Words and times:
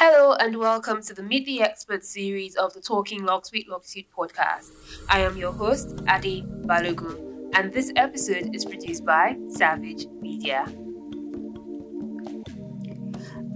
Hello 0.00 0.34
and 0.34 0.56
welcome 0.56 1.02
to 1.02 1.12
the 1.12 1.24
Meet 1.24 1.44
the 1.44 1.60
Expert 1.60 2.04
series 2.04 2.54
of 2.54 2.72
the 2.72 2.80
Talking 2.80 3.24
Locks 3.24 3.50
with 3.50 3.66
Locksuit 3.66 4.06
podcast. 4.16 4.70
I 5.08 5.18
am 5.18 5.36
your 5.36 5.50
host, 5.50 6.00
Adi 6.06 6.42
Balogun, 6.42 7.50
and 7.54 7.72
this 7.72 7.90
episode 7.96 8.54
is 8.54 8.64
produced 8.64 9.04
by 9.04 9.36
Savage 9.48 10.06
Media. 10.20 10.72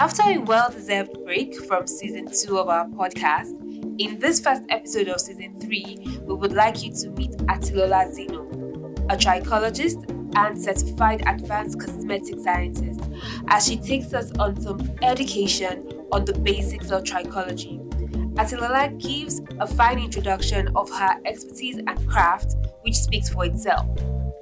After 0.00 0.22
a 0.24 0.38
well 0.38 0.68
deserved 0.68 1.12
break 1.24 1.54
from 1.54 1.86
season 1.86 2.26
two 2.32 2.58
of 2.58 2.68
our 2.68 2.86
podcast, 2.86 3.52
in 4.00 4.18
this 4.18 4.40
first 4.40 4.62
episode 4.68 5.06
of 5.06 5.20
season 5.20 5.60
three, 5.60 5.96
we 6.22 6.34
would 6.34 6.54
like 6.54 6.82
you 6.82 6.92
to 6.92 7.10
meet 7.10 7.30
Atilola 7.46 8.12
Zino, 8.12 8.50
a 9.12 9.16
trichologist 9.16 10.10
and 10.34 10.60
certified 10.60 11.22
advanced 11.28 11.78
cosmetic 11.78 12.40
scientist, 12.40 13.00
as 13.46 13.64
she 13.64 13.76
takes 13.76 14.12
us 14.12 14.32
on 14.40 14.60
some 14.60 14.80
education 15.02 16.01
on 16.12 16.26
the 16.26 16.34
basics 16.34 16.90
of 16.90 17.02
trichology. 17.02 17.80
Atilola 18.34 18.98
gives 19.00 19.40
a 19.60 19.66
fine 19.66 19.98
introduction 19.98 20.68
of 20.76 20.90
her 20.90 21.16
expertise 21.24 21.78
and 21.78 22.08
craft, 22.08 22.54
which 22.82 22.94
speaks 22.94 23.30
for 23.30 23.46
itself. 23.46 23.86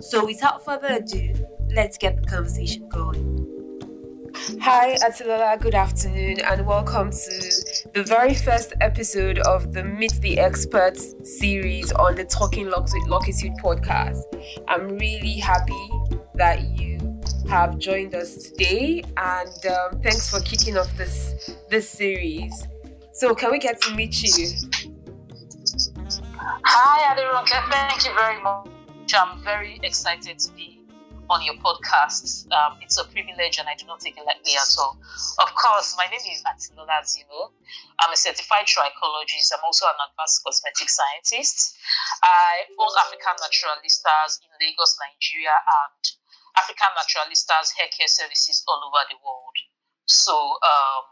So, 0.01 0.27
without 0.27 0.65
further 0.65 0.89
ado, 0.89 1.33
let's 1.75 1.97
get 1.97 2.21
the 2.21 2.29
conversation 2.29 2.89
going. 2.89 3.47
Hi, 4.61 4.97
Atilola, 4.97 5.61
good 5.61 5.75
afternoon, 5.75 6.41
and 6.41 6.67
welcome 6.67 7.11
to 7.11 7.89
the 7.95 8.03
very 8.05 8.35
first 8.35 8.73
episode 8.81 9.39
of 9.41 9.73
the 9.73 9.85
Meet 9.85 10.15
the 10.21 10.39
Experts 10.39 11.15
series 11.23 11.93
on 11.93 12.17
the 12.17 12.25
Talking 12.25 12.69
Lucky 12.69 12.99
podcast. 13.63 14.23
I'm 14.67 14.99
really 14.99 15.35
happy 15.35 15.91
that 16.35 16.63
you 16.63 17.00
have 17.51 17.81
joined 17.81 18.15
us 18.15 18.37
today, 18.37 19.03
and 19.17 19.67
um, 19.67 20.01
thanks 20.03 20.31
for 20.31 20.39
kicking 20.39 20.79
off 20.79 20.87
this 20.97 21.51
this 21.69 21.91
series. 21.91 22.55
So, 23.13 23.35
can 23.35 23.51
we 23.51 23.59
get 23.59 23.83
to 23.83 23.91
meet 23.93 24.23
you? 24.23 24.47
Hi, 26.63 27.11
Adironke. 27.11 27.59
Thank 27.67 28.07
you 28.07 28.15
very 28.15 28.41
much. 28.41 28.71
I'm 29.19 29.43
very 29.43 29.81
excited 29.83 30.39
to 30.39 30.53
be 30.55 30.79
on 31.29 31.43
your 31.43 31.59
podcast. 31.59 32.47
Um, 32.55 32.79
it's 32.83 33.03
a 33.03 33.05
privilege 33.11 33.59
and 33.59 33.67
I 33.67 33.75
do 33.75 33.87
not 33.87 33.99
take 33.99 34.15
it 34.15 34.23
lightly 34.23 34.55
at 34.55 34.71
all. 34.79 34.95
Of 35.43 35.51
course, 35.55 35.99
my 35.99 36.07
name 36.07 36.23
is 36.31 36.43
Atilola 36.47 37.03
Zino. 37.03 37.51
I'm 37.99 38.15
a 38.15 38.17
certified 38.17 38.71
trichologist. 38.71 39.51
I'm 39.51 39.67
also 39.67 39.87
an 39.91 39.99
advanced 40.07 40.43
cosmetic 40.47 40.87
scientist. 40.87 41.75
I 42.23 42.71
own 42.79 42.95
African 43.07 43.35
Naturalistas 43.43 44.39
in 44.39 44.51
Lagos, 44.63 44.95
Nigeria, 45.03 45.55
and 45.55 46.03
African 46.57 46.91
Naturalistas 46.97 47.75
hair 47.77 47.91
care 47.93 48.09
services 48.11 48.63
all 48.67 48.83
over 48.83 49.03
the 49.09 49.19
world. 49.23 49.57
So 50.07 50.35
um, 50.35 51.05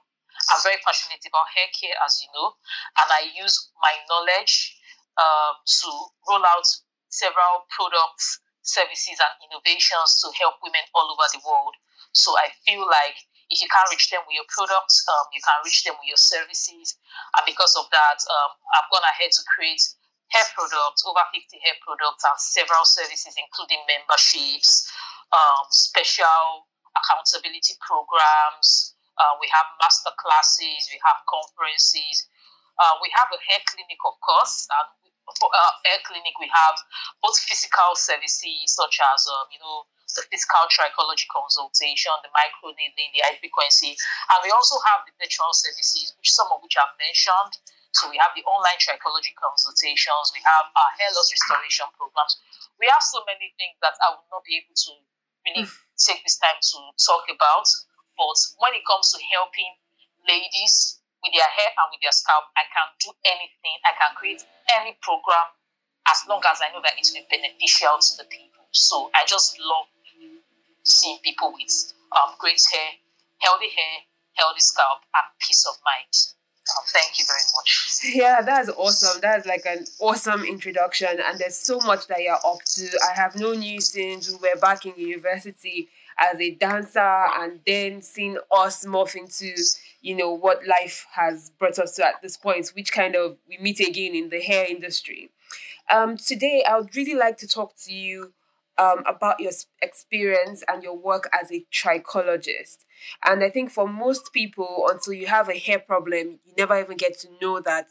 I'm 0.51 0.63
very 0.63 0.79
passionate 0.83 1.23
about 1.27 1.51
hair 1.55 1.71
care, 1.75 1.95
as 2.03 2.23
you 2.23 2.29
know, 2.35 2.55
and 2.99 3.09
I 3.11 3.31
use 3.35 3.71
my 3.79 3.95
knowledge 4.11 4.75
um, 5.19 5.55
to 5.63 5.89
roll 6.31 6.43
out 6.43 6.67
several 7.11 7.67
products, 7.71 8.41
services, 8.63 9.19
and 9.19 9.35
innovations 9.51 10.23
to 10.23 10.31
help 10.39 10.63
women 10.63 10.83
all 10.95 11.11
over 11.11 11.27
the 11.35 11.43
world. 11.43 11.75
So 12.13 12.35
I 12.39 12.51
feel 12.67 12.83
like 12.87 13.19
if 13.51 13.61
you 13.65 13.69
can't 13.69 13.91
reach 13.91 14.11
them 14.13 14.23
with 14.29 14.37
your 14.37 14.49
products, 14.49 15.05
um, 15.09 15.27
you 15.33 15.41
can 15.41 15.59
reach 15.65 15.85
them 15.85 15.97
with 15.97 16.09
your 16.09 16.21
services. 16.21 16.97
And 17.37 17.45
because 17.49 17.75
of 17.77 17.89
that, 17.91 18.19
um, 18.29 18.51
I've 18.77 18.91
gone 18.93 19.05
ahead 19.05 19.33
to 19.33 19.43
create 19.49 19.81
hair 20.29 20.45
products, 20.53 21.01
over 21.09 21.25
50 21.33 21.49
hair 21.65 21.77
products, 21.81 22.25
and 22.25 22.37
several 22.37 22.85
services, 22.85 23.33
including 23.41 23.81
memberships, 23.89 24.85
um, 25.33 25.65
special 25.71 26.69
accountability 26.97 27.75
programs. 27.81 28.95
Uh, 29.19 29.35
we 29.43 29.51
have 29.51 29.67
master 29.83 30.15
classes, 30.15 30.87
we 30.91 30.99
have 31.03 31.19
conferences. 31.27 32.31
Uh, 32.79 32.95
we 33.03 33.11
have 33.11 33.27
a 33.35 33.41
hair 33.51 33.59
clinic, 33.67 33.99
of 34.07 34.15
course. 34.23 34.71
And 34.71 34.87
for 35.35 35.51
our 35.51 35.73
hair 35.83 35.99
clinic, 36.07 36.39
we 36.39 36.47
have 36.47 36.79
both 37.19 37.35
physical 37.43 37.99
services, 37.99 38.71
such 38.71 39.03
as, 39.03 39.27
um, 39.27 39.51
you 39.51 39.59
know, 39.59 39.91
the 40.15 40.25
physical 40.31 40.65
trichology 40.73 41.29
consultation, 41.29 42.15
the 42.25 42.33
micro 42.33 42.73
needling, 42.73 43.13
the 43.13 43.27
high 43.27 43.37
frequency. 43.37 43.93
And 44.33 44.39
we 44.41 44.55
also 44.55 44.81
have 44.89 45.05
the 45.05 45.13
virtual 45.21 45.53
services, 45.53 46.15
which 46.17 46.33
some 46.33 46.49
of 46.55 46.63
which 46.65 46.79
I've 46.81 46.97
mentioned. 46.97 47.61
So 47.93 48.09
we 48.09 48.17
have 48.23 48.33
the 48.33 48.47
online 48.47 48.79
trichology 48.79 49.35
consultations, 49.37 50.31
we 50.33 50.41
have 50.45 50.71
our 50.71 50.91
hair 50.97 51.11
loss 51.13 51.29
restoration 51.35 51.89
programs. 51.97 52.39
We 52.79 52.87
have 52.89 53.03
so 53.03 53.27
many 53.27 53.53
things 53.59 53.75
that 53.83 53.99
I 54.01 54.15
will 54.15 54.29
not 54.31 54.47
be 54.47 54.61
able 54.61 54.77
to 54.77 54.93
really 55.49 55.67
take 55.97 56.21
this 56.23 56.39
time 56.39 56.61
to 56.61 56.79
talk 57.01 57.25
about. 57.33 57.67
But 58.17 58.39
when 58.61 58.75
it 58.75 58.85
comes 58.85 59.15
to 59.15 59.19
helping 59.33 59.73
ladies 60.27 61.01
with 61.23 61.33
their 61.35 61.49
hair 61.49 61.71
and 61.71 61.87
with 61.91 62.03
their 62.03 62.15
scalp, 62.15 62.51
I 62.55 62.67
can 62.71 62.89
do 63.01 63.11
anything. 63.27 63.77
I 63.87 63.95
can 63.97 64.13
create 64.15 64.43
any 64.75 64.99
program 65.03 65.55
as 66.09 66.25
long 66.29 66.43
as 66.47 66.61
I 66.63 66.73
know 66.73 66.83
that 66.83 66.97
it 66.97 67.05
will 67.11 67.23
be 67.23 67.31
beneficial 67.31 67.99
to 67.99 68.13
the 68.21 68.27
people. 68.29 68.65
So 68.71 69.11
I 69.15 69.25
just 69.27 69.59
love 69.61 69.89
seeing 70.85 71.19
people 71.21 71.53
with 71.53 71.73
um, 72.17 72.35
great 72.41 72.61
hair, 72.73 72.97
healthy 73.45 73.69
hair, 73.69 74.09
healthy 74.35 74.65
scalp, 74.65 75.05
and 75.15 75.27
peace 75.39 75.67
of 75.69 75.77
mind. 75.85 76.15
Um, 76.77 76.85
thank 76.87 77.19
you 77.19 77.25
very 77.27 77.41
much. 77.57 77.85
Yeah, 78.05 78.43
that's 78.43 78.69
awesome. 78.71 79.21
That's 79.21 79.47
like 79.47 79.65
an 79.67 79.85
awesome 80.01 80.45
introduction, 80.45 81.09
and 81.25 81.39
there's 81.39 81.57
so 81.57 81.79
much 81.81 82.07
that 82.09 82.23
you're 82.23 82.35
up 82.35 82.63
to. 82.77 82.89
I 83.11 83.15
have 83.15 83.37
known 83.37 83.63
you 83.63 83.81
since 83.81 84.31
we 84.31 84.37
were 84.37 84.61
back 84.61 84.87
in 84.87 84.95
university 84.97 85.89
as 86.19 86.39
a 86.41 86.51
dancer, 86.53 87.01
and 87.01 87.61
then 87.67 88.03
seeing 88.03 88.39
us 88.51 88.85
morph 88.85 89.15
into 89.15 89.55
you 90.03 90.17
know 90.17 90.33
what 90.33 90.67
life 90.67 91.07
has 91.13 91.51
brought 91.59 91.79
us 91.79 91.97
to 91.97 92.07
at 92.07 92.21
this 92.23 92.37
point, 92.37 92.69
which 92.75 92.93
kind 92.93 93.17
of 93.17 93.37
we 93.49 93.59
meet 93.59 93.81
again 93.81 94.15
in 94.15 94.29
the 94.29 94.41
hair 94.41 94.67
industry. 94.69 95.31
Um, 95.91 96.17
today, 96.19 96.63
I 96.69 96.79
would 96.79 96.95
really 96.95 97.15
like 97.15 97.39
to 97.39 97.49
talk 97.49 97.75
to 97.85 97.95
you 97.95 98.33
um, 98.79 99.03
about 99.07 99.41
your 99.41 99.53
experience 99.83 100.63
and 100.69 100.83
your 100.83 100.97
work 100.97 101.29
as 101.33 101.51
a 101.51 101.67
trichologist. 101.73 102.85
And 103.25 103.43
I 103.43 103.51
think 103.51 103.71
for 103.71 103.89
most 103.89 104.33
people, 104.33 104.87
until 104.91 105.13
you 105.13 105.27
have 105.27 105.49
a 105.49 105.59
hair 105.59 105.79
problem, 105.79 106.39
you 106.45 106.53
never 106.57 106.79
even 106.79 106.97
get 106.97 107.19
to 107.21 107.29
know 107.43 107.61
that 107.61 107.87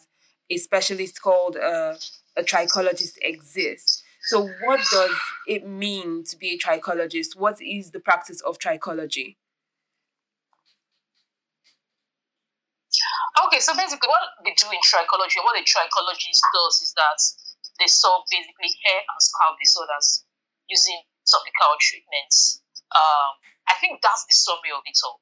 a 0.50 0.58
specialist 0.58 1.22
called 1.22 1.58
uh, 1.58 1.96
a 2.38 2.44
trichologist 2.44 3.18
exists. 3.22 4.03
So, 4.24 4.50
what 4.64 4.81
does 4.92 5.16
it 5.48 5.68
mean 5.68 6.24
to 6.25 6.38
be 6.38 6.52
a 6.52 6.58
trichologist? 6.58 7.38
What 7.38 7.62
is 7.62 7.92
the 7.92 8.00
practice 8.00 8.42
of 8.42 8.59
trichology? 8.59 9.38
Okay, 13.46 13.59
so 13.59 13.75
basically, 13.75 14.09
what 14.09 14.28
we 14.44 14.54
do 14.56 14.68
in 14.68 14.80
trichology, 14.84 15.40
what 15.44 15.56
a 15.56 15.64
trichologist 15.64 16.42
does 16.54 16.81
is 16.81 16.94
that 16.96 17.19
they 17.80 17.88
solve 17.88 18.24
basically 18.31 18.75
hair 18.84 19.00
and 19.00 19.19
scalp 19.19 19.56
disorders 19.62 20.26
using 20.69 21.00
topical 21.28 21.75
treatments. 21.79 22.63
Um, 22.95 23.35
I 23.67 23.75
think 23.79 24.00
that's 24.00 24.23
the 24.28 24.35
summary 24.35 24.72
of 24.72 24.83
it 24.88 24.95
all. 25.03 25.19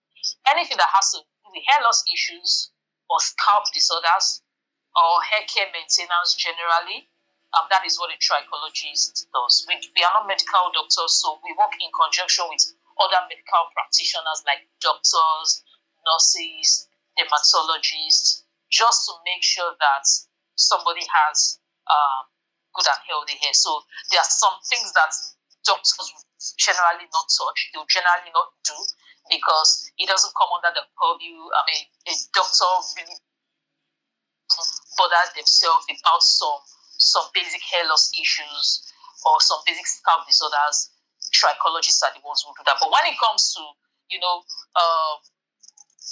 Anything 0.49 0.77
that 0.77 0.89
has 0.93 1.13
to 1.13 1.21
do 1.21 1.47
with 1.49 1.65
hair 1.65 1.81
loss 1.81 2.05
issues 2.09 2.73
or 3.09 3.17
scalp 3.21 3.65
disorders 3.73 4.41
or 4.93 5.21
hair 5.21 5.45
care 5.49 5.69
maintenance 5.73 6.37
generally, 6.37 7.09
um, 7.53 7.65
that 7.69 7.85
is 7.85 7.97
what 7.97 8.13
a 8.13 8.17
trichologist 8.17 9.25
does. 9.31 9.65
We, 9.69 9.77
we 9.95 10.01
are 10.03 10.13
not 10.17 10.29
medical 10.29 10.69
doctors, 10.73 11.21
so 11.21 11.39
we 11.41 11.53
work 11.57 11.73
in 11.77 11.89
conjunction 11.93 12.45
with 12.49 12.63
other 12.99 13.21
medical 13.29 13.69
practitioners 13.73 14.43
like 14.45 14.65
doctors, 14.81 15.61
nurses, 16.05 16.89
dermatologists, 17.17 18.43
just 18.69 19.07
to 19.07 19.13
make 19.23 19.43
sure 19.43 19.73
that 19.77 20.05
somebody 20.55 21.03
has 21.05 21.59
um, 21.87 22.27
good 22.75 22.87
and 22.87 23.01
healthy 23.07 23.37
hair. 23.39 23.55
So 23.55 23.83
there 24.11 24.19
are 24.19 24.31
some 24.31 24.57
things 24.67 24.91
that 24.95 25.11
doctors 25.65 26.13
generally 26.57 27.09
not 27.09 27.27
touch, 27.27 27.59
they 27.73 27.77
will 27.77 27.89
generally 27.89 28.31
not 28.31 28.53
do 28.63 28.77
because 29.29 29.89
it 29.97 30.07
doesn't 30.07 30.33
come 30.37 30.51
under 30.53 30.71
the 30.73 30.85
purview. 30.93 31.35
I 31.35 31.61
mean, 31.65 31.83
a 32.05 32.13
doctor 32.33 32.69
really 33.01 33.17
bother 34.97 35.23
themselves 35.35 35.85
about 35.89 36.21
some 36.21 36.61
some 36.95 37.27
basic 37.35 37.59
hair 37.65 37.83
loss 37.89 38.13
issues 38.15 38.87
or 39.25 39.41
some 39.41 39.59
basic 39.65 39.85
scalp 39.85 40.23
disorders. 40.29 40.93
Trichologists 41.33 41.99
are 42.05 42.13
the 42.15 42.23
ones 42.23 42.45
who 42.45 42.53
do 42.55 42.63
that. 42.63 42.77
But 42.79 42.87
when 42.87 43.03
it 43.09 43.17
comes 43.19 43.51
to, 43.57 43.63
you 44.07 44.21
know, 44.21 44.45
uh, 44.77 45.15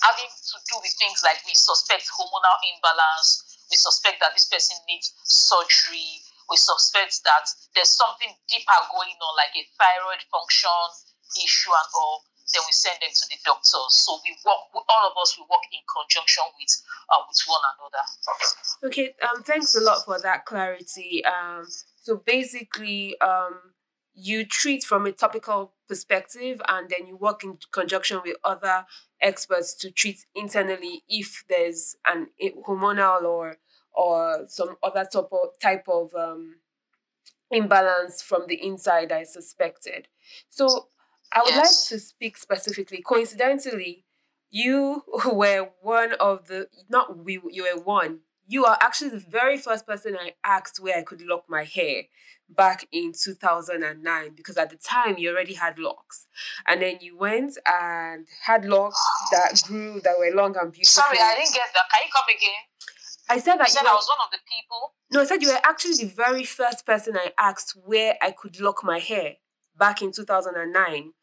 having 0.03 0.27
to 0.27 0.55
do 0.67 0.75
with 0.81 0.91
things 0.99 1.21
like 1.23 1.39
we 1.47 1.55
suspect 1.55 2.09
hormonal 2.11 2.57
imbalance, 2.67 3.63
we 3.71 3.77
suspect 3.77 4.19
that 4.19 4.33
this 4.35 4.49
person 4.49 4.75
needs 4.89 5.13
surgery, 5.23 6.19
we 6.49 6.57
suspect 6.57 7.23
that 7.23 7.45
there's 7.75 7.93
something 7.93 8.31
deeper 8.49 8.79
going 8.91 9.17
on, 9.19 9.33
like 9.37 9.55
a 9.55 9.63
thyroid 9.77 10.23
function 10.31 10.83
issue 11.39 11.71
and 11.71 11.89
all, 11.95 12.23
then 12.53 12.61
we 12.67 12.73
send 12.73 12.99
them 13.01 13.09
to 13.09 13.25
the 13.29 13.37
doctor. 13.45 13.79
So 13.89 14.19
we 14.23 14.35
work, 14.45 14.69
all 14.75 15.03
of 15.09 15.15
us, 15.21 15.35
we 15.37 15.43
work 15.49 15.63
in 15.71 15.81
conjunction 15.87 16.43
with 16.59 16.73
uh, 17.09 17.23
with 17.27 17.41
one 17.47 17.63
another. 17.73 18.03
Okay, 18.87 19.15
um, 19.23 19.43
thanks 19.43 19.75
a 19.75 19.81
lot 19.81 20.05
for 20.05 20.19
that 20.19 20.45
clarity. 20.45 21.23
Um, 21.25 21.65
so 22.01 22.21
basically, 22.25 23.19
um, 23.21 23.73
you 24.13 24.45
treat 24.45 24.83
from 24.83 25.05
a 25.05 25.11
topical 25.11 25.73
perspective 25.87 26.61
and 26.67 26.89
then 26.89 27.07
you 27.07 27.17
work 27.17 27.43
in 27.43 27.57
conjunction 27.71 28.19
with 28.23 28.35
other 28.43 28.85
experts 29.21 29.73
to 29.73 29.89
treat 29.89 30.25
internally 30.35 31.03
if 31.07 31.43
there's 31.49 31.95
an 32.05 32.27
hormonal 32.67 33.23
or 33.23 33.57
or 33.93 34.45
some 34.47 34.75
other 34.83 35.05
type 35.11 35.29
of, 35.31 35.59
type 35.61 35.85
of 35.87 36.13
um, 36.15 36.55
imbalance 37.51 38.21
from 38.21 38.47
the 38.47 38.55
inside 38.55 39.11
I 39.11 39.23
suspected. 39.23 40.07
So 40.49 40.87
I 41.31 41.41
would 41.41 41.49
yes. 41.49 41.89
like 41.91 41.99
to 41.99 42.05
speak 42.05 42.37
specifically. 42.37 43.01
Coincidentally, 43.01 44.05
you 44.49 45.03
were 45.31 45.69
one 45.81 46.13
of 46.13 46.47
the 46.47 46.67
not 46.89 47.17
we 47.17 47.39
you 47.51 47.63
were 47.63 47.81
one. 47.81 48.19
You 48.45 48.65
are 48.65 48.77
actually 48.81 49.11
the 49.11 49.19
very 49.19 49.57
first 49.57 49.87
person 49.87 50.17
I 50.19 50.33
asked 50.43 50.81
where 50.81 50.97
I 50.97 51.03
could 51.03 51.21
lock 51.21 51.45
my 51.47 51.63
hair 51.63 52.03
back 52.49 52.87
in 52.91 53.13
2009 53.13 54.33
because 54.35 54.57
at 54.57 54.69
the 54.69 54.75
time 54.75 55.17
you 55.17 55.29
already 55.29 55.53
had 55.53 55.79
locks. 55.79 56.27
And 56.67 56.81
then 56.81 56.97
you 56.99 57.17
went 57.17 57.57
and 57.65 58.27
had 58.45 58.65
locks 58.65 59.01
that 59.31 59.61
grew 59.65 60.01
that 60.01 60.19
were 60.19 60.31
long 60.35 60.57
and 60.57 60.71
beautiful. 60.73 61.03
Sorry, 61.03 61.17
I 61.21 61.35
didn't 61.35 61.53
get 61.53 61.69
that. 61.73 61.83
Can 61.91 62.01
you 62.05 62.11
come 62.13 62.25
again? 62.35 62.63
I 63.29 63.39
said 63.39 63.55
that 63.57 63.67
you, 63.67 63.73
said 63.73 63.83
were, 63.83 63.89
I 63.89 63.93
was 63.93 64.09
one 64.09 64.25
of 64.25 64.31
the 64.31 64.39
people. 64.49 64.93
No, 65.11 65.21
I 65.21 65.25
said 65.25 65.41
you 65.41 65.49
were 65.49 65.59
actually 65.63 65.95
the 65.95 66.13
very 66.13 66.43
first 66.43 66.85
person 66.85 67.15
I 67.17 67.31
asked 67.37 67.77
where 67.85 68.15
I 68.21 68.31
could 68.31 68.59
lock 68.59 68.83
my 68.83 68.99
hair 68.99 69.35
back 69.77 70.01
in 70.01 70.11
2009 70.11 71.13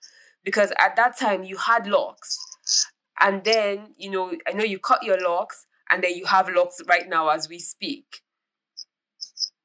because 0.44 0.73
at 0.79 0.97
that 0.97 1.19
time 1.19 1.44
you 1.44 1.56
had 1.56 1.87
locks. 1.87 2.38
And 3.20 3.44
then, 3.44 3.94
you 3.99 4.11
know, 4.11 4.32
I 4.47 4.52
know 4.52 4.64
you 4.64 4.79
cut 4.79 5.02
your 5.02 5.20
locks 5.20 5.67
and 5.91 6.02
then 6.02 6.14
you 6.14 6.25
have 6.26 6.49
locks 6.49 6.81
right 6.88 7.08
now 7.08 7.29
as 7.29 7.49
we 7.49 7.58
speak. 7.58 8.23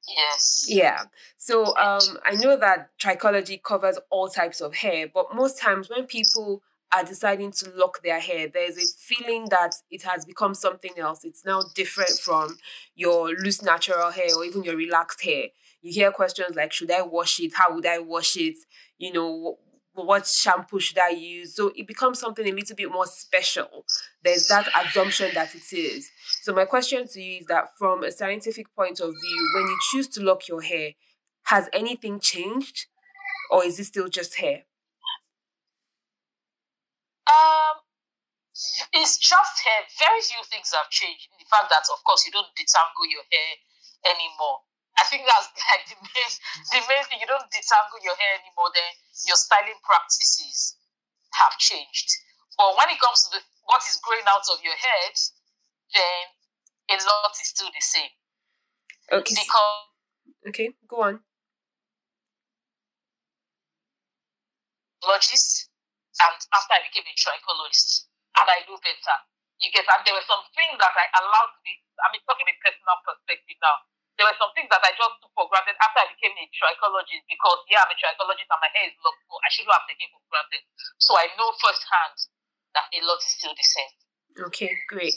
Yes. 0.07 0.65
Yeah. 0.67 1.03
So 1.37 1.75
um, 1.77 2.19
I 2.23 2.35
know 2.35 2.57
that 2.57 2.89
trichology 2.99 3.61
covers 3.61 3.97
all 4.09 4.27
types 4.27 4.61
of 4.61 4.75
hair, 4.75 5.07
but 5.11 5.33
most 5.33 5.57
times 5.57 5.89
when 5.89 6.05
people 6.05 6.61
are 6.95 7.03
deciding 7.03 7.51
to 7.51 7.71
lock 7.75 8.01
their 8.03 8.19
hair, 8.19 8.47
there's 8.47 8.77
a 8.77 8.87
feeling 8.97 9.47
that 9.49 9.75
it 9.91 10.03
has 10.03 10.25
become 10.25 10.53
something 10.53 10.91
else. 10.97 11.23
It's 11.23 11.45
now 11.45 11.61
different 11.75 12.11
from 12.11 12.57
your 12.95 13.29
loose 13.29 13.61
natural 13.61 14.11
hair 14.11 14.29
or 14.35 14.45
even 14.45 14.63
your 14.63 14.75
relaxed 14.75 15.23
hair. 15.23 15.47
You 15.81 15.93
hear 15.93 16.11
questions 16.11 16.55
like, 16.55 16.71
should 16.71 16.91
I 16.91 17.01
wash 17.01 17.39
it? 17.39 17.51
How 17.55 17.75
would 17.75 17.85
I 17.85 17.99
wash 17.99 18.37
it? 18.37 18.55
You 18.97 19.13
know, 19.13 19.57
what 19.93 20.25
shampoo 20.25 20.79
should 20.79 20.99
I 20.99 21.09
use? 21.09 21.55
So 21.55 21.71
it 21.75 21.87
becomes 21.87 22.19
something 22.19 22.47
a 22.47 22.51
little 22.51 22.75
bit 22.75 22.91
more 22.91 23.05
special. 23.05 23.85
There's 24.23 24.47
that 24.47 24.67
assumption 24.83 25.31
that 25.33 25.53
it 25.53 25.73
is. 25.75 26.09
So 26.41 26.53
my 26.53 26.65
question 26.65 27.07
to 27.07 27.21
you 27.21 27.41
is 27.41 27.45
that 27.47 27.77
from 27.77 28.03
a 28.03 28.11
scientific 28.11 28.73
point 28.75 28.99
of 28.99 29.09
view, 29.09 29.51
when 29.55 29.67
you 29.67 29.77
choose 29.91 30.07
to 30.09 30.23
lock 30.23 30.47
your 30.47 30.61
hair, 30.61 30.91
has 31.43 31.69
anything 31.73 32.19
changed? 32.19 32.87
Or 33.51 33.63
is 33.63 33.79
it 33.79 33.85
still 33.85 34.07
just 34.07 34.35
hair? 34.39 34.63
Um, 37.25 37.75
it's 38.95 39.17
just 39.19 39.55
hair. 39.65 39.81
Very 39.99 40.21
few 40.23 40.39
things 40.47 40.71
have 40.71 40.87
changed. 40.87 41.27
The 41.35 41.47
fact 41.49 41.67
that, 41.73 41.83
of 41.91 41.99
course, 42.07 42.23
you 42.23 42.31
don't 42.31 42.49
detangle 42.55 43.07
your 43.09 43.25
hair 43.27 43.51
anymore. 44.15 44.63
I 44.95 45.03
think 45.03 45.27
that's 45.27 45.51
like 45.71 45.83
the 45.91 45.99
main, 45.99 46.31
the 46.71 46.81
main 46.87 47.03
thing. 47.11 47.19
You 47.19 47.27
don't 47.27 47.49
detangle 47.51 47.99
your 47.99 48.15
hair 48.15 48.39
anymore. 48.39 48.71
Then 48.71 48.87
your 49.27 49.35
styling 49.35 49.79
practices 49.83 50.79
have 51.35 51.59
changed. 51.59 52.07
But 52.55 52.79
when 52.79 52.87
it 52.87 52.99
comes 53.03 53.27
to 53.27 53.35
the, 53.35 53.41
what 53.67 53.83
is 53.83 53.99
growing 53.99 54.23
out 54.31 54.47
of 54.47 54.63
your 54.63 54.77
head, 54.79 55.15
then 55.91 56.23
a 56.89 56.97
lot 57.03 57.35
is 57.35 57.51
still 57.51 57.67
the 57.67 57.83
same. 57.83 58.13
Okay. 59.11 59.35
Because 59.35 59.75
okay, 60.47 60.69
go 60.87 61.03
on. 61.03 61.19
Logist 65.03 65.69
and 66.21 66.37
after 66.55 66.73
I 66.75 66.81
became 66.87 67.07
a 67.07 67.15
trichologist, 67.15 68.07
and 68.35 68.47
I 68.47 68.63
do 68.67 68.75
better. 68.79 69.17
You 69.59 69.71
get, 69.71 69.87
and 69.87 70.03
there 70.03 70.15
were 70.15 70.27
some 70.27 70.43
things 70.51 70.75
that 70.79 70.91
I 70.91 71.07
allowed 71.23 71.51
to 71.55 71.59
be. 71.63 71.79
I 72.03 72.11
mean, 72.11 72.23
talking 72.27 72.47
a 72.47 72.55
personal 72.59 72.99
perspective 73.07 73.59
now. 73.63 73.87
There 74.19 74.27
were 74.27 74.39
some 74.39 74.51
things 74.55 74.71
that 74.71 74.83
I 74.83 74.95
just 74.95 75.15
took 75.19 75.31
for 75.35 75.47
granted 75.51 75.75
after 75.79 75.99
I 75.99 76.07
became 76.07 76.35
a 76.39 76.47
trichologist 76.55 77.27
because 77.27 77.59
yeah, 77.67 77.83
I'm 77.83 77.91
a 77.91 77.95
trichologist 77.99 78.47
and 78.47 78.63
my 78.63 78.71
hair 78.71 78.87
is 78.87 78.95
long, 79.03 79.15
so 79.27 79.35
I 79.43 79.49
shouldn't 79.51 79.75
have 79.75 79.87
taken 79.87 80.07
for 80.11 80.23
granted. 80.31 80.63
So 80.99 81.11
I 81.19 81.27
know 81.35 81.51
firsthand 81.59 82.15
that 82.79 82.87
a 82.95 82.99
lot 83.03 83.19
is 83.19 83.31
still 83.35 83.55
the 83.55 83.67
same. 83.67 83.91
Okay, 84.51 84.71
great. 84.87 85.15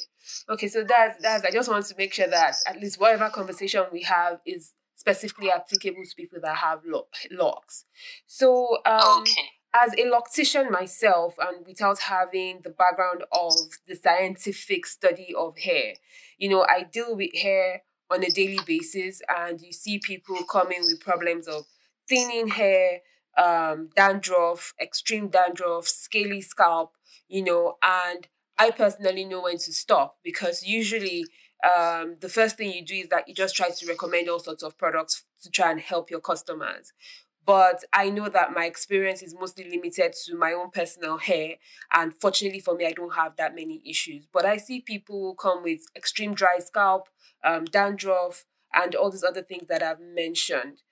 Okay, 0.50 0.66
so 0.66 0.82
that's 0.82 1.18
that's. 1.22 1.46
I 1.46 1.50
just 1.50 1.70
want 1.70 1.86
to 1.86 1.94
make 1.98 2.14
sure 2.14 2.30
that 2.30 2.58
at 2.66 2.78
least 2.78 2.98
whatever 2.98 3.30
conversation 3.30 3.86
we 3.90 4.02
have 4.02 4.42
is 4.46 4.74
specifically 4.94 5.50
applicable 5.50 6.02
to 6.02 6.14
people 6.18 6.42
that 6.42 6.58
have 6.58 6.82
locks. 7.30 7.86
So 8.26 8.78
um, 8.86 9.22
okay 9.22 9.57
as 9.84 9.92
a 9.94 10.04
loctician 10.06 10.70
myself 10.70 11.34
and 11.38 11.66
without 11.66 11.98
having 12.00 12.60
the 12.62 12.70
background 12.70 13.22
of 13.32 13.54
the 13.86 13.94
scientific 13.94 14.86
study 14.86 15.34
of 15.36 15.58
hair. 15.58 15.94
You 16.38 16.48
know 16.48 16.64
i 16.68 16.84
deal 16.84 17.16
with 17.16 17.34
hair 17.34 17.82
on 18.10 18.24
a 18.24 18.30
daily 18.30 18.60
basis 18.66 19.20
and 19.28 19.60
you 19.60 19.72
see 19.72 19.98
people 19.98 20.36
coming 20.44 20.80
with 20.82 21.00
problems 21.00 21.46
of 21.46 21.66
thinning 22.08 22.48
hair 22.48 23.00
um, 23.36 23.90
dandruff 23.94 24.72
extreme 24.80 25.28
dandruff 25.28 25.86
scaly 25.86 26.40
scalp 26.40 26.92
you 27.28 27.42
know 27.42 27.76
and 27.82 28.28
i 28.58 28.70
personally 28.70 29.24
know 29.24 29.42
when 29.42 29.58
to 29.58 29.72
stop 29.72 30.16
because 30.24 30.64
usually 30.64 31.24
um, 31.64 32.16
the 32.20 32.28
first 32.28 32.56
thing 32.56 32.72
you 32.72 32.84
do 32.84 32.94
is 32.94 33.08
that 33.08 33.26
you 33.28 33.34
just 33.34 33.56
try 33.56 33.68
to 33.70 33.86
recommend 33.86 34.28
all 34.28 34.38
sorts 34.38 34.62
of 34.62 34.78
products 34.78 35.24
to 35.42 35.50
try 35.50 35.70
and 35.72 35.80
help 35.80 36.08
your 36.10 36.20
customers 36.20 36.92
but 37.48 37.82
I 37.94 38.10
know 38.10 38.28
that 38.28 38.52
my 38.54 38.66
experience 38.66 39.22
is 39.22 39.34
mostly 39.34 39.64
limited 39.70 40.12
to 40.26 40.36
my 40.36 40.52
own 40.52 40.70
personal 40.70 41.16
hair. 41.16 41.54
And 41.94 42.12
fortunately 42.20 42.60
for 42.60 42.74
me, 42.74 42.84
I 42.84 42.92
don't 42.92 43.14
have 43.14 43.36
that 43.38 43.54
many 43.54 43.80
issues. 43.86 44.26
But 44.30 44.44
I 44.44 44.58
see 44.58 44.82
people 44.82 45.34
come 45.34 45.62
with 45.62 45.80
extreme 45.96 46.34
dry 46.34 46.58
scalp, 46.58 47.08
um, 47.42 47.64
dandruff, 47.64 48.44
and 48.74 48.94
all 48.94 49.10
these 49.10 49.24
other 49.24 49.40
things 49.40 49.66
that 49.68 49.82
I've 49.82 49.98
mentioned. 49.98 50.82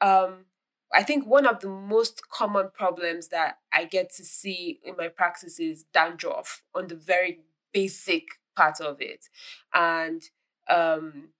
Um, 0.00 0.44
I 0.92 1.02
think 1.02 1.26
one 1.26 1.48
of 1.48 1.58
the 1.58 1.68
most 1.68 2.28
common 2.30 2.70
problems 2.72 3.26
that 3.30 3.58
I 3.72 3.84
get 3.84 4.14
to 4.14 4.24
see 4.24 4.78
in 4.84 4.94
my 4.96 5.08
practice 5.08 5.58
is 5.58 5.84
dandruff 5.92 6.62
on 6.76 6.86
the 6.86 6.94
very 6.94 7.40
basic 7.72 8.22
part 8.54 8.80
of 8.80 9.00
it. 9.00 9.26
And 9.74 10.22
um, 10.70 11.30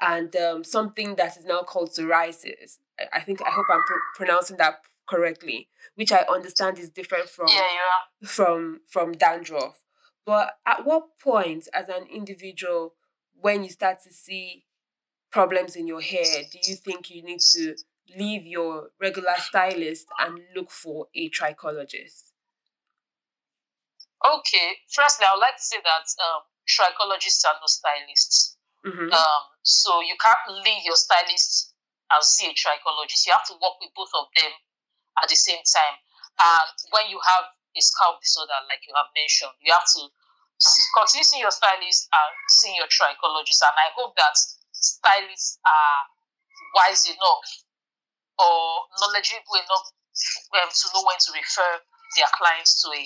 and 0.00 0.34
um, 0.36 0.64
something 0.64 1.14
that 1.16 1.36
is 1.36 1.44
now 1.44 1.62
called 1.62 1.90
psoriasis. 1.90 2.78
I 3.12 3.20
think 3.20 3.40
I 3.42 3.50
hope 3.50 3.66
I'm 3.70 3.82
pr- 3.82 4.16
pronouncing 4.16 4.56
that 4.58 4.80
correctly, 5.08 5.68
which 5.94 6.12
I 6.12 6.24
understand 6.30 6.78
is 6.78 6.90
different 6.90 7.28
from 7.28 7.48
yeah, 7.48 7.56
yeah. 7.56 8.28
from 8.28 8.80
from 8.88 9.12
dandruff. 9.12 9.82
But 10.24 10.54
at 10.66 10.84
what 10.84 11.18
point, 11.18 11.68
as 11.74 11.88
an 11.88 12.06
individual, 12.12 12.94
when 13.34 13.64
you 13.64 13.70
start 13.70 13.98
to 14.04 14.12
see 14.12 14.64
problems 15.30 15.74
in 15.74 15.86
your 15.86 16.00
hair, 16.00 16.44
do 16.50 16.58
you 16.70 16.76
think 16.76 17.10
you 17.10 17.22
need 17.22 17.40
to 17.52 17.74
leave 18.16 18.46
your 18.46 18.90
regular 19.00 19.34
stylist 19.38 20.06
and 20.20 20.38
look 20.54 20.70
for 20.70 21.08
a 21.14 21.28
trichologist? 21.30 22.30
Okay, 24.24 24.78
firstly, 24.88 25.26
I 25.28 25.34
would 25.34 25.40
like 25.40 25.56
to 25.56 25.62
say 25.62 25.78
that 25.82 26.06
um, 26.22 26.42
trichologists 26.68 27.44
are 27.44 27.58
no 27.60 27.66
stylists. 27.66 28.56
Mm-hmm. 28.86 29.12
Um, 29.12 29.42
so 29.62 30.00
you 30.00 30.14
can't 30.20 30.64
leave 30.64 30.84
your 30.84 30.96
stylist 30.96 31.71
and 32.12 32.22
see 32.24 32.48
a 32.48 32.54
trichologist. 32.54 33.26
You 33.26 33.32
have 33.32 33.46
to 33.48 33.56
work 33.58 33.80
with 33.80 33.92
both 33.96 34.12
of 34.14 34.28
them 34.36 34.52
at 35.22 35.28
the 35.28 35.36
same 35.36 35.60
time. 35.64 35.96
And 36.40 36.74
when 36.92 37.08
you 37.12 37.20
have 37.20 37.52
a 37.52 37.80
scalp 37.80 38.20
disorder, 38.20 38.56
like 38.68 38.84
you 38.84 38.94
have 38.96 39.08
mentioned, 39.16 39.56
you 39.60 39.72
have 39.72 39.88
to 39.96 40.02
continue 40.96 41.24
seeing 41.24 41.42
your 41.42 41.54
stylist 41.54 42.08
and 42.12 42.32
seeing 42.48 42.76
your 42.76 42.88
trichologist. 42.88 43.64
And 43.64 43.76
I 43.76 43.90
hope 43.96 44.16
that 44.16 44.36
stylists 44.72 45.58
are 45.64 45.98
wise 46.76 47.04
enough 47.08 47.48
or 48.38 48.88
knowledgeable 49.00 49.56
enough 49.56 49.86
um, 50.60 50.68
to 50.68 50.84
know 50.92 51.04
when 51.04 51.18
to 51.20 51.30
refer 51.32 51.72
their 52.16 52.30
clients 52.36 52.80
to 52.82 52.88
a 52.92 53.02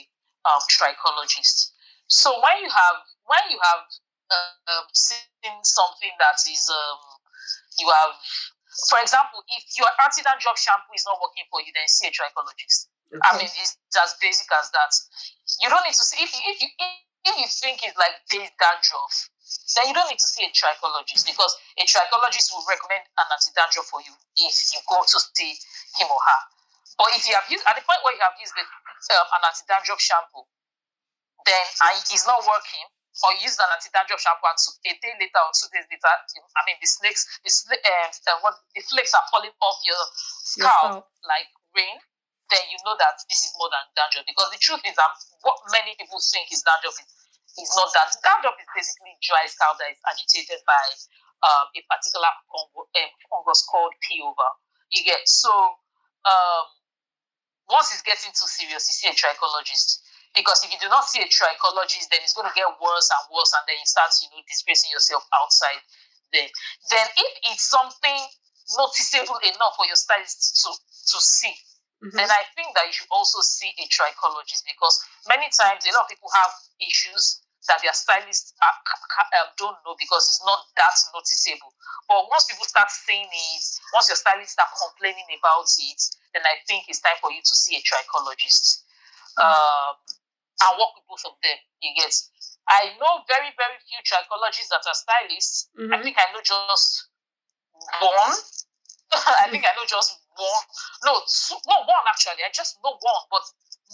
um, 0.50 0.62
trichologist. 0.70 1.74
So 2.06 2.30
when 2.38 2.62
you 2.62 2.70
have 2.70 2.98
when 3.26 3.44
you 3.50 3.58
have 3.62 3.82
uh, 4.30 4.82
seen 4.94 5.58
something 5.62 6.14
that 6.18 6.38
is 6.46 6.70
um, 6.70 6.98
you 7.78 7.88
have 7.90 8.14
for 8.84 9.00
example, 9.00 9.40
if 9.48 9.64
your 9.80 9.88
anti-dandruff 10.04 10.60
shampoo 10.60 10.92
is 10.92 11.08
not 11.08 11.16
working 11.22 11.48
for 11.48 11.64
you, 11.64 11.72
then 11.72 11.88
see 11.88 12.08
a 12.08 12.12
trichologist. 12.12 12.92
Okay. 13.08 13.22
I 13.22 13.38
mean, 13.38 13.48
it's 13.48 13.78
as 13.96 14.12
basic 14.20 14.50
as 14.52 14.68
that. 14.74 14.92
You 15.62 15.72
don't 15.72 15.84
need 15.86 15.96
to 15.96 16.04
see 16.04 16.20
if 16.20 16.30
you 16.34 16.42
if 16.52 16.58
you 16.60 16.68
if 17.26 17.34
you 17.40 17.48
think 17.48 17.82
it's 17.82 17.96
like 17.96 18.14
base 18.30 18.52
dandruff, 18.60 19.14
then 19.74 19.90
you 19.90 19.94
don't 19.94 20.10
need 20.10 20.20
to 20.20 20.30
see 20.30 20.46
a 20.46 20.52
trichologist 20.52 21.26
because 21.26 21.54
a 21.78 21.84
trichologist 21.86 22.54
will 22.54 22.66
recommend 22.66 23.02
an 23.18 23.26
anti-dandruff 23.30 23.86
for 23.90 24.02
you 24.02 24.14
if 24.38 24.54
you 24.74 24.80
go 24.86 25.02
to 25.02 25.18
see 25.34 25.54
him 25.98 26.10
or 26.10 26.20
her. 26.22 26.42
But 26.98 27.12
if 27.12 27.28
you 27.28 27.34
have 27.36 27.46
used 27.50 27.66
at 27.66 27.76
the 27.76 27.84
point 27.84 28.00
where 28.02 28.14
you 28.14 28.24
have 28.24 28.38
used 28.40 28.54
the, 28.56 28.64
um, 29.14 29.26
an 29.36 29.42
anti-dandruff 29.46 30.00
shampoo, 30.00 30.46
then 31.44 31.62
it's 32.10 32.26
not 32.26 32.42
working, 32.42 32.86
or 33.24 33.32
use 33.40 33.56
an 33.56 33.70
anti-dandruff 33.72 34.20
shampoo 34.20 34.48
and 34.50 34.60
a 34.60 34.92
day 35.00 35.14
later 35.16 35.40
or 35.40 35.52
two 35.56 35.68
days 35.72 35.88
later, 35.88 36.12
I 36.52 36.60
mean 36.68 36.76
the 36.80 36.88
snakes, 36.88 37.24
the, 37.40 37.76
uh, 37.80 38.08
uh, 38.12 38.38
what, 38.44 38.60
the 38.76 38.84
flakes 38.84 39.16
are 39.16 39.24
falling 39.32 39.54
off 39.64 39.78
your 39.88 40.02
scalp 40.44 41.08
like 41.24 41.48
rain, 41.72 41.96
then 42.52 42.64
you 42.68 42.76
know 42.84 42.94
that 43.00 43.16
this 43.32 43.48
is 43.48 43.56
more 43.56 43.72
than 43.72 43.84
dandruff. 43.96 44.28
Because 44.28 44.52
the 44.52 44.60
truth 44.60 44.84
is 44.84 44.94
that 45.00 45.12
what 45.40 45.56
many 45.72 45.96
people 45.96 46.20
think 46.20 46.52
is 46.52 46.60
dandruff 46.60 46.96
is, 47.00 47.08
is 47.56 47.72
not 47.72 47.88
that. 47.96 48.12
Dandruff 48.20 48.60
is 48.60 48.68
basically 48.68 49.16
dry 49.24 49.48
scalp 49.48 49.80
that 49.80 49.96
is 49.96 50.00
agitated 50.04 50.60
by 50.68 50.84
um, 51.40 51.72
a 51.72 51.80
particular 51.88 52.32
um, 52.52 53.10
fungus 53.32 53.64
called 53.64 53.96
P. 54.04 54.20
ovale. 54.20 54.60
You 54.92 55.02
get 55.02 55.24
so 55.24 55.50
um, 56.28 56.64
once 57.70 57.90
it's 57.90 58.02
getting 58.06 58.30
too 58.30 58.46
serious, 58.46 58.86
you 58.86 58.94
see 58.94 59.08
a 59.10 59.14
trichologist. 59.16 60.04
Because 60.36 60.60
if 60.62 60.70
you 60.70 60.76
do 60.76 60.92
not 60.92 61.08
see 61.08 61.24
a 61.24 61.28
trichologist, 61.32 62.12
then 62.12 62.20
it's 62.20 62.36
going 62.36 62.46
to 62.46 62.52
get 62.52 62.68
worse 62.76 63.08
and 63.08 63.24
worse, 63.32 63.56
and 63.56 63.64
then 63.64 63.80
you 63.80 63.88
start, 63.88 64.12
you 64.20 64.28
know, 64.30 64.44
disgracing 64.44 64.92
yourself 64.92 65.24
outside 65.32 65.80
there. 66.32 66.48
Then 66.92 67.06
if 67.16 67.32
it's 67.50 67.64
something 67.64 68.20
noticeable 68.76 69.40
enough 69.40 69.74
for 69.80 69.88
your 69.88 69.96
stylist 69.96 70.60
to, 70.60 70.70
to 70.76 71.18
see, 71.22 71.54
mm-hmm. 72.04 72.12
then 72.12 72.28
I 72.28 72.44
think 72.52 72.76
that 72.76 72.84
you 72.84 72.94
should 72.94 73.10
also 73.10 73.40
see 73.40 73.72
a 73.80 73.86
trichologist 73.88 74.66
because 74.68 75.00
many 75.24 75.48
times 75.54 75.88
a 75.88 75.92
lot 75.96 76.04
of 76.04 76.12
people 76.12 76.28
have 76.34 76.52
issues 76.82 77.40
that 77.66 77.82
their 77.82 77.94
stylists 77.94 78.54
are, 78.62 78.76
um, 79.42 79.50
don't 79.58 79.78
know 79.82 79.98
because 79.98 80.22
it's 80.30 80.42
not 80.46 80.70
that 80.78 80.94
noticeable. 81.10 81.74
But 82.06 82.30
once 82.30 82.46
people 82.46 82.66
start 82.66 82.90
saying 82.90 83.26
it, 83.26 83.64
once 83.90 84.06
your 84.06 84.18
stylists 84.18 84.54
start 84.54 84.70
complaining 84.74 85.26
about 85.34 85.66
it, 85.66 86.00
then 86.30 86.46
I 86.46 86.62
think 86.66 86.86
it's 86.86 87.02
time 87.02 87.18
for 87.18 87.34
you 87.34 87.42
to 87.42 87.54
see 87.54 87.74
a 87.74 87.82
trichologist. 87.82 88.86
Mm-hmm. 89.34 89.42
Um, 89.42 89.94
and 90.62 90.72
work 90.80 90.92
with 90.96 91.06
both 91.08 91.24
of 91.28 91.36
them. 91.42 91.58
You 91.80 91.92
get. 91.96 92.12
I 92.66 92.96
know 92.98 93.22
very, 93.30 93.52
very 93.54 93.78
few 93.86 94.00
trichologists 94.02 94.72
that 94.74 94.82
are 94.82 94.96
stylists. 94.96 95.70
Mm-hmm. 95.78 95.94
I 95.94 96.02
think 96.02 96.16
I 96.18 96.26
know 96.34 96.42
just 96.42 97.06
one. 98.02 98.34
I 99.44 99.46
think 99.52 99.62
I 99.62 99.72
know 99.78 99.86
just 99.86 100.18
one. 100.34 100.64
No, 101.06 101.22
two, 101.28 101.58
no 101.70 101.86
one 101.86 102.04
actually. 102.10 102.42
I 102.42 102.50
just 102.50 102.80
know 102.82 102.96
one, 102.98 103.24
but 103.30 103.44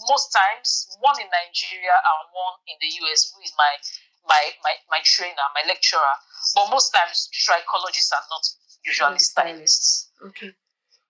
most 0.09 0.33
times 0.33 0.89
one 0.99 1.19
in 1.21 1.29
Nigeria 1.29 1.93
and 1.93 2.21
one 2.33 2.57
in 2.65 2.77
the 2.81 2.89
US, 3.05 3.29
who 3.29 3.43
is 3.45 3.53
my 3.53 3.71
my 4.25 4.43
my, 4.65 4.73
my 4.89 5.01
trainer, 5.05 5.45
my 5.53 5.61
lecturer. 5.69 6.15
But 6.55 6.73
most 6.73 6.89
times 6.95 7.29
trichologists 7.29 8.09
are 8.09 8.25
not 8.31 8.43
usually 8.81 9.19
stylists. 9.19 10.09
Okay. 10.33 10.51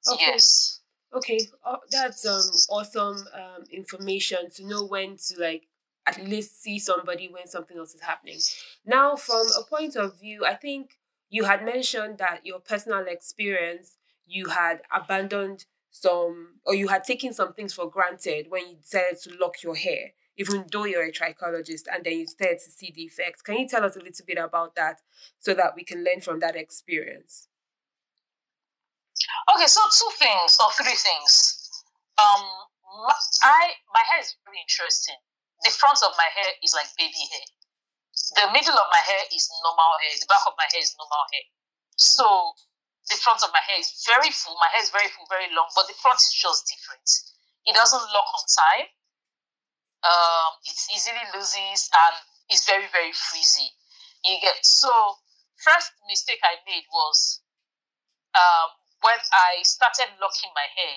okay. 0.10 0.20
Yes 0.20 0.83
okay 1.14 1.40
uh, 1.66 1.78
that's 1.92 2.26
um 2.26 2.50
awesome 2.70 3.18
um 3.34 3.64
information 3.72 4.50
to 4.50 4.66
know 4.66 4.86
when 4.86 5.16
to 5.18 5.40
like 5.40 5.68
at 6.06 6.22
least 6.26 6.62
see 6.62 6.80
somebody 6.80 7.30
when 7.30 7.48
something 7.48 7.78
else 7.78 7.96
is 7.96 8.02
happening. 8.02 8.38
Now 8.86 9.16
from 9.16 9.46
a 9.58 9.64
point 9.64 9.96
of 9.96 10.20
view 10.20 10.46
i 10.46 10.54
think 10.54 10.98
you 11.30 11.46
had 11.46 11.64
mentioned 11.64 12.18
that 12.18 12.42
your 12.46 12.60
personal 12.60 13.06
experience 13.08 13.98
you 14.26 14.50
had 14.50 14.82
abandoned 14.94 15.66
some 15.92 16.60
or 16.66 16.74
you 16.74 16.88
had 16.88 17.04
taken 17.04 17.34
some 17.34 17.54
things 17.54 17.74
for 17.74 17.90
granted 17.90 18.48
when 18.50 18.68
you 18.68 18.76
decided 18.78 19.20
to 19.22 19.36
lock 19.40 19.62
your 19.64 19.76
hair 19.76 20.12
even 20.38 20.66
though 20.72 20.86
you're 20.86 21.04
a 21.06 21.12
trichologist 21.12 21.84
and 21.94 22.04
then 22.04 22.14
you 22.14 22.28
started 22.28 22.60
to 22.60 22.72
see 22.72 22.92
the 22.96 23.04
effects. 23.04 23.42
Can 23.42 23.58
you 23.58 23.68
tell 23.68 23.84
us 23.84 23.96
a 23.96 24.00
little 24.00 24.26
bit 24.26 24.38
about 24.38 24.76
that 24.76 25.02
so 25.40 25.54
that 25.54 25.74
we 25.76 25.84
can 25.84 26.04
learn 26.04 26.22
from 26.22 26.40
that 26.40 26.56
experience 26.56 27.50
Okay, 29.54 29.68
so 29.68 29.82
two 29.92 30.12
things 30.18 30.58
or 30.62 30.70
three 30.74 30.96
things. 30.96 31.60
Um, 32.18 32.44
I 33.44 33.78
my 33.90 34.04
hair 34.06 34.22
is 34.22 34.38
very 34.46 34.62
interesting. 34.62 35.18
The 35.66 35.72
front 35.74 36.00
of 36.06 36.14
my 36.18 36.30
hair 36.30 36.54
is 36.62 36.74
like 36.78 36.90
baby 36.98 37.26
hair. 37.32 37.48
The 38.38 38.48
middle 38.54 38.78
of 38.78 38.88
my 38.94 39.02
hair 39.02 39.26
is 39.34 39.50
normal 39.66 39.98
hair. 40.02 40.14
The 40.20 40.30
back 40.30 40.46
of 40.46 40.54
my 40.58 40.68
hair 40.70 40.82
is 40.82 40.94
normal 41.00 41.26
hair. 41.34 41.46
So 41.98 42.26
the 43.10 43.18
front 43.18 43.42
of 43.42 43.50
my 43.52 43.64
hair 43.66 43.80
is 43.80 44.06
very 44.06 44.30
full. 44.30 44.56
My 44.62 44.70
hair 44.70 44.84
is 44.84 44.94
very 44.94 45.10
full, 45.12 45.26
very 45.30 45.50
long, 45.52 45.70
but 45.76 45.90
the 45.90 45.98
front 45.98 46.22
is 46.22 46.32
just 46.32 46.70
different. 46.70 47.08
It 47.66 47.76
doesn't 47.76 48.06
lock 48.14 48.30
on 48.38 48.46
time. 48.46 48.88
Um, 50.04 50.52
it 50.68 50.78
easily 50.92 51.24
loses 51.32 51.88
and 51.96 52.16
it's 52.52 52.68
very, 52.68 52.88
very 52.92 53.16
frizzy. 53.16 53.72
You 54.24 54.40
get 54.40 54.60
so 54.66 54.92
first 55.60 55.92
mistake 56.08 56.40
I 56.44 56.60
made 56.68 56.84
was 56.92 57.42
um, 58.36 58.70
when 59.04 59.20
I 59.36 59.60
started 59.68 60.16
locking 60.24 60.52
my 60.56 60.68
hair, 60.72 60.96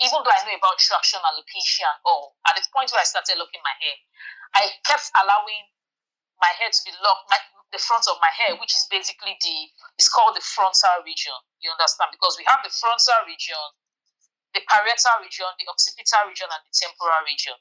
even 0.00 0.18
though 0.24 0.32
I 0.32 0.40
know 0.48 0.56
about 0.56 0.80
traction, 0.80 1.20
alopecia, 1.20 1.84
and 1.84 2.00
all, 2.08 2.36
at 2.48 2.56
the 2.56 2.64
point 2.72 2.88
where 2.92 3.04
I 3.04 3.08
started 3.08 3.36
locking 3.36 3.60
my 3.60 3.76
hair, 3.76 3.96
I 4.56 4.62
kept 4.88 5.12
allowing 5.20 5.68
my 6.40 6.52
hair 6.56 6.72
to 6.72 6.80
be 6.84 6.92
locked, 7.04 7.28
my, 7.28 7.38
the 7.70 7.80
front 7.80 8.08
of 8.08 8.16
my 8.20 8.32
hair, 8.32 8.56
which 8.56 8.72
is 8.72 8.88
basically 8.88 9.36
the, 9.40 9.56
it's 9.96 10.08
called 10.08 10.36
the 10.36 10.44
frontal 10.44 11.04
region. 11.04 11.36
You 11.60 11.72
understand? 11.72 12.12
Because 12.12 12.40
we 12.40 12.44
have 12.48 12.64
the 12.64 12.72
frontal 12.72 13.28
region, 13.28 13.62
the 14.56 14.64
parietal 14.68 15.22
region, 15.24 15.48
the 15.56 15.68
occipital 15.68 16.28
region, 16.28 16.48
and 16.52 16.62
the 16.64 16.72
temporal 16.72 17.22
region. 17.24 17.56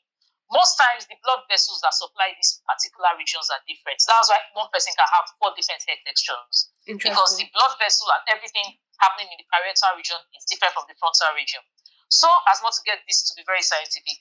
Most 0.51 0.75
times, 0.75 1.07
the 1.07 1.15
blood 1.23 1.47
vessels 1.47 1.79
that 1.79 1.95
supply 1.95 2.35
these 2.35 2.59
particular 2.67 3.15
regions 3.15 3.47
are 3.47 3.63
different. 3.63 4.03
That's 4.03 4.27
why 4.27 4.35
one 4.51 4.67
person 4.67 4.91
can 4.99 5.07
have 5.07 5.23
four 5.39 5.55
different 5.55 5.79
hair 5.87 5.95
textures. 6.03 6.75
Because 6.83 7.39
the 7.39 7.47
blood 7.55 7.79
vessel 7.79 8.11
and 8.11 8.23
everything 8.35 8.67
happening 8.99 9.31
in 9.31 9.39
the 9.39 9.47
parietal 9.47 9.95
region 9.95 10.19
is 10.35 10.43
different 10.51 10.75
from 10.75 10.91
the 10.91 10.95
frontal 10.99 11.31
region. 11.39 11.63
So, 12.11 12.27
as 12.51 12.59
not 12.59 12.75
to 12.75 12.83
get 12.83 12.99
this 13.07 13.23
to 13.31 13.39
be 13.39 13.47
very 13.47 13.63
scientific, 13.63 14.19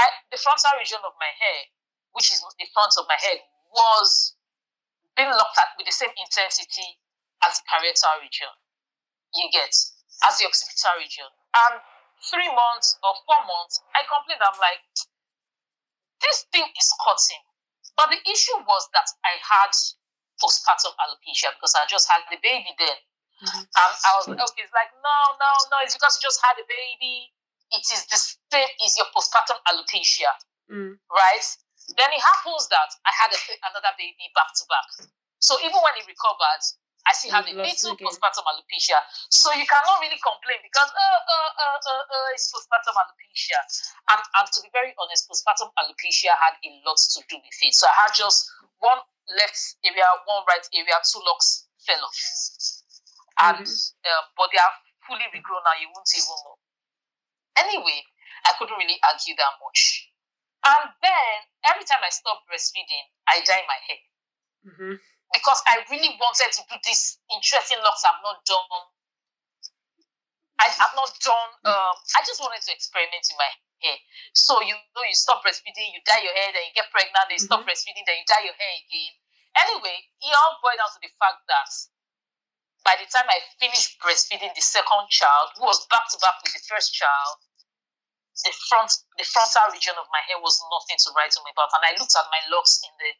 I, 0.00 0.08
the 0.32 0.40
frontal 0.40 0.80
region 0.80 1.04
of 1.04 1.12
my 1.20 1.28
hair, 1.36 1.68
which 2.16 2.32
is 2.32 2.40
the 2.40 2.68
front 2.72 2.96
of 2.96 3.04
my 3.04 3.20
head, 3.20 3.44
was 3.68 4.32
being 5.12 5.28
looked 5.28 5.60
at 5.60 5.76
with 5.76 5.84
the 5.84 5.92
same 5.92 6.10
intensity 6.16 6.96
as 7.44 7.60
the 7.60 7.64
parietal 7.68 8.24
region. 8.24 8.48
You 9.36 9.52
get 9.52 9.76
as 10.24 10.34
the 10.40 10.48
occipital 10.48 10.96
region. 10.96 11.28
And 11.52 11.84
three 12.24 12.48
months 12.48 12.96
or 13.04 13.12
four 13.28 13.44
months, 13.44 13.84
I 13.92 14.08
complained. 14.08 14.40
I'm 14.40 14.56
like, 14.56 14.80
this 16.20 16.46
thing 16.52 16.68
is 16.76 16.88
cutting. 17.00 17.42
But 17.96 18.12
the 18.12 18.20
issue 18.24 18.58
was 18.64 18.88
that 18.96 19.08
I 19.24 19.36
had 19.40 19.72
postpartum 20.40 20.96
alopecia 20.96 21.52
because 21.56 21.76
I 21.76 21.84
just 21.84 22.08
had 22.08 22.24
the 22.32 22.40
baby 22.40 22.72
then. 22.80 22.96
Mm-hmm. 23.40 23.64
And 23.64 23.92
I 24.04 24.10
was 24.20 24.28
like, 24.28 24.40
okay, 24.40 24.64
it's 24.64 24.76
like, 24.76 24.92
no, 25.00 25.16
no, 25.40 25.50
no, 25.72 25.76
it's 25.84 25.96
because 25.96 26.20
you 26.20 26.28
just 26.28 26.40
had 26.44 26.56
a 26.60 26.66
baby. 26.68 27.32
It 27.72 27.84
is 27.88 28.04
the 28.08 28.18
same 28.18 28.72
as 28.84 28.92
your 28.96 29.08
postpartum 29.12 29.60
alopecia, 29.68 30.32
mm. 30.68 30.92
right? 31.08 31.46
Then 31.96 32.10
it 32.12 32.20
happens 32.20 32.68
that 32.68 32.90
I 33.06 33.12
had 33.14 33.30
a, 33.32 33.38
another 33.72 33.92
baby 33.96 34.28
back 34.36 34.52
to 34.60 34.64
back. 34.68 35.08
So 35.40 35.56
even 35.64 35.80
when 35.80 35.94
he 35.96 36.04
recovered, 36.04 36.64
I 37.08 37.12
still 37.16 37.32
have 37.32 37.48
a 37.48 37.54
little 37.56 37.96
postpartum 37.96 38.44
alopecia. 38.44 38.98
So 39.32 39.48
you 39.56 39.64
cannot 39.64 40.00
really 40.04 40.20
complain 40.20 40.60
because 40.60 40.90
uh, 40.92 41.00
uh, 41.00 41.50
uh, 41.56 41.78
uh, 41.80 42.04
uh, 42.04 42.34
it's 42.36 42.52
postpartum 42.52 42.92
alopecia. 42.92 43.56
And, 44.12 44.20
and 44.20 44.46
to 44.52 44.58
be 44.60 44.68
very 44.72 44.92
honest, 45.00 45.24
postpartum 45.24 45.72
alopecia 45.80 46.36
had 46.36 46.60
a 46.60 46.70
lot 46.84 47.00
to 47.00 47.18
do 47.28 47.40
with 47.40 47.60
it. 47.64 47.72
So 47.72 47.88
I 47.88 48.04
had 48.04 48.12
just 48.12 48.52
one 48.84 49.00
left 49.32 49.80
area, 49.80 50.04
one 50.28 50.44
right 50.44 50.66
area, 50.76 50.96
two 51.08 51.24
locks 51.24 51.66
fell 51.80 52.04
off. 52.04 52.20
And 53.40 53.64
mm-hmm. 53.64 54.10
um, 54.12 54.24
but 54.36 54.52
they 54.52 54.60
are 54.60 54.74
fully 55.08 55.24
regrown 55.32 55.64
now, 55.64 55.76
you 55.80 55.88
won't 55.88 56.10
even 56.12 56.36
know. 56.44 56.60
Anyway, 57.56 58.04
I 58.44 58.52
couldn't 58.60 58.76
really 58.76 59.00
argue 59.08 59.34
that 59.40 59.56
much. 59.64 60.12
And 60.68 60.92
then 61.00 61.32
every 61.64 61.88
time 61.88 62.04
I 62.04 62.12
stop 62.12 62.44
breastfeeding, 62.44 63.08
I 63.24 63.40
dye 63.40 63.64
my 63.64 63.80
hair. 63.88 64.02
Mm-hmm 64.68 64.94
because 65.32 65.60
I 65.66 65.82
really 65.90 66.14
wanted 66.18 66.50
to 66.50 66.62
do 66.66 66.76
this 66.82 67.18
interesting 67.30 67.78
locks 67.82 68.02
I've 68.02 68.22
not 68.22 68.42
done. 68.42 68.82
I 70.60 70.68
have 70.68 70.92
not 70.92 71.10
done. 71.24 71.50
Um, 71.64 71.94
I 72.18 72.20
just 72.26 72.42
wanted 72.42 72.60
to 72.60 72.70
experiment 72.74 73.24
with 73.24 73.40
my 73.40 73.50
hair. 73.80 73.98
So 74.36 74.60
you 74.60 74.76
know, 74.76 75.04
you 75.06 75.16
stop 75.16 75.40
breastfeeding, 75.40 75.96
you 75.96 76.04
dye 76.04 76.20
your 76.20 76.36
hair, 76.36 76.52
then 76.52 76.68
you 76.68 76.74
get 76.76 76.92
pregnant, 76.92 77.16
then 77.30 77.40
you 77.40 77.42
stop 77.42 77.64
mm-hmm. 77.64 77.70
breastfeeding, 77.72 78.04
then 78.04 78.20
you 78.20 78.26
dye 78.28 78.44
your 78.44 78.58
hair 78.58 78.74
again. 78.76 79.12
Anyway, 79.56 79.98
it 80.20 80.34
all 80.36 80.60
boiled 80.62 80.78
down 80.78 80.92
to 80.94 81.00
the 81.02 81.10
fact 81.16 81.42
that 81.48 81.72
by 82.84 82.94
the 82.96 83.08
time 83.08 83.26
I 83.28 83.40
finished 83.60 83.98
breastfeeding 84.00 84.52
the 84.52 84.64
second 84.64 85.08
child, 85.10 85.56
who 85.56 85.64
was 85.64 85.84
back 85.88 86.08
to 86.12 86.16
back 86.20 86.40
with 86.44 86.54
the 86.54 86.64
first 86.64 86.92
child, 86.92 87.40
the 88.44 88.52
front, 88.68 88.92
the 89.20 89.26
frontal 89.26 89.68
region 89.72 89.96
of 90.00 90.08
my 90.08 90.22
hair 90.28 90.40
was 90.40 90.56
nothing 90.72 90.96
to 90.96 91.12
write 91.12 91.34
home 91.36 91.48
about. 91.50 91.72
And 91.76 91.84
I 91.84 91.92
looked 91.98 92.16
at 92.16 92.28
my 92.32 92.40
locks 92.48 92.80
in 92.80 92.92
the 92.96 93.10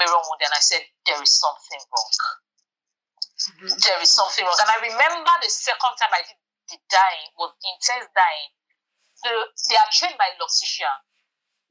mirror 0.00 0.16
wound 0.16 0.40
and 0.40 0.56
I 0.56 0.62
said, 0.64 0.80
there 1.04 1.20
is 1.20 1.28
something 1.28 1.82
wrong. 1.92 2.12
Mm-hmm. 3.60 3.68
There 3.68 4.00
is 4.00 4.08
something 4.08 4.44
wrong. 4.44 4.60
And 4.64 4.72
I 4.72 4.78
remember 4.80 5.32
the 5.44 5.52
second 5.52 5.94
time 6.00 6.12
I 6.16 6.24
did 6.24 6.40
the 6.70 6.78
dyeing 6.86 7.30
was 7.34 7.50
intense 7.66 8.06
dyeing. 8.14 8.50
The, 9.26 9.32
they 9.68 9.76
had 9.76 9.90
trained 9.90 10.16
my 10.16 10.30
loctician. 10.38 10.98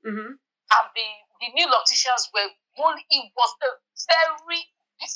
Mm-hmm. 0.06 0.32
And 0.36 0.86
the, 0.94 1.08
the 1.40 1.50
new 1.56 1.66
locticians 1.72 2.30
were 2.36 2.52
only, 2.84 3.08
it 3.10 3.32
was 3.34 3.52
a 3.64 3.70
very, 4.06 4.62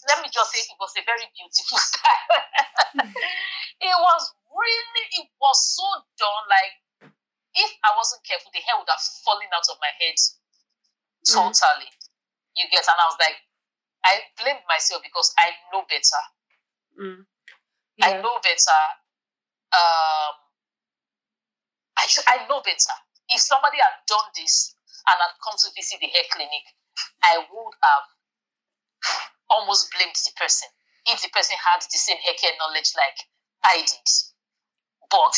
let 0.08 0.24
me 0.24 0.32
just 0.32 0.50
say, 0.56 0.64
it 0.64 0.80
was 0.80 0.96
a 0.98 1.04
very 1.04 1.28
beautiful 1.36 1.78
style. 1.92 2.32
mm-hmm. 2.96 3.12
It 3.84 3.98
was 4.00 4.24
really, 4.48 5.06
it 5.20 5.30
was 5.38 5.58
so 5.76 5.86
done. 6.16 6.46
Like, 6.48 6.76
if 7.54 7.72
I 7.84 7.92
wasn't 8.00 8.24
careful, 8.26 8.50
the 8.56 8.64
hair 8.64 8.80
would 8.80 8.90
have 8.90 9.04
fallen 9.22 9.52
out 9.54 9.68
of 9.70 9.78
my 9.84 9.92
head 10.00 10.18
mm-hmm. 10.18 11.28
totally. 11.28 11.92
Mm-hmm. 11.92 12.03
You 12.56 12.66
get, 12.70 12.86
and 12.86 13.00
I 13.00 13.08
was 13.10 13.18
like, 13.20 13.38
I 14.06 14.20
blamed 14.38 14.68
myself 14.68 15.02
because 15.02 15.34
I 15.40 15.56
know 15.72 15.84
better. 15.88 16.24
Mm. 17.00 17.26
I 18.02 18.22
know 18.22 18.38
better. 18.44 18.82
Um, 19.74 20.34
I 21.98 22.06
should, 22.06 22.26
I 22.28 22.46
know 22.50 22.62
better. 22.62 22.96
If 23.30 23.42
somebody 23.42 23.78
had 23.80 24.04
done 24.06 24.30
this 24.36 24.76
and 25.08 25.18
had 25.18 25.34
come 25.42 25.58
to 25.58 25.70
visit 25.74 25.98
the 26.02 26.12
hair 26.12 26.28
clinic, 26.30 26.66
I 27.24 27.42
would 27.42 27.74
have 27.82 28.06
almost 29.50 29.90
blamed 29.96 30.16
the 30.16 30.34
person 30.36 30.70
if 31.08 31.22
the 31.22 31.30
person 31.30 31.56
had 31.60 31.82
the 31.82 31.98
same 31.98 32.20
hair 32.22 32.36
care 32.40 32.56
knowledge 32.60 32.92
like 32.96 33.18
I 33.64 33.82
did. 33.82 34.10
But 35.10 35.36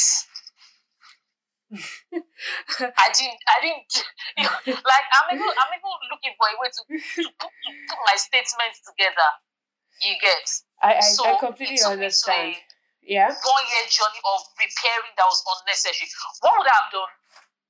I 1.72 3.08
didn't. 3.16 3.42
I 3.50 3.58
didn't. 3.62 3.94
You 4.38 4.44
know, 4.44 4.82
like 4.84 5.08
I'm 5.16 5.28
even. 5.34 5.48
I'm 5.48 5.72
even 5.74 5.94
looking 6.12 6.34
for 6.38 6.48
a 6.52 6.56
way 6.60 6.70
to, 6.70 6.82
to, 6.92 7.30
put, 7.40 7.52
to 7.52 7.70
put 7.88 8.00
my 8.06 8.18
statements 8.20 8.84
together. 8.84 9.30
You 10.04 10.14
get. 10.20 10.44
I, 10.84 11.00
I, 11.00 11.06
so 11.06 11.24
I 11.24 11.40
completely 11.40 11.80
it 11.80 11.88
took 11.88 11.96
me 11.96 12.04
to 12.04 12.04
understand. 12.04 12.54
a 12.60 13.06
Yeah. 13.06 13.30
one 13.32 13.66
year 13.72 13.86
journey 13.88 14.20
of 14.28 14.40
repairing 14.60 15.14
that 15.16 15.26
was 15.30 15.40
unnecessary. 15.46 16.10
What 16.44 16.54
would 16.60 16.68
I 16.68 16.76
have 16.84 16.92
done? 16.92 17.14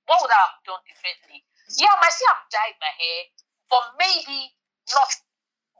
What 0.09 0.17
would 0.25 0.33
I 0.33 0.41
have 0.49 0.57
done 0.65 0.81
differently? 0.89 1.45
Yeah, 1.77 1.93
I 1.93 1.97
might 2.01 2.13
still 2.13 2.29
have 2.33 2.45
dyed 2.49 2.77
my 2.81 2.93
hair, 2.97 3.21
but 3.69 3.83
maybe 4.01 4.53
not 4.93 5.09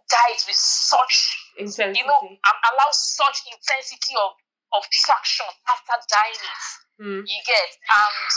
dyed 0.10 0.41
with 0.45 0.57
such, 0.57 1.15
Intensity. 1.57 1.98
you 2.01 2.05
know, 2.05 2.22
allow 2.22 2.89
such 2.93 3.41
intensity 3.50 4.13
of, 4.22 4.34
of 4.77 4.81
traction 4.89 5.50
after 5.65 5.98
dyeing 6.10 6.41
it. 6.45 6.63
Mm. 6.96 7.28
You 7.28 7.40
get, 7.44 7.70
and 7.75 8.32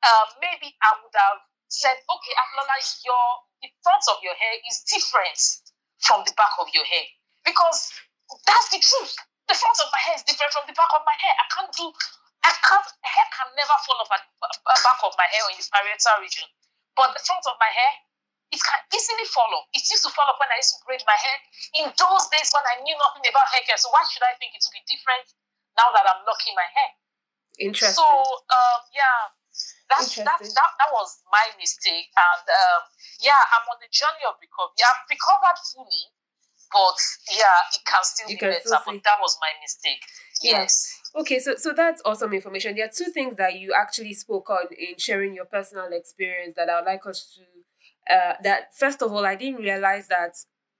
uh, 0.00 0.24
maybe 0.40 0.72
I 0.80 0.90
would 1.04 1.12
have 1.12 1.44
said, 1.68 1.96
okay, 2.00 2.32
Atilola, 2.32 2.76
your 3.04 3.24
the 3.60 3.68
front 3.80 4.04
of 4.12 4.20
your 4.20 4.36
hair 4.36 4.56
is 4.68 4.84
different 4.84 5.40
from 6.04 6.20
the 6.28 6.32
back 6.36 6.52
of 6.60 6.68
your 6.76 6.84
hair 6.84 7.04
because 7.44 7.92
that's 8.44 8.68
the 8.72 8.80
truth. 8.80 9.16
The 9.48 9.56
front 9.56 9.76
of 9.80 9.88
my 9.92 10.00
hair 10.00 10.16
is 10.16 10.24
different 10.24 10.52
from 10.52 10.64
the 10.68 10.76
back 10.76 10.88
of 10.96 11.04
my 11.04 11.16
hair. 11.20 11.32
I 11.36 11.46
can't 11.52 11.72
do, 11.72 11.88
I 12.44 12.52
can't. 12.64 12.88
Hair 13.04 13.28
can 13.32 13.48
never 13.56 13.76
fall 13.84 14.00
off 14.00 14.12
at 14.12 14.24
the 14.24 14.80
back 14.84 15.00
of 15.04 15.12
my 15.20 15.28
hair 15.28 15.44
or 15.44 15.52
in 15.52 15.60
the 15.60 15.68
parietal 15.68 16.20
region, 16.24 16.48
but 16.96 17.12
the 17.12 17.20
front 17.24 17.44
of 17.48 17.56
my 17.60 17.68
hair. 17.72 17.92
It 18.52 18.62
can 18.62 18.78
easily 18.94 19.26
fall 19.34 19.50
off. 19.50 19.66
It 19.74 19.82
used 19.82 20.06
to 20.06 20.14
fall 20.14 20.30
off 20.30 20.38
when 20.38 20.46
I 20.46 20.62
used 20.62 20.78
to 20.78 20.84
braid 20.86 21.02
my 21.10 21.18
hair 21.18 21.38
in 21.74 21.90
those 21.90 22.30
days 22.30 22.54
when 22.54 22.62
I 22.62 22.78
knew 22.86 22.94
nothing 22.94 23.26
about 23.26 23.50
hair 23.50 23.66
care. 23.66 23.74
So 23.74 23.90
why 23.90 24.06
should 24.06 24.22
I 24.22 24.38
think 24.38 24.54
it 24.54 24.62
will 24.62 24.78
be 24.78 24.84
different 24.86 25.26
now 25.74 25.90
that 25.90 26.06
I'm 26.06 26.22
locking 26.22 26.54
my 26.54 26.68
hair? 26.70 26.94
Interesting. 27.58 28.02
So 28.02 28.08
um, 28.08 28.80
yeah, 28.94 29.30
that, 29.90 30.02
that 30.26 30.38
that 30.42 30.70
that 30.78 30.90
was 30.92 31.22
my 31.30 31.46
mistake, 31.60 32.10
and 32.16 32.44
um, 32.48 32.82
yeah, 33.22 33.38
I'm 33.54 33.66
on 33.70 33.78
the 33.80 33.90
journey 33.92 34.24
of 34.26 34.34
recovery. 34.42 34.82
I've 34.82 35.06
recovered 35.06 35.58
fully, 35.70 36.04
but 36.72 36.98
yeah, 37.30 37.58
it 37.72 37.82
can 37.86 38.02
still 38.02 38.28
You 38.28 38.36
be 38.36 38.40
can 38.40 38.50
better. 38.50 38.60
still. 38.66 38.82
But 38.84 39.04
that 39.04 39.18
was 39.20 39.38
my 39.40 39.52
mistake. 39.62 40.02
Yeah. 40.42 40.66
Yes. 40.66 41.00
Okay, 41.14 41.38
so 41.38 41.54
so 41.56 41.72
that's 41.72 42.02
awesome 42.04 42.32
information. 42.34 42.74
There 42.74 42.86
are 42.86 42.90
two 42.94 43.10
things 43.12 43.36
that 43.36 43.54
you 43.54 43.72
actually 43.72 44.14
spoke 44.14 44.50
on 44.50 44.66
in 44.76 44.98
sharing 44.98 45.34
your 45.34 45.44
personal 45.46 45.88
experience 45.92 46.54
that 46.56 46.68
I 46.68 46.80
would 46.80 46.86
like 46.86 47.06
us 47.06 47.30
to. 47.38 47.42
Uh, 48.14 48.34
that 48.42 48.74
first 48.76 49.00
of 49.00 49.12
all, 49.12 49.24
I 49.24 49.34
didn't 49.36 49.62
realize 49.62 50.08
that 50.08 50.34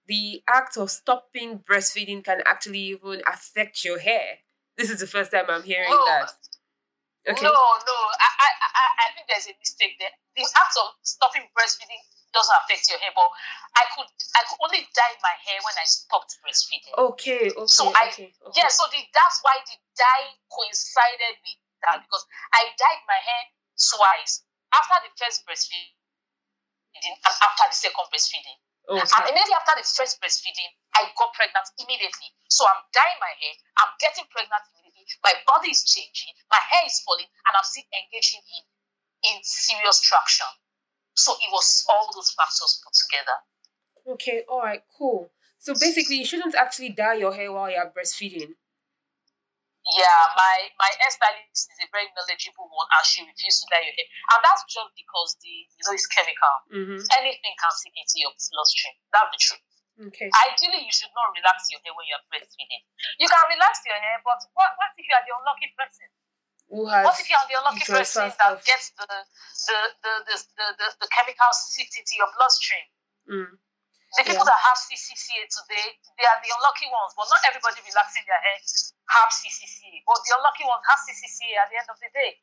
the 0.07 0.43
act 0.47 0.77
of 0.77 0.91
stopping 0.91 1.59
breastfeeding 1.59 2.23
can 2.23 2.41
actually 2.45 2.79
even 2.79 3.21
affect 3.25 3.83
your 3.83 3.99
hair. 3.99 4.39
This 4.77 4.89
is 4.91 4.99
the 4.99 5.07
first 5.07 5.31
time 5.31 5.45
I'm 5.47 5.63
hearing 5.63 5.89
No, 5.89 6.05
that. 6.05 6.31
Okay. 7.25 7.41
No, 7.41 7.49
no, 7.53 7.95
I, 8.21 8.29
I, 8.37 8.49
I, 8.61 8.85
I 9.01 9.05
think 9.17 9.25
there's 9.25 9.49
a 9.49 9.55
mistake 9.57 9.97
there. 9.97 10.13
The 10.37 10.45
act 10.45 10.77
of 10.77 10.93
stopping 11.01 11.49
breastfeeding 11.57 11.97
doesn't 12.29 12.53
affect 12.65 12.85
your 12.91 13.01
hair, 13.01 13.09
but 13.17 13.25
I 13.73 13.83
could, 13.97 14.05
I 14.37 14.45
could 14.45 14.61
only 14.61 14.85
dye 14.93 15.17
my 15.25 15.33
hair 15.41 15.57
when 15.65 15.73
I 15.73 15.85
stopped 15.89 16.37
breastfeeding. 16.45 16.93
Okay. 16.93 17.49
Okay. 17.49 17.65
So 17.65 17.89
I- 17.97 18.13
okay. 18.13 18.29
okay. 18.29 18.53
Yeah, 18.61 18.69
so 18.69 18.85
the, 18.93 19.01
that's 19.09 19.41
why 19.41 19.57
the 19.65 19.73
dye 19.97 20.37
coincided 20.53 21.41
with 21.41 21.57
that 21.81 22.05
because 22.05 22.25
I 22.53 22.69
dyed 22.77 23.01
my 23.09 23.17
hair 23.17 23.43
twice 23.73 24.45
after 24.69 25.09
the 25.09 25.11
first 25.17 25.49
breastfeeding 25.49 25.97
and 27.01 27.17
after 27.25 27.65
the 27.69 27.77
second 27.77 28.05
breastfeeding. 28.13 28.57
Okay. 28.85 29.01
And 29.01 29.23
immediately 29.33 29.57
after 29.57 29.81
the 29.81 29.85
first 29.87 30.21
breastfeeding, 30.21 30.69
I 30.93 31.09
got 31.17 31.33
pregnant 31.33 31.65
immediately. 31.81 32.29
So 32.53 32.69
I'm 32.69 32.85
dyeing 32.93 33.17
my 33.17 33.33
hair, 33.33 33.53
I'm 33.81 33.91
getting 33.97 34.29
pregnant 34.29 34.61
immediately. 34.77 34.84
My 35.23 35.33
body 35.45 35.71
is 35.71 35.83
changing, 35.83 36.33
my 36.51 36.59
hair 36.59 36.85
is 36.85 37.01
falling, 37.05 37.27
and 37.27 37.53
I'm 37.55 37.65
still 37.65 37.85
engaging 37.93 38.41
in 38.41 38.63
in 39.25 39.41
serious 39.41 40.01
traction. 40.01 40.47
So 41.15 41.33
it 41.33 41.49
was 41.51 41.85
all 41.89 42.09
those 42.13 42.31
factors 42.35 42.81
put 42.83 42.93
together. 42.93 43.37
Okay. 44.05 44.43
All 44.47 44.61
right. 44.61 44.83
Cool. 44.97 45.31
So 45.57 45.73
basically, 45.73 46.17
you 46.21 46.27
shouldn't 46.27 46.53
actually 46.53 46.93
dye 46.93 47.17
your 47.17 47.33
hair 47.33 47.51
while 47.51 47.71
you're 47.71 47.89
breastfeeding. 47.89 48.53
Yeah, 49.85 50.21
my 50.33 50.55
my 50.81 50.89
hairstylist 50.97 51.69
is 51.69 51.77
a 51.81 51.89
very 51.93 52.09
knowledgeable 52.17 52.69
one, 52.73 52.89
and 52.89 53.05
she 53.05 53.21
refused 53.21 53.61
to 53.61 53.69
dye 53.69 53.85
your 53.85 53.93
hair, 53.93 54.09
and 54.33 54.41
that's 54.41 54.65
just 54.65 54.91
because 54.97 55.37
the 55.45 55.53
you 55.69 55.83
know 55.85 55.93
it's 55.93 56.09
chemical. 56.09 56.55
Mm-hmm. 56.73 57.01
Anything 57.21 57.53
can 57.53 57.73
seep 57.77 57.93
into 57.93 58.17
your 58.17 58.33
bloodstream. 58.33 58.97
That's 59.13 59.29
the 59.29 59.37
truth. 59.41 59.65
Okay. 59.95 60.27
Ideally, 60.27 60.83
you 60.83 60.91
should 60.91 61.13
not 61.15 61.31
relax 61.31 61.71
your 61.71 61.79
hair 61.79 61.95
when 61.95 62.03
you're 62.11 62.25
breastfeeding. 62.27 62.83
You 63.15 63.31
can 63.31 63.43
relax 63.47 63.79
your 63.87 63.95
hair, 63.95 64.19
but 64.27 64.43
what, 64.51 64.75
what 64.75 64.91
if 64.99 65.07
you 65.07 65.15
are 65.15 65.23
the 65.23 65.31
unlucky 65.31 65.71
person? 65.71 66.11
Who 66.67 66.83
has? 66.91 67.07
What 67.07 67.15
if 67.15 67.27
you 67.31 67.37
are 67.39 67.47
the 67.47 67.57
unlucky 67.63 67.85
person 67.87 68.27
that 68.27 68.59
gets 68.65 68.91
the 68.99 69.07
the 69.07 69.77
the 70.03 70.11
the, 70.27 70.35
the, 70.35 70.67
the, 70.75 70.87
the 70.99 71.07
seeped 71.53 71.95
into 71.95 72.13
your 72.19 72.27
bloodstream? 72.35 72.85
Mm. 73.29 73.51
The 74.15 74.23
people 74.23 74.47
that 74.47 74.61
have 74.67 74.79
CCCA 74.79 75.43
today, 75.51 75.87
they 76.15 76.23
are 76.23 76.39
the 76.39 76.51
unlucky 76.55 76.87
ones. 76.87 77.11
But 77.19 77.27
not 77.27 77.41
everybody 77.51 77.83
relaxing 77.83 78.23
their 78.23 78.39
hair 78.39 78.59
have 79.11 79.27
CCCA. 79.27 80.07
But 80.07 80.23
the 80.23 80.31
unlucky 80.39 80.63
ones 80.63 80.83
have 80.87 80.99
CCCA 81.03 81.55
at 81.59 81.67
the 81.71 81.77
end 81.79 81.89
of 81.91 81.99
the 81.99 82.09
day. 82.15 82.39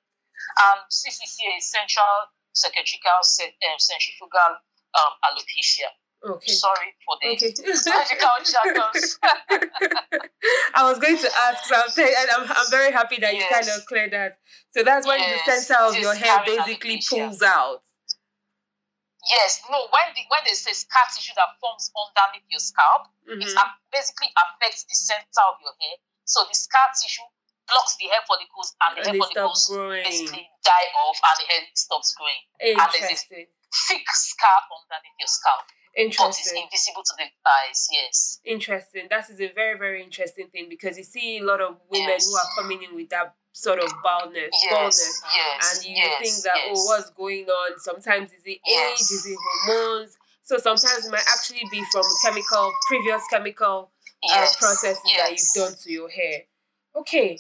Um, 0.61 0.85
CCCA 0.93 1.57
is 1.57 1.73
central 1.73 2.33
ce- 2.53 3.57
um, 3.57 3.79
centrifugal 3.81 4.53
um, 5.01 5.13
alopecia. 5.25 5.89
Okay. 6.25 6.53
Sorry 6.53 6.95
for 7.05 7.17
the 7.21 7.29
Okay. 7.35 7.51
surgical 7.75 8.37
jargons. 8.47 9.19
I 10.75 10.87
was 10.87 10.99
going 10.99 11.19
to 11.19 11.31
ask 11.51 11.65
something, 11.67 12.07
and 12.07 12.29
I'm, 12.31 12.47
I'm 12.47 12.71
very 12.71 12.93
happy 12.93 13.19
that 13.21 13.35
you 13.35 13.43
kind 13.51 13.67
of 13.69 13.85
cleared 13.87 14.13
that. 14.13 14.39
So 14.71 14.83
that's 14.83 15.07
when 15.07 15.19
Yes, 15.19 15.43
the 15.47 15.53
center 15.63 15.83
of 15.83 15.95
it 15.97 16.01
your 16.03 16.15
hair 16.15 16.43
basically 16.47 17.03
pulls 17.09 17.43
out. 17.43 17.83
yes, 19.31 19.63
no. 19.71 19.79
When 19.91 20.07
the 20.15 20.23
when 20.31 20.43
there's 20.47 20.67
a 20.67 20.75
scar 20.75 21.07
tissue 21.15 21.35
that 21.37 21.59
forms 21.61 21.91
underneath 21.95 22.47
your 22.51 22.61
scalp, 22.63 23.11
it 23.27 23.39
Mhm. 23.43 23.57
a- 23.59 23.77
basically 23.91 24.31
affects 24.39 24.85
the 24.85 24.95
center 24.95 25.43
of 25.51 25.59
your 25.63 25.75
hair. 25.81 25.97
So 26.25 26.45
the 26.47 26.55
scar 26.55 26.87
tissue 26.95 27.27
blocks 27.67 27.97
the 27.99 28.07
hair 28.11 28.23
follicles, 28.27 28.75
and 28.83 28.97
the 28.97 29.01
And 29.03 29.07
hair 29.11 29.19
follicles 29.19 29.71
basically 29.71 30.51
die 30.63 30.89
off, 31.03 31.19
and 31.23 31.37
the 31.39 31.47
hair 31.53 31.63
stops 31.75 32.15
growing. 32.15 32.43
And 32.61 32.79
there's 32.79 32.95
Interesting. 33.11 33.47
Thick 33.89 34.07
scar 34.11 34.61
underneath 34.71 35.17
your 35.19 35.29
scalp, 35.29 35.65
but 35.95 36.03
it's 36.03 36.19
Interesting. 36.19 36.63
invisible 36.63 37.03
to 37.05 37.15
the 37.19 37.25
eyes. 37.47 37.89
Yes. 37.91 38.41
Interesting. 38.45 39.07
That 39.11 39.29
is 39.31 39.41
a 39.41 39.53
very, 39.53 39.79
very 39.79 40.03
interesting 40.03 40.49
thing 40.49 40.69
because 40.69 40.97
you 40.99 41.05
see 41.05 41.39
a 41.39 41.45
lot 41.45 41.61
of 41.61 41.77
women 41.91 42.09
Yes. 42.09 42.27
who 42.27 42.35
are 42.37 42.49
coming 42.63 42.83
in 42.83 42.95
with 42.97 43.11
that 43.11 43.35
sort 43.53 43.79
of 43.79 43.93
baldness, 44.03 44.51
Yes. 44.65 44.71
baldness, 44.73 45.23
Yes. 45.37 45.77
and 45.77 45.85
you 45.87 45.97
yes, 45.97 46.23
think 46.23 46.45
that 46.45 46.61
oh, 46.71 46.85
what's 46.87 47.11
going 47.11 47.47
on? 47.49 47.79
Sometimes 47.81 48.33
is 48.33 48.43
it 48.45 48.61
age? 48.67 49.01
Is 49.01 49.27
it 49.27 49.37
hormones? 49.67 50.17
So 50.45 50.57
sometimes 50.59 51.07
it 51.07 51.11
might 51.11 51.25
actually 51.37 51.63
be 51.71 51.85
from 51.93 52.05
chemical, 52.25 52.73
previous 52.89 53.23
chemical 53.31 53.91
uh, 54.29 54.47
processes 54.59 54.99
that 55.17 55.31
you've 55.31 55.55
done 55.55 55.75
to 55.83 55.93
your 55.93 56.09
hair. 56.09 56.43
Okay, 56.97 57.39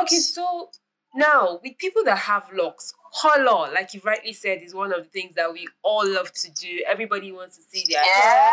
okay. 0.00 0.16
So 0.16 0.70
now 1.14 1.60
with 1.62 1.78
people 1.78 2.04
that 2.04 2.18
have 2.18 2.48
locks, 2.52 2.92
color, 3.20 3.72
like 3.72 3.94
you 3.94 4.00
rightly 4.04 4.32
said, 4.32 4.62
is 4.62 4.74
one 4.74 4.92
of 4.92 5.04
the 5.04 5.08
things 5.10 5.34
that 5.36 5.52
we 5.52 5.66
all 5.82 6.06
love 6.08 6.32
to 6.32 6.50
do. 6.52 6.82
Everybody 6.88 7.32
wants 7.32 7.56
to 7.56 7.62
see 7.62 7.84
their 7.92 8.02
Yeah. 8.04 8.52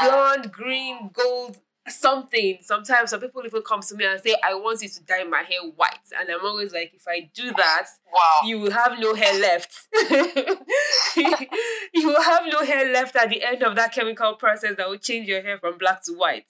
blonde, 0.00 0.52
green, 0.52 1.10
gold, 1.12 1.58
something. 1.88 2.58
Sometimes 2.62 3.10
some 3.10 3.20
people 3.20 3.42
even 3.46 3.62
come 3.62 3.80
to 3.80 3.94
me 3.94 4.04
and 4.04 4.20
say, 4.20 4.34
I 4.44 4.54
want 4.54 4.82
you 4.82 4.88
to 4.88 5.02
dye 5.04 5.24
my 5.24 5.42
hair 5.42 5.60
white. 5.76 5.98
And 6.18 6.28
I'm 6.28 6.44
always 6.44 6.72
like, 6.72 6.92
if 6.94 7.06
I 7.08 7.30
do 7.34 7.52
that, 7.52 7.86
Wow. 8.12 8.20
you 8.48 8.58
will 8.60 8.72
have 8.72 8.98
no 8.98 9.14
hair 9.14 9.38
left. 9.38 9.86
you 11.16 12.06
will 12.08 12.22
have 12.22 12.42
no 12.50 12.64
hair 12.64 12.92
left 12.92 13.16
at 13.16 13.30
the 13.30 13.42
end 13.44 13.62
of 13.62 13.76
that 13.76 13.92
chemical 13.92 14.34
process 14.34 14.76
that 14.76 14.88
will 14.88 14.98
change 14.98 15.28
your 15.28 15.42
hair 15.42 15.58
from 15.58 15.78
black 15.78 16.02
to 16.04 16.12
white. 16.12 16.46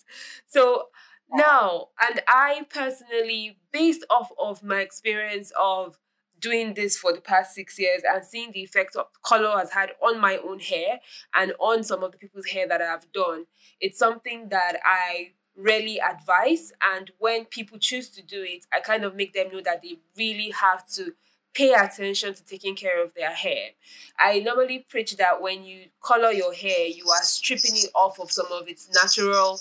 So 0.46 0.88
now, 1.30 1.88
and 2.00 2.22
I 2.28 2.66
personally, 2.70 3.59
based 3.72 4.04
off 4.11 4.30
of 4.38 4.62
my 4.62 4.80
experience 4.80 5.52
of 5.61 5.98
doing 6.40 6.75
this 6.75 6.96
for 6.96 7.12
the 7.12 7.20
past 7.20 7.55
six 7.55 7.79
years 7.79 8.03
and 8.09 8.25
seeing 8.25 8.53
the 8.53 8.61
effect 8.62 8.96
of 8.96 9.07
color 9.22 9.57
has 9.59 9.72
had 9.72 9.90
on 10.03 10.20
my 10.20 10.37
own 10.38 10.59
hair 10.59 11.01
and 11.35 11.53
on 11.59 11.83
some 11.83 12.03
of 12.03 12.12
the 12.12 12.18
people's 12.18 12.46
hair 12.46 12.68
that 12.68 12.83
I've 12.83 13.11
done, 13.12 13.46
it's 13.81 13.99
something 13.99 14.49
that 14.51 14.79
I 14.85 15.33
really 15.57 15.99
advise. 16.01 16.72
And 16.83 17.11
when 17.18 17.46
people 17.46 17.79
choose 17.79 18.11
to 18.11 18.22
do 18.22 18.42
it, 18.42 18.66
I 18.72 18.81
kind 18.81 19.05
of 19.05 19.14
make 19.14 19.33
them 19.33 19.49
know 19.53 19.61
that 19.62 19.83
they 19.83 19.99
really 20.16 20.51
have 20.51 20.87
to 20.90 21.14
pay 21.55 21.72
attention 21.72 22.35
to 22.35 22.44
taking 22.44 22.77
care 22.77 23.03
of 23.03 23.14
their 23.14 23.31
hair. 23.31 23.70
I 24.18 24.40
normally 24.40 24.85
preach 24.90 25.16
that 25.16 25.40
when 25.40 25.64
you 25.64 25.87
color 26.03 26.31
your 26.31 26.53
hair, 26.53 26.87
you 26.87 27.09
are 27.09 27.22
stripping 27.22 27.77
it 27.77 27.88
off 27.94 28.20
of 28.20 28.31
some 28.31 28.53
of 28.53 28.68
its 28.68 28.90
natural 28.92 29.59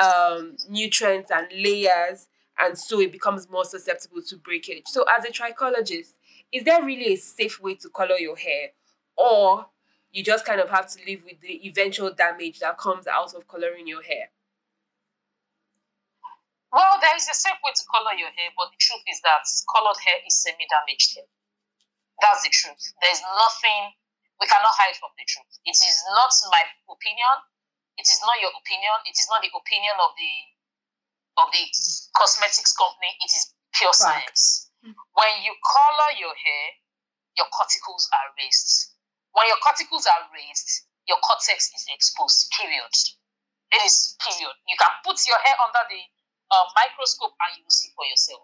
um, 0.00 0.56
nutrients 0.68 1.30
and 1.30 1.46
layers, 1.56 2.26
and 2.60 2.76
so 2.78 3.00
it 3.00 3.12
becomes 3.12 3.48
more 3.48 3.64
susceptible 3.64 4.22
to 4.28 4.36
breakage. 4.36 4.84
So, 4.86 5.04
as 5.04 5.24
a 5.24 5.32
trichologist, 5.32 6.14
is 6.52 6.64
there 6.64 6.84
really 6.84 7.14
a 7.14 7.16
safe 7.16 7.60
way 7.60 7.74
to 7.76 7.88
color 7.88 8.16
your 8.16 8.36
hair, 8.36 8.70
or 9.16 9.66
you 10.12 10.22
just 10.22 10.44
kind 10.44 10.60
of 10.60 10.68
have 10.70 10.90
to 10.90 10.98
live 11.06 11.24
with 11.24 11.40
the 11.40 11.66
eventual 11.66 12.12
damage 12.12 12.58
that 12.60 12.78
comes 12.78 13.06
out 13.06 13.34
of 13.34 13.48
coloring 13.48 13.86
your 13.86 14.02
hair? 14.02 14.30
Well, 16.70 17.02
there 17.02 17.16
is 17.16 17.26
a 17.26 17.34
safe 17.34 17.58
way 17.66 17.74
to 17.74 17.84
color 17.90 18.14
your 18.14 18.30
hair, 18.30 18.54
but 18.54 18.70
the 18.70 18.78
truth 18.78 19.02
is 19.10 19.18
that 19.26 19.42
colored 19.66 19.98
hair 20.06 20.22
is 20.22 20.38
semi-damaged 20.38 21.18
hair. 21.18 21.26
That's 22.22 22.46
the 22.46 22.52
truth. 22.52 22.94
There's 23.02 23.22
nothing 23.26 23.96
we 24.38 24.46
cannot 24.46 24.76
hide 24.76 24.94
from 24.94 25.10
the 25.18 25.26
truth. 25.26 25.50
It 25.66 25.74
is 25.74 25.96
not 26.14 26.30
my 26.52 26.62
opinion. 26.86 27.34
It 27.98 28.06
is 28.06 28.20
not 28.22 28.38
your 28.38 28.54
opinion. 28.54 29.02
It 29.08 29.18
is 29.18 29.26
not 29.26 29.42
the 29.42 29.50
opinion 29.50 29.98
of 29.98 30.14
the 30.14 30.32
of 31.40 31.48
the 31.52 31.64
cosmetics 32.16 32.72
company. 32.76 33.16
It 33.20 33.30
is 33.32 33.52
pure 33.74 33.94
science. 33.96 34.70
Mm. 34.84 34.92
When 34.92 35.34
you 35.44 35.52
color 35.64 36.10
your 36.20 36.32
hair, 36.36 36.66
your 37.36 37.48
cuticles 37.48 38.08
are 38.12 38.28
raised. 38.36 38.96
When 39.32 39.46
your 39.48 39.60
cuticles 39.64 40.04
are 40.04 40.28
raised, 40.34 40.88
your 41.08 41.18
cortex 41.24 41.72
is 41.72 41.84
exposed. 41.88 42.52
Period. 42.52 42.94
It 43.72 43.82
is 43.86 44.18
period. 44.18 44.56
You 44.66 44.76
can 44.76 44.90
put 45.06 45.16
your 45.24 45.38
hair 45.40 45.56
under 45.62 45.84
the 45.88 46.00
a 46.50 46.58
microscope 46.74 47.34
and 47.46 47.50
you 47.58 47.62
will 47.62 47.74
see 47.74 47.94
for 47.94 48.02
yourself. 48.10 48.42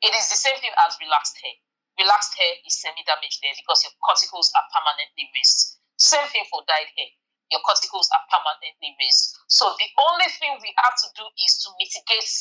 It 0.00 0.16
is 0.16 0.32
the 0.32 0.40
same 0.40 0.56
thing 0.64 0.72
as 0.84 0.96
relaxed 0.96 1.36
hair. 1.44 1.56
Relaxed 2.00 2.32
hair 2.40 2.56
is 2.64 2.80
semi-damaged 2.80 3.40
hair 3.44 3.52
because 3.52 3.84
your 3.84 3.92
cuticles 4.00 4.48
are 4.56 4.66
permanently 4.72 5.28
raised. 5.36 5.76
Same 6.00 6.24
thing 6.32 6.48
for 6.48 6.64
dyed 6.64 6.88
hair. 6.96 7.12
Your 7.52 7.60
cuticles 7.60 8.08
are 8.10 8.24
permanently 8.32 8.96
raised. 8.96 9.36
So 9.48 9.68
the 9.76 9.88
only 10.10 10.28
thing 10.40 10.56
we 10.58 10.72
have 10.80 10.96
to 10.96 11.08
do 11.14 11.24
is 11.44 11.60
to 11.64 11.68
mitigate 11.76 12.32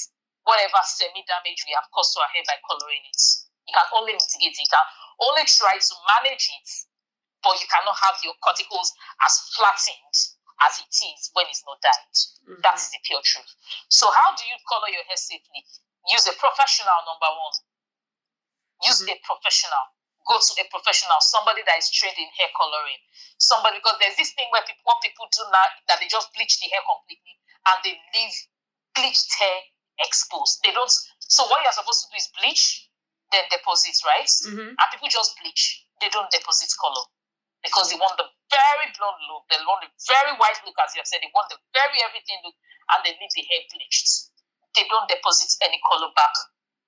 whatever 0.47 0.79
semi-damage 0.83 1.61
we 1.67 1.75
have 1.75 1.87
caused 1.91 2.15
to 2.15 2.23
our 2.23 2.31
hair 2.31 2.43
by 2.47 2.59
coloring 2.63 3.03
it. 3.03 3.21
You 3.67 3.73
can 3.75 3.87
only 3.95 4.13
mitigate 4.15 4.55
it. 4.55 4.63
You 4.63 4.71
can 4.71 4.87
only 5.23 5.45
try 5.47 5.75
to 5.79 5.93
manage 6.07 6.51
it, 6.51 6.69
but 7.43 7.59
you 7.59 7.67
cannot 7.67 7.95
have 7.99 8.19
your 8.23 8.35
cuticles 8.43 8.91
as 9.23 9.33
flattened 9.55 10.15
as 10.63 10.79
it 10.79 10.91
is 10.91 11.31
when 11.35 11.47
it's 11.51 11.63
not 11.67 11.79
dyed. 11.83 12.15
Mm-hmm. 12.47 12.61
That 12.63 12.79
is 12.79 12.91
the 12.91 12.99
pure 13.03 13.23
truth. 13.23 13.51
So, 13.87 14.07
how 14.11 14.35
do 14.35 14.43
you 14.47 14.55
color 14.67 14.91
your 14.91 15.03
hair 15.07 15.19
safely? 15.19 15.63
Use 16.11 16.27
a 16.27 16.35
professional, 16.35 16.99
number 17.07 17.31
one. 17.31 17.57
Use 18.83 19.03
mm-hmm. 19.03 19.15
a 19.15 19.23
professional. 19.23 19.85
Go 20.23 20.39
to 20.39 20.51
a 20.59 20.65
professional, 20.71 21.19
somebody 21.19 21.62
that 21.67 21.77
is 21.79 21.91
trained 21.91 22.15
in 22.15 22.31
hair 22.39 22.47
coloring. 22.55 23.01
Somebody, 23.38 23.83
because 23.83 23.99
there's 23.99 24.15
this 24.15 24.31
thing 24.39 24.47
where 24.55 24.63
people, 24.63 24.88
what 24.88 25.03
people 25.03 25.27
do 25.31 25.43
now, 25.51 25.67
that 25.91 25.99
they 25.99 26.07
just 26.07 26.31
bleach 26.31 26.63
the 26.63 26.71
hair 26.71 26.79
completely 26.83 27.36
and 27.67 27.77
they 27.83 27.95
leave 28.15 28.36
bleached 28.95 29.31
hair 29.36 29.59
exposed. 29.99 30.62
They 30.63 30.71
don't. 30.71 30.89
So, 31.19 31.43
what 31.49 31.63
you're 31.65 31.75
supposed 31.75 32.05
to 32.05 32.09
do 32.13 32.17
is 32.17 32.29
bleach, 32.39 32.88
then 33.33 33.43
deposit, 33.49 33.97
right? 34.05 34.29
Mm-hmm. 34.29 34.77
And 34.77 34.88
people 34.93 35.09
just 35.09 35.36
bleach, 35.41 35.86
they 35.99 36.09
don't 36.13 36.29
deposit 36.29 36.69
color 36.77 37.03
because 37.63 37.89
they 37.89 37.97
want 37.97 38.19
the 38.19 38.27
very 38.51 38.88
blonde 38.99 39.23
look, 39.31 39.47
they 39.49 39.57
want 39.63 39.81
the 39.81 39.91
very 40.05 40.36
white 40.38 40.59
look, 40.67 40.75
as 40.83 40.93
you 40.93 40.99
have 41.01 41.09
said, 41.09 41.23
they 41.23 41.31
want 41.33 41.47
the 41.49 41.57
very 41.71 41.97
everything 42.05 42.38
look, 42.43 42.53
and 42.93 42.99
they 43.01 43.15
leave 43.17 43.33
the 43.33 43.45
hair 43.47 43.63
bleached. 43.71 44.29
They 44.75 44.86
don't 44.91 45.07
deposit 45.07 45.49
any 45.63 45.79
color 45.88 46.12
back 46.13 46.36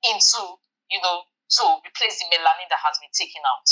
into, 0.04 0.60
you 0.92 1.00
know, 1.02 1.26
to 1.46 1.64
replace 1.86 2.18
the 2.20 2.28
melanin 2.34 2.68
that 2.70 2.82
has 2.82 2.98
been 2.98 3.14
taken 3.14 3.42
out. 3.46 3.70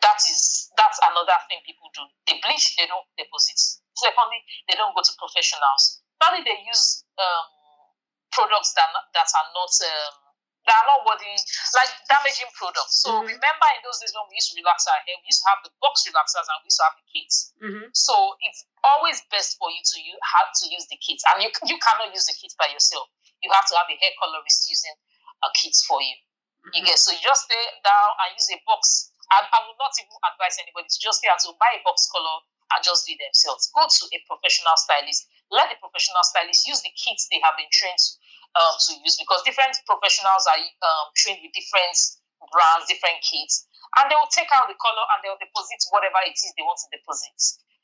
That 0.00 0.16
is 0.24 0.72
that's 0.78 0.98
another 1.04 1.36
thing 1.50 1.60
people 1.66 1.92
do. 1.92 2.06
They 2.24 2.40
bleach, 2.40 2.76
they 2.78 2.88
don't 2.88 3.04
deposit. 3.20 3.58
Secondly, 3.92 4.40
they 4.70 4.78
don't 4.78 4.96
go 4.96 5.04
to 5.04 5.12
professionals. 5.20 6.00
Finally, 6.16 6.48
they 6.48 6.56
use 6.64 7.04
um, 7.20 7.46
products 8.32 8.72
that 8.78 8.88
that 9.12 9.28
are 9.28 9.48
not 9.52 9.72
um, 9.84 10.14
that 10.64 10.76
are 10.80 10.88
not 10.88 11.04
worthy, 11.04 11.36
like 11.76 11.92
damaging 12.08 12.48
products. 12.56 13.04
So 13.04 13.12
mm-hmm. 13.12 13.28
remember 13.28 13.68
in 13.76 13.80
those 13.84 14.00
days 14.00 14.12
when 14.16 14.24
we 14.28 14.40
used 14.40 14.52
to 14.52 14.56
relax 14.60 14.88
our 14.88 15.00
hair, 15.04 15.16
we 15.20 15.28
used 15.28 15.44
to 15.44 15.48
have 15.52 15.60
the 15.64 15.72
box 15.84 16.04
relaxers 16.08 16.48
and 16.48 16.58
we 16.64 16.68
used 16.68 16.80
to 16.80 16.86
have 16.88 16.96
the 16.96 17.06
kits. 17.12 17.36
Mm-hmm. 17.60 17.86
So 17.92 18.14
it's 18.44 18.64
always 18.84 19.20
best 19.28 19.60
for 19.60 19.68
you 19.68 19.80
to 19.84 19.96
you 20.00 20.16
have 20.16 20.48
to 20.48 20.64
use 20.68 20.88
the 20.88 20.96
kits, 20.96 21.24
and 21.28 21.44
you 21.44 21.52
you 21.68 21.76
cannot 21.76 22.08
use 22.12 22.24
the 22.24 22.36
kits 22.36 22.56
by 22.56 22.72
yourself. 22.72 23.08
You 23.44 23.52
have 23.52 23.68
to 23.68 23.74
have 23.76 23.88
a 23.88 23.96
hair 23.96 24.12
colorist 24.20 24.68
using 24.68 24.96
a 25.44 25.48
kit 25.56 25.76
for 25.84 26.00
you. 26.00 26.16
Mm-hmm. 26.16 26.72
You 26.76 26.80
get 26.84 26.98
so 27.00 27.12
you 27.12 27.22
just 27.22 27.48
stay 27.48 27.64
down 27.84 28.10
and 28.24 28.36
use 28.36 28.48
a 28.52 28.58
box. 28.68 29.12
I, 29.30 29.46
I 29.46 29.58
would 29.64 29.78
not 29.78 29.94
even 29.96 30.16
advise 30.26 30.58
anybody 30.58 30.90
to 30.90 30.98
just 30.98 31.22
stay 31.22 31.30
to 31.30 31.50
buy 31.56 31.70
a 31.78 31.80
box 31.86 32.10
color 32.10 32.42
and 32.74 32.80
just 32.82 33.06
do 33.06 33.14
themselves. 33.14 33.70
Go 33.72 33.86
to 33.86 34.02
a 34.10 34.18
professional 34.26 34.74
stylist. 34.76 35.30
Let 35.50 35.70
the 35.70 35.78
professional 35.78 36.22
stylist 36.22 36.66
use 36.66 36.82
the 36.82 36.92
kits 36.94 37.30
they 37.30 37.42
have 37.42 37.54
been 37.58 37.70
trained 37.70 37.98
to 37.98 38.10
um, 38.58 38.74
to 38.86 38.90
use 39.02 39.14
because 39.18 39.42
different 39.46 39.78
professionals 39.86 40.46
are 40.50 40.58
um, 40.58 41.06
trained 41.14 41.42
with 41.42 41.54
different 41.54 41.94
brands, 42.50 42.88
different 42.90 43.22
kits, 43.22 43.66
and 43.98 44.10
they 44.10 44.16
will 44.16 44.30
take 44.32 44.50
out 44.54 44.66
the 44.66 44.78
color 44.78 45.04
and 45.14 45.18
they'll 45.22 45.38
deposit 45.38 45.78
whatever 45.94 46.18
it 46.26 46.34
is 46.34 46.50
they 46.58 46.66
want 46.66 46.78
to 46.82 46.88
deposit. 46.90 47.38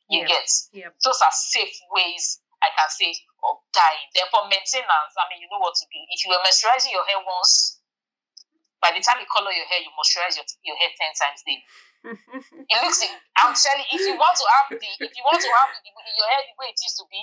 You 0.07 0.23
yeah. 0.23 0.31
get 0.31 0.47
yeah. 0.71 0.91
those 1.03 1.19
are 1.19 1.35
safe 1.35 1.75
ways 1.91 2.39
I 2.65 2.73
can 2.73 2.89
say 2.89 3.13
of 3.45 3.61
dyeing. 3.73 4.09
Then 4.17 4.27
for 4.33 4.49
maintenance, 4.49 5.13
I 5.17 5.25
mean, 5.29 5.45
you 5.45 5.49
know 5.53 5.61
what 5.61 5.77
to 5.77 5.85
do. 5.89 6.01
If 6.13 6.25
you 6.25 6.33
were 6.33 6.41
moisturizing 6.43 6.93
your 6.93 7.05
hair 7.05 7.21
once, 7.21 7.81
by 8.81 8.93
the 8.93 9.01
time 9.01 9.21
you 9.21 9.29
color 9.29 9.53
your 9.53 9.69
hair, 9.69 9.81
you 9.83 9.93
moisturize 9.97 10.37
your, 10.37 10.47
your 10.65 10.77
hair 10.81 10.93
ten 10.97 11.13
times 11.17 11.41
daily. 11.45 11.65
it 12.71 12.79
looks. 12.81 13.03
I'm 13.37 13.53
telling. 13.57 13.87
If 13.93 14.03
you 14.05 14.15
want 14.17 14.37
to 14.39 14.47
have 14.47 14.67
the, 14.73 14.79
if 14.79 15.13
you 15.13 15.25
want 15.27 15.41
to 15.43 15.51
have 15.59 15.71
the, 15.75 15.91
your 15.91 16.29
hair 16.29 16.41
the 16.47 16.55
way 16.61 16.71
it 16.73 16.79
used 16.81 16.97
to 17.01 17.07
be, 17.11 17.21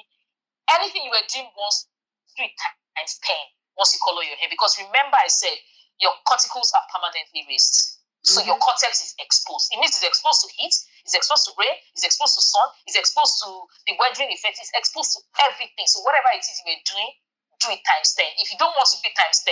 anything 0.69 1.07
you 1.07 1.13
were 1.13 1.27
doing 1.29 1.49
once, 1.55 1.87
three 2.35 2.51
times 2.51 3.19
10 3.21 3.35
once 3.77 3.93
you 3.93 3.99
color 4.03 4.23
your 4.25 4.37
hair. 4.37 4.49
Because 4.49 4.77
remember, 4.77 5.17
I 5.17 5.29
said 5.29 5.55
your 6.01 6.13
cuticles 6.27 6.73
are 6.75 6.85
permanently 6.91 7.45
raised. 7.49 8.02
So 8.23 8.39
mm-hmm. 8.39 8.55
your 8.55 8.59
cortex 8.63 9.03
is 9.03 9.11
exposed. 9.19 9.67
It 9.75 9.83
means 9.83 9.99
it's 9.99 10.07
exposed 10.07 10.47
to 10.47 10.49
heat, 10.55 10.71
it's 11.03 11.11
exposed 11.15 11.43
to 11.47 11.51
rain, 11.59 11.75
it's 11.91 12.07
exposed 12.07 12.39
to 12.39 12.43
sun, 12.43 12.67
it's 12.87 12.95
exposed 12.95 13.43
to 13.43 13.67
the 13.83 13.99
weathering 13.99 14.31
effect, 14.31 14.63
it's 14.63 14.71
exposed 14.71 15.11
to 15.15 15.19
everything. 15.43 15.83
So 15.91 15.99
whatever 16.07 16.31
it 16.31 16.39
is 16.39 16.55
you're 16.63 16.79
doing, 16.87 17.11
do 17.59 17.67
it 17.75 17.83
times 17.83 18.15
10. 18.15 18.23
If 18.39 18.47
you 18.47 18.57
don't 18.57 18.71
want 18.79 18.87
to 18.95 18.97
it 19.03 19.11
times 19.19 19.43
10, 19.43 19.51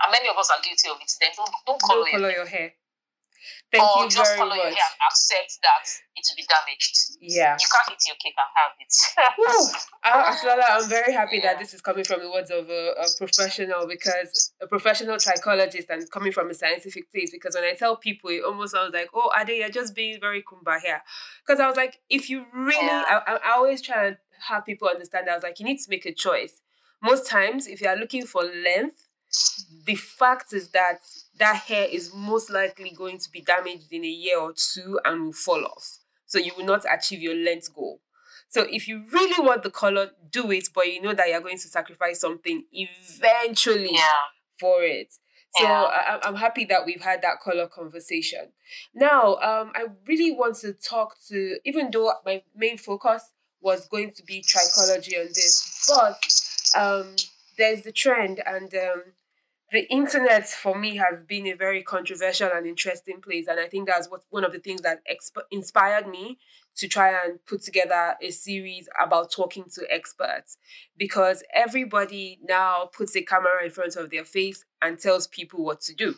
and 0.00 0.08
many 0.12 0.32
of 0.32 0.36
us 0.40 0.48
are 0.48 0.60
guilty 0.64 0.88
of 0.88 0.96
it, 0.96 1.12
then 1.20 1.32
don't, 1.36 1.52
don't 1.68 1.80
color, 1.80 2.08
don't 2.08 2.24
color 2.24 2.32
your, 2.32 2.48
hair. 2.48 2.72
Thank 3.72 3.84
or 3.84 4.04
you 4.04 4.10
just 4.10 4.30
very 4.30 4.38
follow 4.38 4.56
much. 4.56 4.58
your 4.58 4.74
hair 4.74 4.90
and 4.90 5.02
accept 5.10 5.58
that 5.62 5.84
it 6.14 6.24
will 6.28 6.36
be 6.36 6.46
damaged. 6.46 6.96
Yeah. 7.20 7.56
You 7.58 7.66
can't 7.66 7.90
eat 7.92 8.04
your 8.06 8.16
cake 8.16 8.34
and 8.36 8.50
have 8.54 8.72
it. 8.78 8.94
I, 10.04 10.78
I'm 10.78 10.88
very 10.88 11.12
happy 11.12 11.36
yeah. 11.36 11.52
that 11.52 11.58
this 11.58 11.74
is 11.74 11.80
coming 11.80 12.04
from 12.04 12.20
the 12.20 12.30
words 12.30 12.50
of 12.50 12.68
a, 12.70 12.92
a, 12.98 13.06
professional 13.18 13.86
because 13.86 14.52
a 14.62 14.66
professional 14.66 15.16
trichologist 15.16 15.90
and 15.90 16.08
coming 16.10 16.32
from 16.32 16.50
a 16.50 16.54
scientific 16.54 17.10
place. 17.10 17.30
Because 17.32 17.54
when 17.54 17.64
I 17.64 17.74
tell 17.74 17.96
people, 17.96 18.30
it 18.30 18.44
almost 18.44 18.72
sounds 18.72 18.94
like, 18.94 19.08
oh, 19.14 19.30
Ade, 19.38 19.58
you're 19.58 19.68
just 19.68 19.94
being 19.94 20.18
very 20.20 20.42
kumba 20.42 20.80
here. 20.80 21.02
Because 21.44 21.60
I 21.60 21.66
was 21.66 21.76
like, 21.76 21.98
if 22.08 22.30
you 22.30 22.46
really, 22.54 22.86
yeah. 22.86 23.20
I, 23.26 23.38
I 23.44 23.52
always 23.56 23.82
try 23.82 24.06
and 24.06 24.16
have 24.48 24.64
people 24.64 24.88
understand 24.88 25.26
that 25.26 25.32
I 25.32 25.34
was 25.34 25.42
like, 25.42 25.58
you 25.58 25.66
need 25.66 25.78
to 25.78 25.90
make 25.90 26.06
a 26.06 26.12
choice. 26.12 26.60
Most 27.02 27.28
times, 27.28 27.66
if 27.66 27.80
you 27.80 27.88
are 27.88 27.96
looking 27.96 28.24
for 28.26 28.42
length, 28.42 29.06
the 29.84 29.94
fact 29.94 30.52
is 30.52 30.68
that 30.70 31.00
that 31.38 31.56
hair 31.56 31.86
is 31.90 32.12
most 32.14 32.50
likely 32.50 32.90
going 32.90 33.18
to 33.18 33.30
be 33.30 33.40
damaged 33.40 33.92
in 33.92 34.04
a 34.04 34.08
year 34.08 34.38
or 34.38 34.52
two 34.52 34.98
and 35.04 35.24
will 35.24 35.32
fall 35.32 35.64
off. 35.64 35.98
So 36.26 36.38
you 36.38 36.52
will 36.56 36.64
not 36.64 36.84
achieve 36.92 37.20
your 37.20 37.34
length 37.34 37.74
goal. 37.74 38.00
So 38.48 38.66
if 38.70 38.88
you 38.88 39.04
really 39.12 39.44
want 39.44 39.62
the 39.62 39.70
color, 39.70 40.10
do 40.30 40.50
it, 40.50 40.68
but 40.74 40.86
you 40.86 41.02
know 41.02 41.14
that 41.14 41.28
you're 41.28 41.40
going 41.40 41.58
to 41.58 41.68
sacrifice 41.68 42.20
something 42.20 42.64
eventually 42.72 43.90
yeah. 43.92 44.08
for 44.58 44.82
it. 44.82 45.12
So 45.56 45.64
yeah. 45.64 46.18
I, 46.22 46.28
am 46.28 46.34
happy 46.34 46.64
that 46.66 46.84
we've 46.84 47.00
had 47.00 47.22
that 47.22 47.40
color 47.42 47.66
conversation. 47.66 48.52
Now, 48.94 49.36
um, 49.36 49.72
I 49.74 49.86
really 50.06 50.32
want 50.32 50.56
to 50.56 50.74
talk 50.74 51.16
to, 51.28 51.58
even 51.64 51.90
though 51.90 52.12
my 52.24 52.42
main 52.54 52.76
focus 52.76 53.30
was 53.60 53.88
going 53.88 54.12
to 54.12 54.22
be 54.22 54.42
trichology 54.42 55.18
on 55.18 55.28
this, 55.28 55.88
but 55.88 56.80
um, 56.80 57.16
there's 57.56 57.82
the 57.82 57.92
trend 57.92 58.42
and 58.44 58.72
um, 58.74 59.02
the 59.72 59.90
internet 59.90 60.48
for 60.48 60.78
me 60.78 60.96
has 60.96 61.22
been 61.24 61.46
a 61.46 61.54
very 61.54 61.82
controversial 61.82 62.50
and 62.54 62.66
interesting 62.66 63.20
place 63.20 63.46
and 63.48 63.58
i 63.58 63.66
think 63.66 63.86
that's 63.88 64.10
what 64.10 64.22
one 64.30 64.44
of 64.44 64.52
the 64.52 64.58
things 64.58 64.82
that 64.82 65.00
exp- 65.10 65.42
inspired 65.50 66.08
me 66.08 66.38
to 66.76 66.86
try 66.86 67.10
and 67.24 67.44
put 67.46 67.62
together 67.62 68.16
a 68.20 68.30
series 68.30 68.88
about 69.02 69.32
talking 69.32 69.64
to 69.74 69.86
experts. 69.90 70.58
Because 70.96 71.42
everybody 71.52 72.38
now 72.46 72.90
puts 72.96 73.16
a 73.16 73.22
camera 73.22 73.64
in 73.64 73.70
front 73.70 73.96
of 73.96 74.10
their 74.10 74.24
face 74.24 74.64
and 74.82 74.98
tells 74.98 75.26
people 75.26 75.64
what 75.64 75.80
to 75.82 75.94
do. 75.94 76.14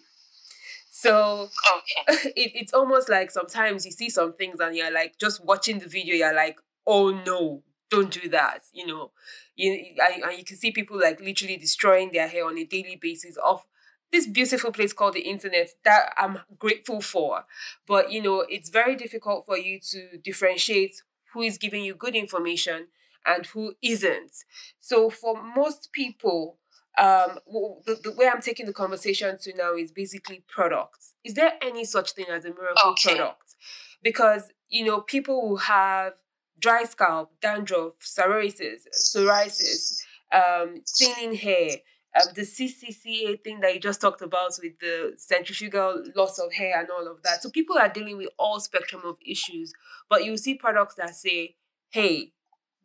So 0.90 1.48
okay. 1.76 2.30
it, 2.37 2.52
it's 2.54 2.74
almost 2.74 3.08
like 3.08 3.30
sometimes 3.30 3.87
you 3.87 3.92
see 3.92 4.11
some 4.11 4.32
things 4.32 4.58
and 4.58 4.74
you're 4.74 4.92
like 4.92 5.16
just 5.18 5.44
watching 5.44 5.78
the 5.78 5.87
video 5.87 6.16
you're 6.16 6.34
like 6.34 6.58
oh 6.88 7.11
no 7.24 7.62
don't 7.90 8.11
do 8.11 8.29
that 8.29 8.64
you 8.72 8.87
know 8.87 9.11
you 9.57 9.94
and 10.01 10.38
you 10.38 10.44
can 10.44 10.57
see 10.57 10.70
people 10.70 10.98
like 10.98 11.20
literally 11.20 11.57
destroying 11.57 12.11
their 12.12 12.29
hair 12.29 12.44
on 12.44 12.59
a 12.59 12.64
daily 12.64 12.96
basis 12.96 13.37
off 13.38 13.64
this 14.12 14.27
beautiful 14.27 14.72
place 14.72 14.92
called 14.92 15.14
the 15.14 15.20
internet 15.20 15.70
that 15.85 16.12
I'm 16.16 16.38
grateful 16.59 17.01
for. 17.01 17.44
But 17.87 18.11
you 18.11 18.22
know, 18.22 18.44
it's 18.48 18.70
very 18.70 18.96
difficult 18.96 19.46
for 19.46 19.59
you 19.59 19.81
to 19.90 20.18
differentiate 20.18 21.03
who 21.33 21.42
is 21.42 21.59
giving 21.59 21.85
you 21.85 21.94
good 21.94 22.14
information 22.14 22.88
and 23.27 23.46
who 23.46 23.74
isn't. 23.83 24.33
So 24.81 25.11
for 25.11 25.40
most 25.42 25.90
people, 25.92 26.57
um, 26.96 27.38
the, 27.87 27.98
the 28.03 28.12
way 28.12 28.29
I'm 28.29 28.40
taking 28.40 28.66
the 28.66 28.72
conversation 28.72 29.38
to 29.42 29.55
now 29.57 29.74
is 29.74 29.92
basically 29.92 30.42
products. 30.48 31.14
Is 31.22 31.35
there 31.35 31.53
any 31.61 31.85
such 31.85 32.12
thing 32.12 32.27
as 32.31 32.44
a 32.44 32.48
miracle 32.48 32.92
okay. 32.92 33.16
product? 33.16 33.57
Because 34.03 34.51
you 34.68 34.85
know, 34.85 35.01
people 35.01 35.48
who 35.48 35.57
have 35.57 36.14
dry 36.59 36.85
scalp, 36.85 37.33
dandruff, 37.40 37.94
psoriasis, 38.01 38.83
psoriasis, 38.92 40.01
um, 40.33 40.83
thinning 40.99 41.35
hair, 41.35 41.71
um, 42.16 42.29
the 42.35 42.42
CCCA 42.42 43.42
thing 43.42 43.61
that 43.61 43.75
you 43.75 43.81
just 43.81 44.01
talked 44.01 44.23
about 44.23 44.53
with 44.62 44.79
the 44.81 45.12
centrifugal 45.16 46.03
loss 46.16 46.38
of 46.38 46.53
hair 46.53 46.81
and 46.81 46.88
all 46.90 47.07
of 47.07 47.23
that. 47.23 47.42
So 47.42 47.51
people 47.51 47.79
are 47.79 47.88
dealing 47.88 48.16
with 48.16 48.29
all 48.38 48.61
spectrum 48.61 49.03
of 49.05 49.16
issues, 49.25 49.73
but 50.09 50.25
you 50.25 50.37
see 50.37 50.55
products 50.55 50.94
that 50.97 51.14
say, 51.14 51.57
"Hey, 51.90 52.33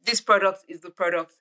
this 0.06 0.22
product 0.22 0.66
is 0.68 0.82
the 0.82 0.90
product. 0.90 1.34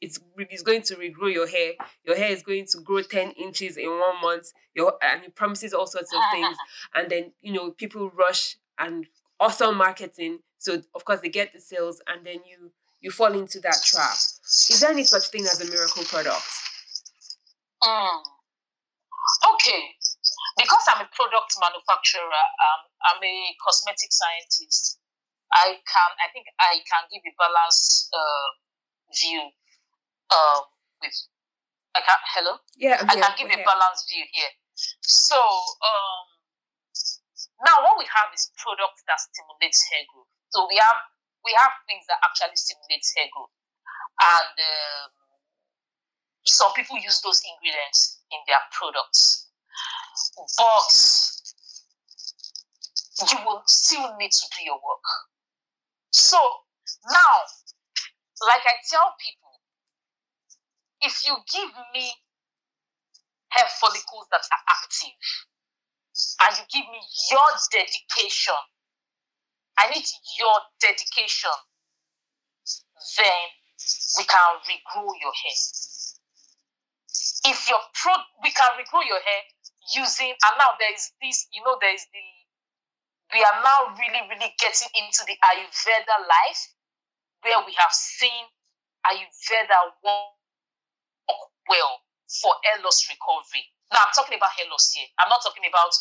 It's 0.00 0.20
it's 0.36 0.62
going 0.62 0.82
to 0.82 0.94
regrow 0.96 1.32
your 1.32 1.48
hair. 1.48 1.72
Your 2.04 2.16
hair 2.16 2.30
is 2.30 2.42
going 2.42 2.66
to 2.66 2.80
grow 2.80 3.02
ten 3.02 3.32
inches 3.32 3.76
in 3.76 3.88
one 3.88 4.20
month. 4.22 4.52
Your 4.74 4.94
and 5.02 5.24
it 5.24 5.34
promises 5.34 5.74
all 5.74 5.86
sorts 5.86 6.12
of 6.14 6.20
things. 6.32 6.56
And 6.94 7.10
then 7.10 7.32
you 7.42 7.52
know 7.52 7.72
people 7.72 8.10
rush 8.10 8.56
and 8.78 9.06
awesome 9.40 9.76
marketing. 9.76 10.38
So 10.64 10.80
of 10.96 11.04
course 11.04 11.20
they 11.20 11.28
get 11.28 11.52
the 11.52 11.60
sales, 11.60 12.00
and 12.08 12.24
then 12.24 12.40
you 12.48 12.72
you 13.04 13.12
fall 13.12 13.36
into 13.36 13.60
that 13.60 13.84
trap. 13.84 14.16
Is 14.72 14.80
there 14.80 14.90
any 14.90 15.04
such 15.04 15.28
thing 15.28 15.44
as 15.44 15.60
a 15.60 15.68
miracle 15.68 16.04
product? 16.08 16.40
Mm. 17.84 18.24
Okay. 19.52 19.92
Because 20.56 20.84
I'm 20.88 21.04
a 21.04 21.10
product 21.12 21.52
manufacturer, 21.60 22.44
um, 22.64 22.80
I'm 23.04 23.20
a 23.20 23.36
cosmetic 23.60 24.08
scientist. 24.08 25.04
I 25.52 25.76
can, 25.84 26.10
I 26.16 26.32
think 26.32 26.48
I 26.56 26.80
can 26.80 27.04
give 27.12 27.20
a 27.28 27.34
balanced 27.36 28.08
uh, 28.16 28.48
view 29.12 29.44
uh, 30.32 30.60
with. 31.04 31.12
I 31.92 32.00
can 32.00 32.18
hello. 32.40 32.56
Yeah, 32.80 33.04
I 33.04 33.20
can 33.20 33.36
give 33.36 33.52
a 33.52 33.60
balanced 33.60 34.08
view 34.08 34.24
here. 34.32 34.52
So 35.04 35.36
um, 35.36 36.24
now 37.68 37.84
what 37.84 38.00
we 38.00 38.08
have 38.08 38.32
is 38.32 38.50
products 38.56 39.04
that 39.06 39.20
stimulates 39.20 39.84
hair 39.92 40.08
growth. 40.08 40.33
So 40.54 40.70
we 40.70 40.78
have 40.78 41.02
we 41.42 41.50
have 41.58 41.74
things 41.90 42.06
that 42.06 42.22
actually 42.22 42.54
stimulate 42.54 43.02
hair 43.18 43.26
growth, 43.34 43.50
and 44.22 44.54
um, 44.54 45.10
some 46.46 46.70
people 46.78 46.94
use 47.02 47.18
those 47.26 47.42
ingredients 47.42 48.22
in 48.30 48.38
their 48.46 48.62
products, 48.70 49.50
but 50.54 50.94
you 53.26 53.38
will 53.44 53.66
still 53.66 54.14
need 54.14 54.30
to 54.30 54.46
do 54.54 54.62
your 54.62 54.78
work. 54.78 55.02
So 56.14 56.38
now, 57.10 57.34
like 58.46 58.62
I 58.62 58.78
tell 58.86 59.10
people, 59.18 59.58
if 61.02 61.26
you 61.26 61.34
give 61.50 61.74
me 61.92 62.14
hair 63.50 63.66
follicles 63.82 64.30
that 64.30 64.46
are 64.54 64.64
active 64.70 65.18
and 66.46 66.52
you 66.58 66.64
give 66.70 66.86
me 66.86 67.02
your 67.34 67.50
dedication, 67.74 68.54
I 69.78 69.90
need 69.90 70.06
your 70.38 70.56
dedication, 70.80 71.56
then 73.18 73.44
we 74.18 74.24
can 74.24 74.48
regrow 74.64 75.10
your 75.20 75.34
hair. 75.34 75.58
If 77.44 77.68
your 77.68 77.82
pro 77.92 78.14
we 78.42 78.50
can 78.50 78.70
regrow 78.80 79.04
your 79.04 79.20
hair 79.20 79.42
using 79.92 80.32
and 80.32 80.54
now 80.56 80.72
there 80.80 80.94
is 80.94 81.12
this 81.20 81.46
you 81.52 81.60
know 81.60 81.76
there 81.80 81.92
is 81.92 82.06
the 82.08 82.24
we 83.36 83.44
are 83.44 83.58
now 83.60 83.92
really 83.98 84.22
really 84.32 84.50
getting 84.56 84.88
into 84.96 85.22
the 85.28 85.36
ayurveda 85.44 86.16
life 86.24 86.72
where 87.44 87.60
we 87.68 87.76
have 87.76 87.92
seen 87.92 88.48
ayurveda 89.04 89.76
work 90.00 90.32
well 91.68 92.00
for 92.28 92.52
hair 92.64 92.80
loss 92.80 93.04
recovery. 93.08 93.68
Now 93.92 94.08
i'm 94.08 94.14
talking 94.16 94.40
about 94.40 94.56
hair 94.56 94.68
loss 94.70 94.92
here. 94.96 95.08
I'm 95.20 95.28
not 95.28 95.44
talking 95.44 95.68
about 95.68 95.92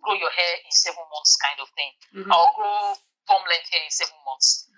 grow 0.00 0.16
your 0.16 0.32
hair 0.32 0.54
in 0.64 0.72
seven 0.72 1.04
months 1.12 1.36
kind 1.36 1.60
of 1.60 1.68
thing. 1.76 1.92
Mm-hmm. 2.16 2.32
or 2.32 2.44
grow 2.56 2.96
length 3.50 3.68
hair 3.72 3.82
in 3.82 3.90
seven 3.90 4.16
months 4.22 4.70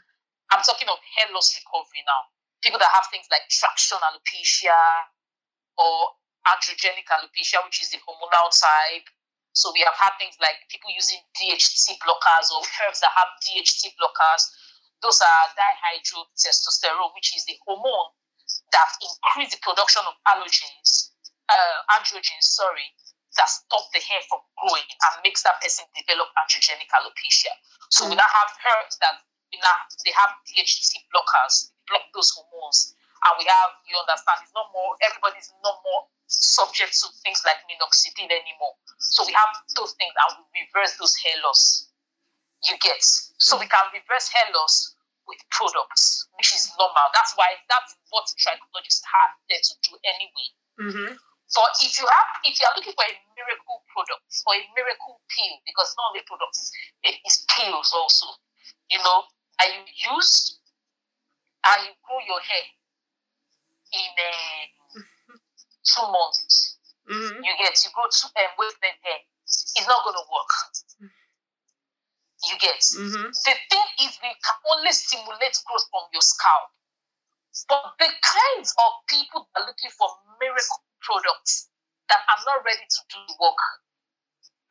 i'm 0.50 0.64
talking 0.64 0.88
of 0.88 0.98
hair 1.16 1.28
loss 1.34 1.52
recovery 1.52 2.00
now 2.08 2.22
people 2.62 2.80
that 2.80 2.90
have 2.94 3.06
things 3.12 3.28
like 3.30 3.46
traction 3.52 3.98
alopecia 4.02 4.74
or 5.78 6.18
androgenic 6.46 7.06
alopecia, 7.12 7.61
which 7.64 7.82
is 7.82 7.90
the 7.90 8.00
hormonal 8.02 8.50
type. 8.50 9.06
So 9.52 9.72
we 9.74 9.82
have 9.82 9.96
had 9.98 10.14
things 10.18 10.38
like 10.38 10.62
people 10.70 10.90
using 10.94 11.18
DHT 11.34 11.98
blockers 11.98 12.48
or 12.54 12.62
herbs 12.84 13.00
that 13.02 13.12
have 13.16 13.30
DHT 13.42 13.94
blockers. 13.98 14.42
Those 15.02 15.18
are 15.22 15.44
dihydrotestosterone, 15.54 17.14
which 17.14 17.34
is 17.34 17.46
the 17.46 17.58
hormone 17.66 18.14
that 18.72 18.90
increase 19.02 19.54
the 19.54 19.61
production 19.62 20.02
of 20.06 20.14
allergens, 20.26 21.14
uh, 21.48 21.78
androgens, 21.98 22.48
sorry, 22.48 22.94
that 23.37 23.48
stop 23.48 23.87
the 23.92 24.00
hair 24.02 24.22
from 24.26 24.40
growing 24.58 24.88
and 24.88 25.12
makes 25.22 25.42
that 25.44 25.61
person 25.61 25.87
develop 25.94 26.28
androgenic 26.38 26.90
alopecia. 26.90 27.54
So 27.88 28.05
mm. 28.05 28.12
we 28.12 28.14
now 28.16 28.29
have 28.29 28.51
herbs 28.53 28.96
that 29.01 29.24
we 29.53 29.59
now 29.61 29.77
they 30.05 30.12
have 30.12 30.37
DHT 30.44 31.09
blockers, 31.09 31.72
block 31.88 32.05
those 32.12 32.31
hormones 32.37 32.98
and 33.27 33.35
we 33.38 33.44
have, 33.51 33.74
you 33.90 33.98
understand, 33.98 34.46
it's 34.46 34.55
not 34.55 34.70
more, 34.70 34.94
everybody's 35.03 35.51
not 35.59 35.83
more 35.83 36.07
subject 36.31 36.94
to 37.03 37.11
things 37.24 37.42
like 37.42 37.59
minoxidil 37.66 38.31
anymore. 38.31 38.79
So 39.01 39.27
we 39.27 39.35
have 39.35 39.51
those 39.74 39.96
things 39.98 40.14
and 40.14 40.38
we 40.38 40.62
reverse 40.62 40.94
those 41.01 41.16
hair 41.18 41.35
loss. 41.42 41.90
You 42.62 42.74
get. 42.83 43.03
So 43.38 43.59
we 43.59 43.66
can 43.66 43.87
reverse 43.94 44.31
hair 44.31 44.51
loss 44.55 44.94
with 45.27 45.38
products, 45.51 46.27
which 46.38 46.55
is 46.55 46.70
normal. 46.79 47.11
That's 47.14 47.35
why 47.35 47.59
that's 47.70 47.94
what 48.11 48.27
trichologists 48.38 49.03
have 49.07 49.33
there 49.51 49.62
to 49.62 49.74
do 49.87 49.92
anyway. 50.03 50.48
Mm-hmm. 50.79 51.11
But 51.54 51.72
if 51.80 51.96
you 51.96 52.04
have, 52.04 52.28
if 52.44 52.61
you 52.61 52.64
are 52.68 52.76
looking 52.76 52.92
for 52.92 53.08
a 53.08 53.14
miracle 53.32 53.80
product 53.88 54.28
or 54.44 54.52
a 54.52 54.62
miracle 54.76 55.16
pill, 55.32 55.54
because 55.64 55.96
not 55.96 56.12
only 56.12 56.20
products, 56.28 56.68
it's 57.02 57.48
pills 57.48 57.88
also. 57.96 58.28
You 58.92 59.00
know, 59.00 59.24
and 59.64 59.68
you 59.72 60.12
use 60.12 60.61
and 61.64 61.78
you 61.88 61.92
grow 62.04 62.20
your 62.24 62.40
hair 62.40 62.66
in 63.92 64.12
uh, 64.16 64.64
two 65.84 66.06
months. 66.08 66.76
Mm-hmm. 67.08 67.40
You 67.40 67.52
get 67.56 67.72
you 67.80 67.90
go 67.96 68.04
to 68.04 68.24
um, 68.28 68.52
wave 68.61 68.76
them 68.84 68.96
hair. 69.00 69.20
It's 69.48 69.88
not 69.88 70.04
going 70.04 70.20
to 70.20 70.26
work. 70.28 70.52
You 72.44 72.54
get 72.61 72.78
mm-hmm. 72.78 73.32
the 73.32 73.54
thing 73.56 73.88
is 74.04 74.14
we 74.20 74.30
can 74.30 74.58
only 74.70 74.92
stimulate 74.92 75.56
growth 75.64 75.88
from 75.90 76.06
your 76.12 76.22
scalp, 76.22 76.70
but 77.66 77.96
the 77.98 78.12
kinds 78.22 78.70
of 78.78 78.90
people 79.08 79.48
that 79.50 79.64
are 79.64 79.66
looking 79.66 79.90
for 79.96 80.06
miracle 80.38 80.88
products 81.00 81.68
that 82.08 82.22
are 82.24 82.42
not 82.46 82.64
ready 82.64 82.84
to 82.84 83.00
do 83.12 83.18
the 83.28 83.37
work, 83.38 83.61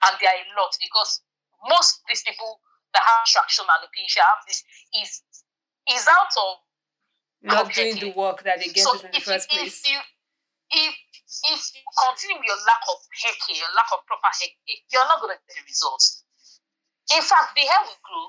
and 0.08 0.14
there 0.22 0.32
are 0.32 0.42
a 0.42 0.48
lot 0.58 0.74
because 0.80 1.22
most 1.70 2.02
of 2.02 2.04
these 2.10 2.24
people 2.24 2.62
that 2.94 3.04
have 3.04 3.26
traction 3.28 3.66
alopecia 3.66 4.24
have 4.24 4.44
this 4.48 4.64
is 4.96 5.22
is 5.88 6.06
out 6.08 6.34
of 6.36 6.68
not 7.42 7.72
doing 7.74 7.96
the 8.00 8.12
work 8.18 8.44
that 8.44 8.60
they 8.60 8.72
get 8.74 8.84
so 8.84 8.98
in 9.00 9.12
the 9.14 9.22
first 9.22 9.48
you, 9.52 9.58
place. 9.58 9.82
If 9.86 9.88
you, 9.88 10.00
if, 10.74 10.92
if 11.54 11.62
you 11.72 11.84
continue 11.96 12.38
with 12.42 12.50
your 12.50 12.62
lack 12.68 12.84
of 12.90 13.00
hair 13.24 13.36
care, 13.40 13.62
your 13.62 13.74
lack 13.78 13.88
of 13.94 14.04
proper 14.10 14.32
hair 14.34 14.52
care, 14.52 14.80
you're 14.92 15.08
not 15.08 15.22
going 15.22 15.32
to 15.32 15.40
get 15.48 15.56
the 15.56 15.64
results. 15.64 16.26
In 17.14 17.24
fact, 17.24 17.56
the 17.56 17.64
hair 17.64 17.82
will 17.88 18.02
grow, 18.04 18.26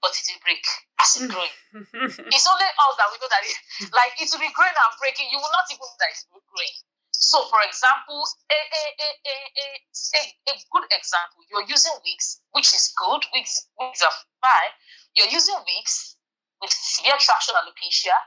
but 0.00 0.16
it 0.16 0.24
will 0.32 0.42
break 0.46 0.64
as 1.02 1.18
it's 1.18 1.28
growing. 1.28 1.56
it's 2.32 2.48
only 2.48 2.68
us 2.68 2.94
that 2.96 3.08
we 3.12 3.20
know 3.20 3.28
that 3.28 3.44
it, 3.44 3.56
like 3.92 4.16
it 4.16 4.30
will 4.32 4.40
be 4.40 4.54
growing 4.56 4.72
and 4.72 4.96
breaking. 4.96 5.28
You 5.28 5.42
will 5.42 5.52
not 5.52 5.68
even 5.68 5.84
know 5.84 5.98
that 6.00 6.14
it's 6.14 6.24
growing. 6.30 6.76
So, 7.22 7.46
for 7.46 7.62
example, 7.62 8.18
a, 8.50 8.58
a, 8.58 8.84
a, 8.98 9.10
a, 9.30 9.66
a, 9.94 10.22
a 10.50 10.54
good 10.74 10.86
example, 10.90 11.46
you're 11.46 11.70
using 11.70 11.94
wigs, 12.02 12.42
which 12.50 12.74
is 12.74 12.90
good. 12.98 13.22
Wigs, 13.30 13.70
wigs 13.78 14.02
are 14.02 14.16
fine. 14.42 14.74
You're 15.14 15.30
using 15.30 15.54
wigs 15.62 16.18
with 16.58 16.74
severe 16.74 17.14
traction 17.22 17.54
alopecia, 17.54 18.18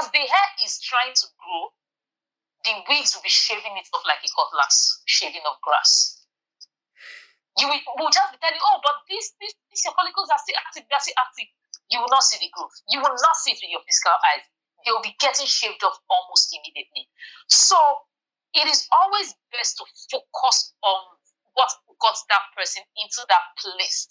as 0.00 0.08
the 0.16 0.24
hair 0.24 0.48
is 0.64 0.80
trying 0.80 1.12
to 1.12 1.26
grow, 1.36 1.76
the 2.64 2.72
wigs 2.88 3.12
will 3.12 3.24
be 3.24 3.28
shaving 3.32 3.76
it 3.76 3.88
off 3.92 4.08
like 4.08 4.24
a 4.24 4.30
cutlass, 4.32 5.04
shaving 5.04 5.44
of 5.44 5.60
grass. 5.60 6.24
You 7.60 7.68
will, 7.68 7.82
will 8.00 8.12
just 8.14 8.32
be 8.32 8.40
telling, 8.40 8.60
oh, 8.72 8.80
but 8.80 9.04
this, 9.12 9.36
this, 9.36 9.52
these 9.68 9.84
your 9.84 9.92
follicles 9.92 10.32
are 10.32 10.40
still 10.40 10.56
active, 10.56 10.88
they 10.88 10.96
are 10.96 11.04
still 11.04 11.20
active. 11.20 11.52
You 11.92 12.00
will 12.00 12.08
not 12.08 12.24
see 12.24 12.40
the 12.40 12.48
growth. 12.48 12.72
You 12.88 13.04
will 13.04 13.12
not 13.20 13.36
see 13.36 13.52
it 13.52 13.60
with 13.60 13.68
your 13.68 13.84
physical 13.84 14.16
eyes. 14.32 14.48
They 14.84 14.92
will 14.92 15.02
be 15.02 15.14
getting 15.20 15.46
shaved 15.46 15.82
off 15.84 15.98
almost 16.10 16.54
immediately. 16.54 17.08
So 17.48 17.76
it 18.54 18.68
is 18.68 18.88
always 18.92 19.34
best 19.52 19.78
to 19.78 19.84
focus 20.10 20.74
on 20.82 21.00
what 21.54 21.70
got 22.00 22.16
that 22.28 22.44
person 22.56 22.82
into 22.96 23.22
that 23.28 23.44
place 23.58 24.08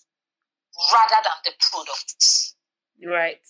rather 0.94 1.20
than 1.24 1.38
the 1.46 1.54
product. 1.60 2.56
Right. 3.04 3.46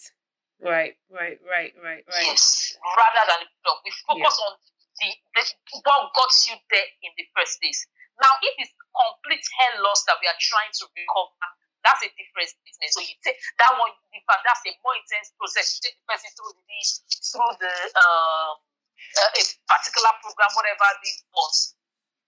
Right, 0.61 0.93
right, 1.09 1.41
right, 1.41 1.73
right, 1.81 2.05
right. 2.05 2.27
Yes, 2.29 2.77
rather 2.85 3.25
than 3.33 3.49
the 3.49 3.49
product. 3.65 3.81
We 3.81 3.91
focus 4.05 4.37
yeah. 4.37 4.45
on 4.45 4.53
the, 5.01 5.09
the 5.33 5.43
what 5.81 6.13
got 6.13 6.29
you 6.45 6.53
there 6.69 6.89
in 7.01 7.11
the 7.17 7.25
first 7.33 7.57
place. 7.57 7.81
Now, 8.21 8.37
if 8.45 8.53
it's 8.61 8.73
complete 8.93 9.41
hair 9.57 9.81
loss 9.81 10.05
that 10.05 10.21
we 10.21 10.29
are 10.29 10.37
trying 10.37 10.69
to 10.69 10.85
recover, 10.93 11.49
that's 11.81 12.01
a 12.05 12.09
different 12.13 12.51
business. 12.65 12.89
So 12.93 13.01
you 13.01 13.15
take 13.25 13.37
that 13.57 13.73
one, 13.77 13.91
that's 13.91 14.63
a 14.65 14.71
more 14.85 14.95
intense 14.97 15.33
process. 15.37 15.77
You 15.77 15.89
take 15.89 15.97
the 15.97 16.05
person 16.09 16.29
through 16.37 16.53
the 16.53 16.63
through 16.65 17.53
the 17.57 17.73
uh, 17.97 18.53
uh, 18.57 19.31
a 19.37 19.41
particular 19.65 20.13
program, 20.21 20.51
whatever 20.53 20.87
this 21.01 21.25
was. 21.33 21.75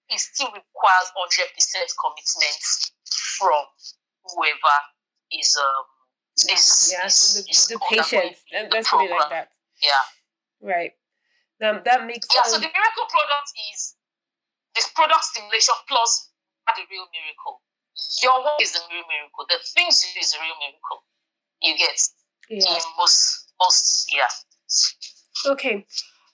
It 0.10 0.20
still 0.20 0.52
requires 0.52 1.08
hundred 1.16 1.50
percent 1.56 1.90
commitment 1.96 2.62
from 3.40 3.64
whoever 4.26 4.78
is 5.32 5.56
um 5.58 5.86
is, 6.34 6.90
yeah, 6.92 7.06
is, 7.06 7.18
the, 7.38 7.42
is 7.50 7.62
the 7.70 7.78
patients. 7.88 8.42
Let's 8.52 8.90
put 8.90 9.06
it 9.06 9.12
like 9.14 9.30
that. 9.30 9.54
Yeah. 9.82 10.04
Right. 10.62 10.94
Um, 11.62 11.80
that 11.86 12.04
makes 12.04 12.28
yeah. 12.34 12.44
So 12.44 12.58
the 12.58 12.68
miracle 12.68 13.08
product 13.08 13.50
is 13.72 13.96
this 14.76 14.90
product 14.92 15.24
stimulation 15.24 15.78
plus 15.88 16.34
the 16.76 16.84
real 16.90 17.08
miracle. 17.14 17.62
Your 18.22 18.40
work 18.40 18.62
is 18.62 18.74
the 18.74 18.80
real 18.92 19.04
miracle. 19.08 19.46
The 19.48 19.60
things 19.76 20.06
you 20.06 20.20
do 20.20 20.26
is 20.26 20.32
the 20.34 20.40
real 20.40 20.56
miracle. 20.60 21.04
You 21.62 21.78
get 21.78 22.00
yeah. 22.50 22.76
in 22.76 22.82
most 22.98 23.52
most 23.60 24.12
yeah. 24.14 25.52
Okay. 25.52 25.86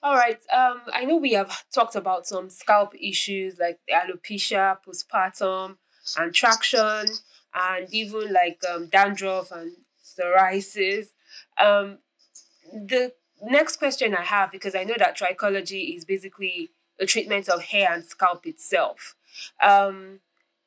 All 0.02 0.14
right. 0.14 0.40
Um, 0.52 0.80
I 0.92 1.04
know 1.04 1.16
we 1.16 1.32
have 1.32 1.64
talked 1.72 1.94
about 1.94 2.26
some 2.26 2.48
scalp 2.48 2.94
issues 2.98 3.58
like 3.58 3.80
alopecia, 3.92 4.78
postpartum, 4.86 5.76
and 6.16 6.34
traction, 6.34 7.06
and 7.54 7.92
even 7.92 8.32
like 8.32 8.60
um, 8.72 8.86
dandruff 8.86 9.52
and 9.52 9.72
psoriasis. 10.02 11.08
Um, 11.58 11.98
the 12.72 13.12
next 13.42 13.76
question 13.76 14.14
I 14.14 14.22
have, 14.22 14.50
because 14.50 14.74
I 14.74 14.84
know 14.84 14.94
that 14.98 15.18
trichology 15.18 15.96
is 15.96 16.04
basically 16.04 16.70
a 16.98 17.06
treatment 17.06 17.48
of 17.48 17.62
hair 17.62 17.92
and 17.92 18.04
scalp 18.04 18.46
itself. 18.46 19.16
Um, 19.62 20.20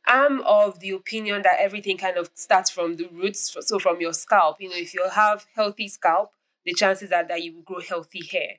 I'm 0.06 0.42
of 0.42 0.80
the 0.80 0.92
opinion 0.92 1.44
that 1.44 1.60
everything 1.60 1.98
kind 1.98 2.18
of 2.18 2.30
starts 2.34 2.70
from 2.70 2.98
the 2.98 3.08
roots, 3.08 3.56
so 3.62 3.80
from 3.80 4.02
your 4.02 4.14
scalp. 4.14 4.58
You 4.60 4.70
know, 4.70 4.76
if 4.76 4.94
you 4.94 5.08
have 5.10 5.46
healthy 5.56 5.88
scalp, 5.88 6.32
the 6.66 6.74
chances 6.74 7.12
are 7.12 7.28
that 7.28 7.44
you 7.44 7.56
will 7.56 7.62
grow 7.62 7.80
healthy 7.80 8.26
hair. 8.26 8.58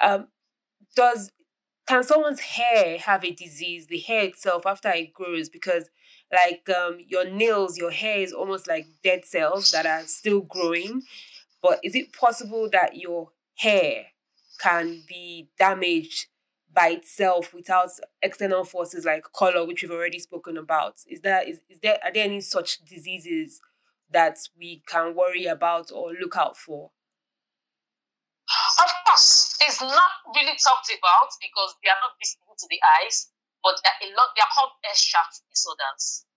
Um, 0.00 0.28
does 0.94 1.32
can 1.86 2.02
someone's 2.02 2.40
hair 2.40 2.98
have 2.98 3.24
a 3.24 3.30
disease? 3.30 3.86
The 3.86 3.98
hair 3.98 4.24
itself 4.24 4.66
after 4.66 4.90
it 4.90 5.12
grows, 5.12 5.48
because 5.48 5.88
like 6.32 6.68
um, 6.76 6.98
your 7.06 7.28
nails, 7.28 7.78
your 7.78 7.92
hair 7.92 8.18
is 8.18 8.32
almost 8.32 8.66
like 8.66 8.86
dead 9.04 9.24
cells 9.24 9.70
that 9.70 9.86
are 9.86 10.02
still 10.06 10.40
growing. 10.40 11.02
But 11.62 11.80
is 11.82 11.94
it 11.94 12.12
possible 12.12 12.68
that 12.72 12.96
your 12.96 13.30
hair 13.56 14.06
can 14.58 15.02
be 15.08 15.48
damaged 15.58 16.26
by 16.76 16.88
itself 16.90 17.54
without 17.54 17.88
external 18.20 18.62
forces 18.62 19.06
like 19.06 19.24
color, 19.34 19.66
which 19.66 19.82
we've 19.82 19.90
already 19.90 20.20
spoken 20.20 20.58
about? 20.58 21.00
Is 21.08 21.22
that 21.22 21.48
is, 21.48 21.62
is 21.72 21.80
there 21.80 21.98
are 22.04 22.12
there 22.12 22.24
any 22.24 22.42
such 22.42 22.84
diseases 22.84 23.60
that 24.12 24.36
we 24.56 24.84
can 24.86 25.16
worry 25.16 25.46
about 25.46 25.90
or 25.90 26.12
look 26.12 26.36
out 26.36 26.56
for? 26.56 26.92
Of 28.78 28.92
course, 29.08 29.56
it's 29.58 29.80
not 29.80 30.12
really 30.36 30.54
talked 30.54 30.92
about 30.92 31.32
because 31.40 31.74
they 31.82 31.90
are 31.90 31.98
not 31.98 32.14
visible 32.20 32.54
to 32.54 32.66
the 32.70 32.78
eyes, 33.00 33.32
but 33.64 33.74
a 33.80 34.06
lot. 34.12 34.36
They 34.36 34.44
are 34.44 34.52
called 34.54 34.76
S 34.92 35.00
shaft 35.00 35.42
disorders. 35.50 36.28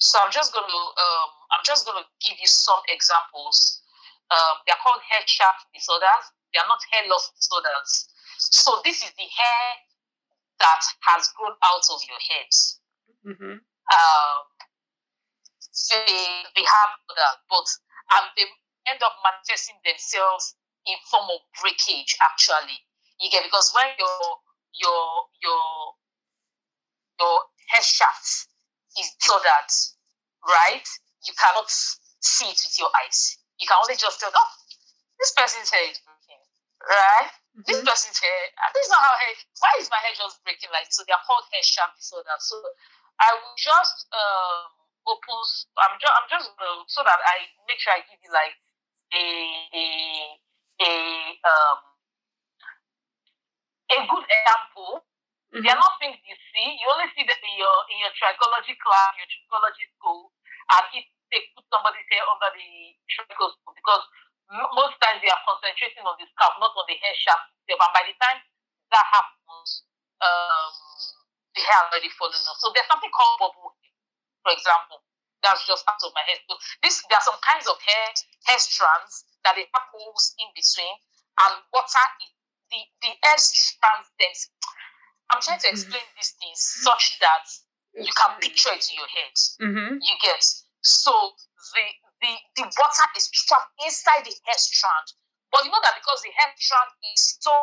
So 0.00 0.18
I'm 0.18 0.32
just 0.32 0.56
going 0.56 0.66
to 0.66 0.82
um, 0.96 1.28
I'm 1.52 1.64
just 1.68 1.84
going 1.84 2.00
to 2.00 2.08
give 2.24 2.40
you 2.40 2.48
some 2.48 2.80
examples. 2.88 3.84
Um, 4.32 4.64
they 4.64 4.72
are 4.72 4.80
called 4.80 5.04
hair 5.04 5.20
shaft 5.28 5.68
disorders. 5.76 6.32
They 6.50 6.58
are 6.58 6.66
not 6.66 6.80
hair 6.90 7.04
loss 7.12 7.28
disorders. 7.36 8.09
So 8.40 8.80
this 8.84 9.04
is 9.04 9.12
the 9.16 9.28
hair 9.28 9.64
that 10.60 10.82
has 11.12 11.28
grown 11.36 11.52
out 11.60 11.84
of 11.92 12.00
your 12.08 12.20
head. 12.20 12.50
Mm-hmm. 13.26 13.56
Um, 13.60 14.40
they, 15.90 16.24
they 16.56 16.64
have 16.64 16.92
that, 17.12 17.36
but 17.48 17.68
and 18.16 18.26
they 18.36 18.46
end 18.88 19.00
up 19.04 19.16
manifesting 19.20 19.76
themselves 19.84 20.56
in 20.86 20.96
form 21.10 21.28
of 21.28 21.40
breakage 21.60 22.16
actually. 22.20 22.80
You 23.20 23.28
get 23.28 23.44
because 23.44 23.72
when 23.76 23.92
your 23.98 24.40
your 24.76 25.04
your 25.44 25.64
your 27.20 27.36
hair 27.68 27.84
shaft 27.84 28.48
is 28.96 29.12
disordered, 29.20 29.72
right? 30.48 30.88
You 31.26 31.32
cannot 31.36 31.68
see 31.68 32.48
it 32.48 32.60
with 32.60 32.76
your 32.78 32.88
eyes. 33.04 33.36
You 33.60 33.68
can 33.68 33.76
only 33.76 33.96
just 33.96 34.18
tell, 34.20 34.32
oh, 34.32 34.52
this 35.20 35.32
person's 35.36 35.68
hair 35.68 35.84
is 35.84 36.00
breaking, 36.00 36.40
right? 36.80 37.28
Mm-hmm. 37.50 37.66
This 37.66 37.82
person's 37.82 38.18
hair, 38.22 38.42
this 38.72 38.86
is 38.86 38.92
not 38.94 39.02
how 39.02 39.16
hair. 39.18 39.34
Why 39.58 39.72
is 39.82 39.90
my 39.90 39.98
hair 40.06 40.14
just 40.14 40.38
breaking 40.46 40.70
like 40.70 40.86
so? 40.94 41.02
They 41.02 41.14
are 41.14 41.26
called 41.26 41.42
hair 41.50 41.66
shaft 41.66 41.98
disorder. 41.98 42.38
So 42.38 42.62
I 43.18 43.34
will 43.34 43.58
just 43.58 44.06
um, 44.14 44.70
open. 45.10 45.40
I'm 45.82 45.98
just 45.98 46.14
I'm 46.14 46.28
just 46.30 46.46
uh, 46.54 46.82
so 46.86 47.02
that 47.02 47.18
I 47.18 47.50
make 47.66 47.82
sure 47.82 47.90
I 47.90 48.06
give 48.06 48.22
you 48.22 48.30
like 48.30 48.54
a 49.10 49.26
a 49.74 49.86
a 50.78 50.92
um 51.42 51.78
a 53.90 53.98
good 54.06 54.26
example. 54.30 55.02
Mm-hmm. 55.50 55.66
They 55.66 55.70
are 55.74 55.82
not 55.82 55.98
things 55.98 56.22
you 56.22 56.38
see. 56.54 56.78
You 56.78 56.86
only 56.94 57.10
see 57.18 57.26
them 57.26 57.42
in 57.42 57.54
your 57.58 57.76
in 57.90 57.98
your 57.98 58.14
trichology 58.14 58.78
class, 58.78 59.10
your 59.18 59.26
trichology 59.26 59.90
school, 59.98 60.30
and 60.70 60.86
if 60.94 61.04
they 61.34 61.50
put 61.58 61.66
somebody's 61.66 62.06
hair 62.14 62.22
under 62.30 62.50
the 62.54 62.70
trichoscope 63.10 63.74
because 63.74 64.06
most 64.50 64.98
times 64.98 65.22
they 65.22 65.30
are 65.30 65.44
concentrating 65.46 66.02
on 66.02 66.18
the 66.18 66.26
scalp, 66.26 66.58
not 66.58 66.74
on 66.74 66.86
the 66.90 66.98
hair 66.98 67.14
shaft 67.14 67.54
itself. 67.62 67.80
And 67.86 67.92
by 67.94 68.02
the 68.04 68.16
time 68.18 68.38
that 68.90 69.06
happens, 69.06 69.86
um, 70.18 70.74
the 71.54 71.62
hair 71.62 71.86
already 71.86 72.10
falling 72.18 72.42
off. 72.50 72.58
So 72.58 72.74
there's 72.74 72.90
something 72.90 73.10
called 73.14 73.38
bubble 73.38 73.74
for 74.42 74.52
example. 74.52 75.04
That's 75.40 75.64
just 75.64 75.88
out 75.88 76.00
of 76.04 76.12
my 76.12 76.20
head. 76.28 76.40
So 76.44 76.56
this 76.84 77.00
there 77.08 77.16
are 77.16 77.24
some 77.24 77.40
kinds 77.40 77.64
of 77.64 77.80
hair 77.80 78.06
hair 78.44 78.60
strands 78.60 79.24
that 79.44 79.56
they 79.56 79.64
have 79.72 79.88
holes 79.88 80.36
in 80.36 80.52
between, 80.52 80.94
and 81.40 81.64
water 81.72 82.06
is 82.20 82.32
the 82.68 82.80
the 83.00 83.12
hair 83.24 83.38
strands 83.40 84.08
that 84.20 84.36
I'm 85.32 85.40
trying 85.40 85.62
to 85.64 85.72
mm-hmm. 85.72 85.80
explain 85.80 86.04
mm-hmm. 86.04 86.18
these 86.20 86.32
things 86.36 86.60
such 86.84 87.16
that 87.24 87.46
you 87.96 88.12
can 88.12 88.36
picture 88.36 88.72
it 88.76 88.84
in 88.92 89.00
your 89.00 89.08
head. 89.08 89.36
Mm-hmm. 89.64 89.92
You 90.04 90.14
get 90.20 90.44
so 90.84 91.12
the 91.72 91.88
the 92.20 92.32
the 92.56 92.64
water 92.68 93.06
is 93.16 93.28
trapped 93.32 93.72
inside 93.84 94.24
the 94.24 94.34
hair 94.44 94.60
strand, 94.60 95.08
but 95.48 95.64
you 95.64 95.72
know 95.72 95.80
that 95.82 95.96
because 95.96 96.20
the 96.20 96.32
hair 96.36 96.52
strand 96.56 96.90
is 97.12 97.40
so 97.40 97.54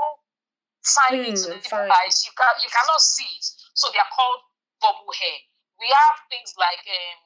tiny 0.81 1.31
mm, 1.31 1.37
to 1.37 1.53
the 1.53 1.93
eyes, 1.93 2.25
you 2.25 2.33
can 2.33 2.53
you 2.61 2.69
cannot 2.69 3.01
see 3.01 3.29
it. 3.37 3.45
So 3.77 3.89
they 3.93 4.01
are 4.01 4.13
called 4.13 4.41
bubble 4.81 5.13
hair. 5.13 5.37
We 5.77 5.87
have 5.93 6.17
things 6.33 6.57
like 6.57 6.81
um, 6.89 7.17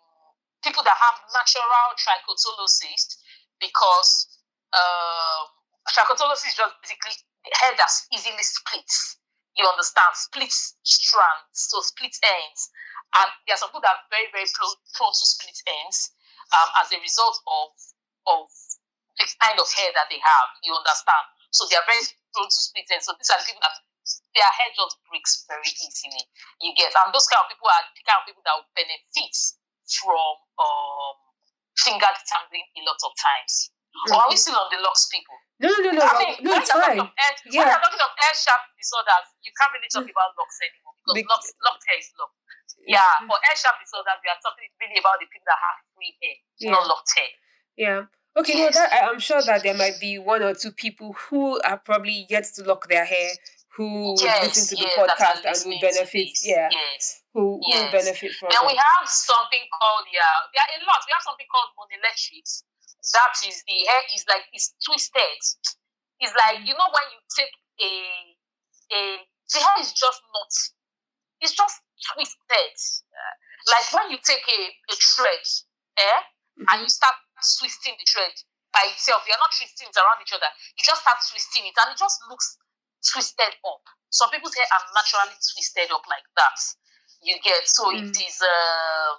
people 0.59 0.83
that 0.83 0.97
have 0.99 1.23
natural 1.31 1.95
trichotillomania 1.95 2.99
because 3.63 4.27
uh, 4.75 5.47
trichotillomania 5.87 6.51
is 6.51 6.59
just 6.59 6.75
basically 6.83 7.15
hair 7.63 7.73
that's 7.79 8.11
easily 8.11 8.43
splits. 8.43 9.17
You 9.55 9.67
understand? 9.67 10.15
Split 10.15 10.51
strands, 10.51 11.55
so 11.55 11.79
split 11.83 12.15
ends. 12.23 12.71
And 13.15 13.27
there 13.47 13.55
are 13.55 13.59
some 13.59 13.67
people 13.71 13.83
that 13.83 13.99
are 13.99 14.07
very, 14.07 14.31
very 14.31 14.47
prone 14.51 15.11
to 15.11 15.25
split 15.27 15.59
ends 15.67 16.11
um, 16.55 16.69
as 16.83 16.91
a 16.91 16.99
result 16.99 17.39
of 17.47 17.69
of 18.27 18.45
the 19.17 19.25
kind 19.41 19.57
of 19.59 19.67
hair 19.71 19.91
that 19.95 20.07
they 20.07 20.21
have. 20.21 20.47
You 20.63 20.75
understand? 20.75 21.25
So 21.51 21.67
they 21.67 21.75
are 21.75 21.87
very 21.87 22.03
prone 22.31 22.47
to 22.47 22.59
split 22.61 22.87
ends. 22.91 23.05
So 23.07 23.15
these 23.17 23.29
are 23.29 23.41
people 23.43 23.63
that 23.63 23.75
their 24.33 24.47
hair 24.47 24.71
just 24.71 24.97
breaks 25.07 25.43
very 25.47 25.67
easily. 25.67 26.23
You 26.63 26.71
get, 26.75 26.95
and 26.95 27.11
those 27.11 27.27
kind 27.27 27.43
of 27.43 27.51
people 27.51 27.67
are 27.67 27.83
the 27.91 28.03
kind 28.07 28.23
of 28.23 28.25
people 28.27 28.43
that 28.47 28.55
will 28.55 28.71
benefit 28.71 29.35
from 29.91 30.35
um, 30.55 31.15
finger 31.75 32.07
detangling 32.07 32.67
a 32.79 32.81
lot 32.87 32.99
of 33.03 33.11
times. 33.19 33.71
Mm-hmm. 33.91 34.15
Or 34.15 34.17
are 34.23 34.29
we 34.31 34.39
still 34.39 34.55
on 34.55 34.71
the 34.71 34.79
locks, 34.79 35.11
people? 35.11 35.35
No, 35.59 35.67
no, 35.67 35.79
no, 35.83 35.91
no. 35.99 36.01
I 36.01 36.13
mean, 36.17 36.33
no, 36.41 36.51
it's 36.57 36.71
fine. 36.71 36.97
Air, 36.97 37.33
yeah. 37.51 37.61
When 37.61 37.69
you're 37.69 37.83
talking 37.83 38.01
of 38.01 38.13
hair 38.17 38.33
shaft 38.33 38.71
disorders, 38.79 39.27
you 39.43 39.51
can't 39.53 39.71
really 39.75 39.91
talk 39.91 40.07
mm. 40.07 40.15
about 40.15 40.33
locks 40.39 40.57
anymore 40.63 40.95
because 40.97 41.15
Be- 41.21 41.27
locks, 41.29 41.49
locked 41.61 41.83
hair 41.85 41.99
is 41.99 42.09
locked. 42.17 42.39
Yeah, 42.81 43.13
for 43.29 43.37
hair 43.45 43.53
shaft 43.53 43.77
disorders, 43.77 44.17
we 44.25 44.29
are 44.31 44.41
talking 44.41 44.65
really 44.81 44.97
about 44.97 45.21
the 45.21 45.29
people 45.29 45.45
that 45.45 45.59
have 45.61 45.77
free 45.93 46.17
hair, 46.17 46.35
yeah. 46.57 46.73
not 46.73 46.89
locked 46.89 47.13
hair. 47.13 47.31
Yeah. 47.77 48.09
Okay, 48.33 48.57
yes. 48.57 48.73
no, 48.73 48.81
that, 48.81 48.89
I'm 49.11 49.19
sure 49.19 49.43
that 49.43 49.61
there 49.61 49.75
might 49.75 49.99
be 49.99 50.17
one 50.17 50.41
or 50.41 50.55
two 50.55 50.71
people 50.71 51.13
who 51.27 51.59
are 51.61 51.77
probably 51.77 52.25
yet 52.31 52.47
to 52.57 52.63
lock 52.63 52.87
their 52.87 53.05
hair 53.05 53.37
who 53.75 54.15
yes, 54.19 54.43
listen 54.43 54.65
to 54.75 54.83
yes, 54.83 54.91
the 54.91 54.99
podcast 54.99 55.41
and 55.47 55.57
will 55.67 55.79
benefit. 55.79 56.31
Yeah. 56.43 56.67
Yes. 56.71 57.23
Who, 57.33 57.59
who 57.63 57.71
will 57.71 57.91
benefit 57.91 58.35
from 58.35 58.51
it. 58.51 58.55
Then 58.59 58.67
we 58.67 58.75
have 58.75 59.07
something 59.07 59.63
called, 59.71 60.05
yeah, 60.11 60.47
there 60.51 60.63
are 60.63 60.71
a 60.75 60.79
lot. 60.83 60.99
We 61.07 61.15
have 61.15 61.23
something 61.23 61.47
called 61.47 61.71
monilethrix. 61.79 62.67
That 63.01 63.33
is 63.49 63.65
the 63.65 63.77
hair 63.89 64.03
is 64.13 64.25
like, 64.29 64.45
it's 64.53 64.73
twisted. 64.85 65.41
It's 66.21 66.35
like, 66.37 66.61
you 66.61 66.77
know, 66.77 66.89
when 66.93 67.07
you 67.09 67.19
take 67.33 67.55
a, 67.81 67.91
a, 68.93 69.01
the 69.25 69.59
hair 69.59 69.77
is 69.81 69.91
just 69.93 70.21
not, 70.29 70.51
it's 71.41 71.57
just 71.57 71.81
twisted. 72.13 72.77
Uh, 73.09 73.35
like 73.73 73.87
when 73.89 74.13
you 74.13 74.19
take 74.21 74.45
a, 74.45 74.61
a 74.93 74.95
thread, 74.95 75.45
eh, 75.97 76.05
mm-hmm. 76.05 76.65
and 76.69 76.77
you 76.85 76.89
start 76.89 77.17
twisting 77.57 77.97
the 77.97 78.05
thread 78.05 78.35
by 78.69 78.85
itself, 78.93 79.25
you're 79.25 79.41
not 79.41 79.53
twisting 79.53 79.89
it 79.89 79.97
around 79.97 80.21
each 80.21 80.33
other. 80.33 80.49
You 80.77 80.85
just 80.85 81.01
start 81.01 81.19
twisting 81.25 81.65
it, 81.65 81.75
and 81.75 81.91
it 81.91 81.99
just 81.99 82.21
looks 82.29 82.57
twisted 83.01 83.53
up. 83.65 83.83
Some 84.13 84.29
people's 84.29 84.53
hair 84.53 84.67
are 84.67 84.85
naturally 84.93 85.37
twisted 85.41 85.89
up 85.89 86.05
like 86.05 86.25
that. 86.37 86.59
You 87.21 87.37
get 87.41 87.65
so 87.65 87.89
mm. 87.89 88.01
it 88.01 88.13
is. 88.13 88.37
Um, 88.41 89.13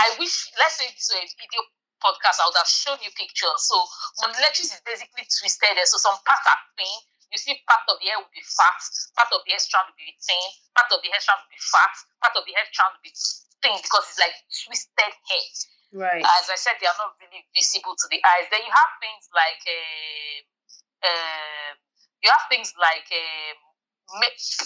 I 0.00 0.16
wish, 0.16 0.48
let's 0.56 0.80
say 0.80 0.88
it's 0.88 1.12
a 1.12 1.20
video 1.20 1.60
podcast, 2.04 2.36
I 2.38 2.44
would 2.44 2.60
have 2.60 2.68
shown 2.68 3.00
you 3.00 3.08
pictures. 3.16 3.64
So 3.64 3.80
monilethrix 4.20 4.76
is 4.76 4.82
basically 4.84 5.24
twisted. 5.24 5.80
So 5.88 5.96
some 5.96 6.20
parts 6.20 6.44
are 6.44 6.60
thin. 6.76 6.92
You 7.32 7.40
see, 7.40 7.56
part 7.66 7.82
of 7.88 7.98
the 7.98 8.06
hair 8.06 8.20
will 8.20 8.30
be 8.30 8.44
fat, 8.44 8.78
part 9.16 9.32
of 9.32 9.42
the 9.42 9.56
hair 9.56 9.58
strand 9.58 9.90
will 9.90 9.98
be 9.98 10.14
thin, 10.22 10.44
part 10.76 10.86
of 10.92 11.02
the 11.02 11.10
hair 11.10 11.18
strand 11.18 11.42
will 11.42 11.50
be 11.50 11.58
fat, 11.58 11.94
part 12.22 12.36
of 12.38 12.46
the 12.46 12.54
hair 12.54 12.62
strand 12.70 12.94
will 12.94 13.02
be 13.02 13.10
thin 13.10 13.74
because 13.80 14.04
it's 14.06 14.20
like 14.22 14.36
twisted 14.52 15.14
hair. 15.26 15.48
Right. 15.94 16.22
As 16.22 16.46
I 16.50 16.58
said, 16.58 16.78
they 16.78 16.86
are 16.86 17.00
not 17.00 17.18
really 17.18 17.42
visible 17.54 17.98
to 17.98 18.06
the 18.10 18.22
eyes. 18.22 18.46
Then 18.50 18.62
you 18.62 18.70
have 18.70 18.92
things 19.02 19.26
like 19.34 19.62
uh, 19.66 20.38
uh, 21.06 21.70
you 22.22 22.28
have 22.30 22.46
things 22.50 22.74
like 22.78 23.06
uh, 23.10 23.54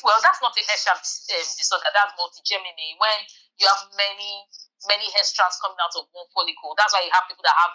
well, 0.03 0.19
that's 0.21 0.43
not 0.43 0.55
a 0.57 0.63
hair 0.67 0.79
strand 0.79 1.01
um, 1.01 1.49
disorder. 1.57 1.89
That's 1.95 2.15
multi-Gemini. 2.19 2.99
When 2.99 3.19
you 3.59 3.67
have 3.71 3.87
many 3.95 4.47
many 4.87 5.07
hair 5.15 5.27
strands 5.27 5.59
coming 5.59 5.79
out 5.79 5.95
of 5.99 6.07
one 6.15 6.29
follicle, 6.35 6.75
that's 6.79 6.95
why 6.95 7.03
you 7.07 7.13
have 7.15 7.27
people 7.27 7.47
that 7.47 7.57
have 7.59 7.75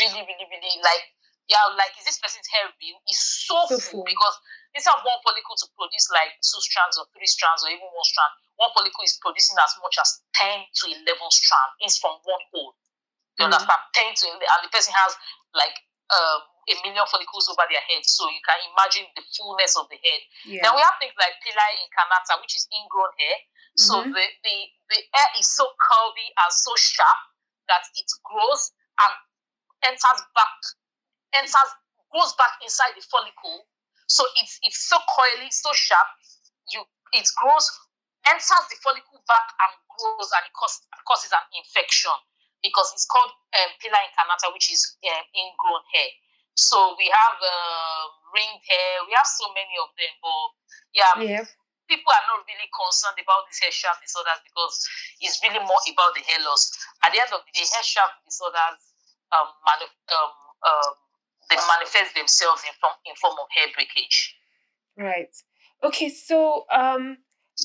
really, 0.00 0.22
really, 0.24 0.46
really 0.48 0.74
like 0.80 1.16
yeah, 1.46 1.62
like 1.78 1.94
is 1.94 2.06
this 2.06 2.18
person's 2.18 2.46
hair 2.50 2.66
real? 2.82 2.98
It's 3.06 3.46
so, 3.46 3.54
so 3.70 3.78
full, 3.78 4.02
full 4.02 4.04
because 4.06 4.36
instead 4.74 4.98
of 4.98 5.06
one 5.06 5.22
follicle 5.22 5.54
to 5.54 5.66
produce 5.78 6.10
like 6.10 6.34
two 6.42 6.58
strands 6.58 6.98
or 6.98 7.06
three 7.14 7.30
strands 7.30 7.62
or 7.62 7.70
even 7.70 7.86
one 7.86 8.06
strand, 8.06 8.34
one 8.58 8.74
follicle 8.74 9.06
is 9.06 9.14
producing 9.22 9.54
as 9.62 9.78
much 9.78 9.94
as 10.02 10.26
10 10.34 10.66
to 10.66 10.84
11 11.06 11.06
strands. 11.30 11.72
It's 11.86 11.98
from 12.02 12.18
one 12.26 12.42
hole. 12.50 12.74
You 13.38 13.46
mm. 13.46 13.54
understand? 13.54 13.78
10 13.94 14.10
to 14.10 14.24
11, 14.26 14.42
and 14.42 14.60
the 14.66 14.72
person 14.74 14.90
has 14.90 15.14
like 15.54 15.76
um, 16.10 16.42
a 16.66 16.74
million 16.82 17.06
follicles 17.06 17.46
over 17.46 17.62
their 17.70 17.82
head. 17.82 18.02
So 18.02 18.26
you 18.30 18.42
can 18.42 18.58
imagine 18.74 19.06
the 19.14 19.22
fullness 19.34 19.78
of 19.78 19.86
the 19.90 19.98
head. 19.98 20.22
Yeah. 20.46 20.62
Then 20.66 20.72
we 20.74 20.82
have 20.82 20.98
things 20.98 21.14
like 21.14 21.38
pili 21.42 21.70
incarnata, 21.86 22.42
which 22.42 22.58
is 22.58 22.66
ingrown 22.74 23.14
hair. 23.18 23.36
Mm-hmm. 23.38 23.86
So 23.86 23.94
the, 24.02 24.24
the, 24.42 24.56
the 24.90 24.98
hair 25.14 25.28
is 25.38 25.46
so 25.46 25.70
curvy 25.78 26.28
and 26.34 26.50
so 26.50 26.74
sharp 26.74 27.20
that 27.70 27.86
it 27.94 28.10
grows 28.26 28.74
and 28.98 29.12
enters 29.86 30.20
back, 30.34 30.58
enters, 31.34 31.70
goes 32.10 32.34
back 32.38 32.58
inside 32.62 32.94
the 32.98 33.04
follicle. 33.06 33.66
So 34.06 34.22
it's 34.38 34.62
it's 34.62 34.86
so 34.86 34.96
coily, 35.02 35.50
so 35.50 35.74
sharp. 35.74 36.06
You 36.70 36.86
it 37.10 37.26
grows 37.34 37.66
enters 38.26 38.66
the 38.70 38.78
follicle 38.82 39.22
back 39.26 39.46
and 39.62 39.72
grows 39.86 40.30
and 40.34 40.42
it 40.46 40.54
causes, 40.54 40.82
causes 41.06 41.30
an 41.30 41.46
infection 41.54 42.14
because 42.62 42.90
it's 42.94 43.06
called 43.06 43.30
um, 43.30 43.70
pili 43.78 43.98
incarnata, 44.10 44.50
which 44.54 44.70
is 44.70 44.98
um, 45.06 45.24
ingrown 45.34 45.82
hair. 45.94 46.10
So 46.56 46.96
we 46.96 47.12
have 47.12 47.36
uh, 47.36 48.02
ringed 48.32 48.64
hair, 48.64 49.04
we 49.04 49.12
have 49.12 49.28
so 49.28 49.52
many 49.52 49.76
of 49.76 49.92
them, 50.00 50.12
but 50.24 50.44
yeah, 50.96 51.12
yeah, 51.20 51.44
people 51.84 52.08
are 52.08 52.26
not 52.32 52.48
really 52.48 52.68
concerned 52.72 53.20
about 53.20 53.44
these 53.46 53.60
hair 53.60 53.72
shaft 53.72 54.00
disorders 54.00 54.40
because 54.40 54.74
it's 55.20 55.38
really 55.44 55.60
more 55.60 55.82
about 55.84 56.16
the 56.16 56.24
hair 56.24 56.40
loss. 56.48 56.72
At 57.04 57.12
the 57.12 57.20
end 57.20 57.30
of 57.30 57.44
the 57.44 57.52
day, 57.52 57.66
hair 57.68 57.84
shaft 57.84 58.24
disorders 58.24 58.80
um, 59.36 59.48
manif- 59.68 60.00
um, 60.08 60.32
um, 60.64 60.92
they 61.52 61.60
manifest 61.60 62.16
themselves 62.16 62.64
in 62.64 62.72
form 62.80 62.96
in 63.04 63.14
form 63.20 63.36
of 63.36 63.46
hair 63.52 63.68
breakage. 63.76 64.34
Right. 64.96 65.32
Okay. 65.84 66.08
So 66.08 66.64
um 66.72 67.20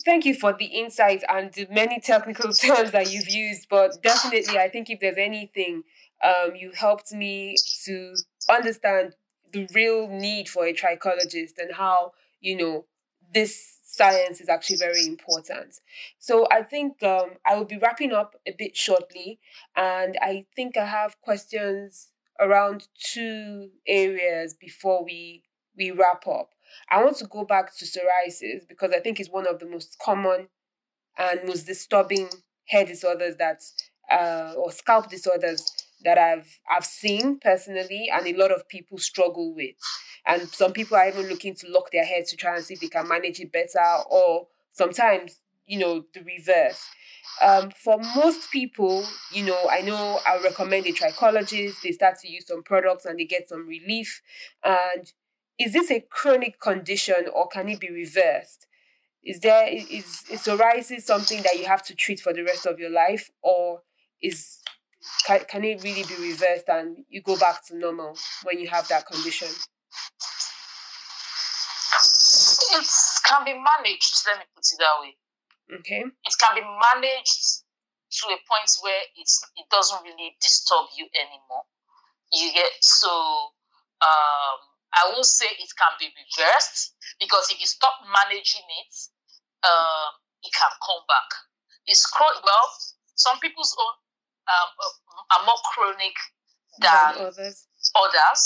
Thank 0.06 0.26
you 0.26 0.34
for 0.34 0.54
the 0.54 0.66
insights 0.66 1.24
and 1.28 1.52
the 1.54 1.68
many 1.70 2.00
technical 2.00 2.54
terms 2.54 2.92
that 2.92 3.12
you've 3.12 3.30
used, 3.30 3.68
but 3.70 4.02
definitely, 4.02 4.58
I 4.58 4.70
think 4.70 4.90
if 4.90 5.02
there's 5.02 5.18
anything, 5.18 5.84
um, 6.24 6.56
you 6.56 6.72
helped 6.72 7.12
me 7.12 7.56
to 7.86 8.16
understand 8.50 9.16
the 9.52 9.68
real 9.74 10.08
need 10.08 10.48
for 10.50 10.66
a 10.66 10.74
trichologist 10.74 11.58
and 11.58 11.74
how 11.76 12.14
you 12.40 12.56
know 12.56 12.86
this 13.34 13.80
science 13.84 14.40
is 14.40 14.48
actually 14.50 14.78
very 14.78 15.06
important. 15.06 15.76
So 16.20 16.48
I 16.50 16.64
think 16.64 17.04
um, 17.04 17.32
I 17.46 17.56
will 17.56 17.66
be 17.66 17.78
wrapping 17.78 18.14
up 18.14 18.36
a 18.48 18.54
bit 18.58 18.76
shortly, 18.76 19.40
and 19.76 20.18
I 20.22 20.46
think 20.56 20.78
I 20.78 20.86
have 20.86 21.20
questions 21.22 22.10
around 22.40 22.88
two 22.98 23.70
areas 23.88 24.54
before 24.60 25.04
we 25.04 25.44
we 25.78 25.92
wrap 25.92 26.28
up. 26.28 26.52
I 26.90 27.04
want 27.04 27.18
to 27.18 27.26
go 27.28 27.44
back 27.44 27.76
to 27.78 27.86
psoriasis 27.86 28.68
because 28.68 28.92
I 28.92 29.00
think 29.00 29.20
it's 29.20 29.30
one 29.30 29.48
of 29.48 29.60
the 29.60 29.66
most 29.66 29.98
common 30.02 30.48
and 31.18 31.42
most 31.46 31.66
disturbing 31.66 32.30
hair 32.68 32.86
disorders 32.86 33.36
that 33.38 33.62
uh, 34.12 34.54
or 34.58 34.72
scalp 34.72 35.10
disorders 35.10 35.66
that 36.04 36.18
I've 36.18 36.60
I've 36.70 36.86
seen 36.86 37.40
personally 37.40 38.10
and 38.14 38.28
a 38.28 38.38
lot 38.38 38.52
of 38.52 38.68
people 38.68 38.98
struggle 38.98 39.54
with. 39.54 39.76
And 40.26 40.48
some 40.50 40.74
people 40.74 40.98
are 40.98 41.08
even 41.08 41.28
looking 41.28 41.56
to 41.56 41.68
lock 41.70 41.92
their 41.92 42.06
hair 42.06 42.24
to 42.28 42.36
try 42.38 42.56
and 42.56 42.64
see 42.64 42.76
if 42.76 42.80
they 42.82 42.88
can 42.88 43.08
manage 43.08 43.40
it 43.40 43.52
better 43.52 44.04
or 44.10 44.48
sometimes, 44.72 45.40
you 45.66 45.80
know, 45.80 46.06
the 46.14 46.22
reverse. 46.22 46.88
Um, 47.42 47.72
for 47.72 47.98
most 48.16 48.52
people, 48.52 49.04
you 49.32 49.44
know, 49.44 49.68
I 49.70 49.82
know 49.82 50.20
I 50.28 50.40
recommend 50.44 50.86
a 50.86 50.92
trichologist. 50.92 51.82
They 51.82 51.92
start 51.92 52.20
to 52.20 52.30
use 52.30 52.48
some 52.48 52.62
products 52.62 53.06
and 53.06 53.20
they 53.20 53.26
get 53.26 53.50
some 53.50 53.68
relief. 53.68 54.22
And 54.64 55.12
is 55.58 55.74
this 55.74 55.90
a 55.90 56.02
chronic 56.02 56.60
condition 56.60 57.28
or 57.34 57.48
can 57.48 57.70
it 57.70 57.80
be 57.80 57.90
reversed? 57.90 58.68
Is 59.24 59.40
there 59.40 59.68
is, 59.68 60.24
is 60.30 60.42
psoriasis 60.42 61.04
something 61.04 61.44
that 61.44 61.60
you 61.60 61.66
have 61.66 61.84
to 61.84 61.96
treat 61.96 62.20
for 62.20 62.34
the 62.34 62.44
rest 62.44 62.66
of 62.66 62.80
your 62.80 62.90
life, 62.90 63.30
or 63.44 63.84
is 64.22 64.60
can, 65.26 65.40
can 65.50 65.64
it 65.64 65.84
really 65.84 66.04
be 66.04 66.16
reversed 66.16 66.68
and 66.68 66.98
you 67.10 67.22
go 67.22 67.38
back 67.38 67.66
to 67.68 67.78
normal 67.78 68.18
when 68.44 68.60
you 68.60 68.68
have 68.70 68.88
that 68.90 69.06
condition? 69.06 69.48
It 72.74 72.88
can 73.26 73.46
be 73.46 73.54
managed. 73.54 74.16
Let 74.28 74.40
me 74.40 74.46
put 74.56 74.66
it 74.66 74.80
that 74.80 74.96
way. 75.02 75.18
Okay. 75.80 76.04
It 76.04 76.36
can 76.40 76.56
be 76.56 76.62
managed 76.62 77.64
to 78.12 78.28
a 78.28 78.38
point 78.44 78.70
where 78.84 79.02
it's 79.16 79.40
it 79.56 79.66
doesn't 79.72 80.04
really 80.04 80.36
disturb 80.42 80.88
you 80.98 81.08
anymore. 81.16 81.64
You 82.32 82.52
get 82.54 82.72
so 82.82 83.10
um 84.02 84.60
I 84.92 85.12
will 85.16 85.24
say 85.24 85.48
it 85.48 85.72
can 85.80 85.94
be 86.00 86.12
reversed 86.12 86.96
because 87.20 87.48
if 87.50 87.60
you 87.60 87.68
stop 87.68 88.04
managing 88.12 88.68
it, 88.84 88.94
uh, 89.64 90.10
it 90.44 90.52
can 90.52 90.72
come 90.84 91.04
back. 91.08 91.32
It's 91.88 92.06
quite 92.12 92.36
well, 92.44 92.68
some 93.16 93.40
people's 93.40 93.72
own 93.80 93.96
um, 94.52 94.70
are 95.32 95.44
more 95.48 95.62
chronic 95.72 96.16
than 96.80 97.32
others. 97.32 97.68
others. 97.96 98.44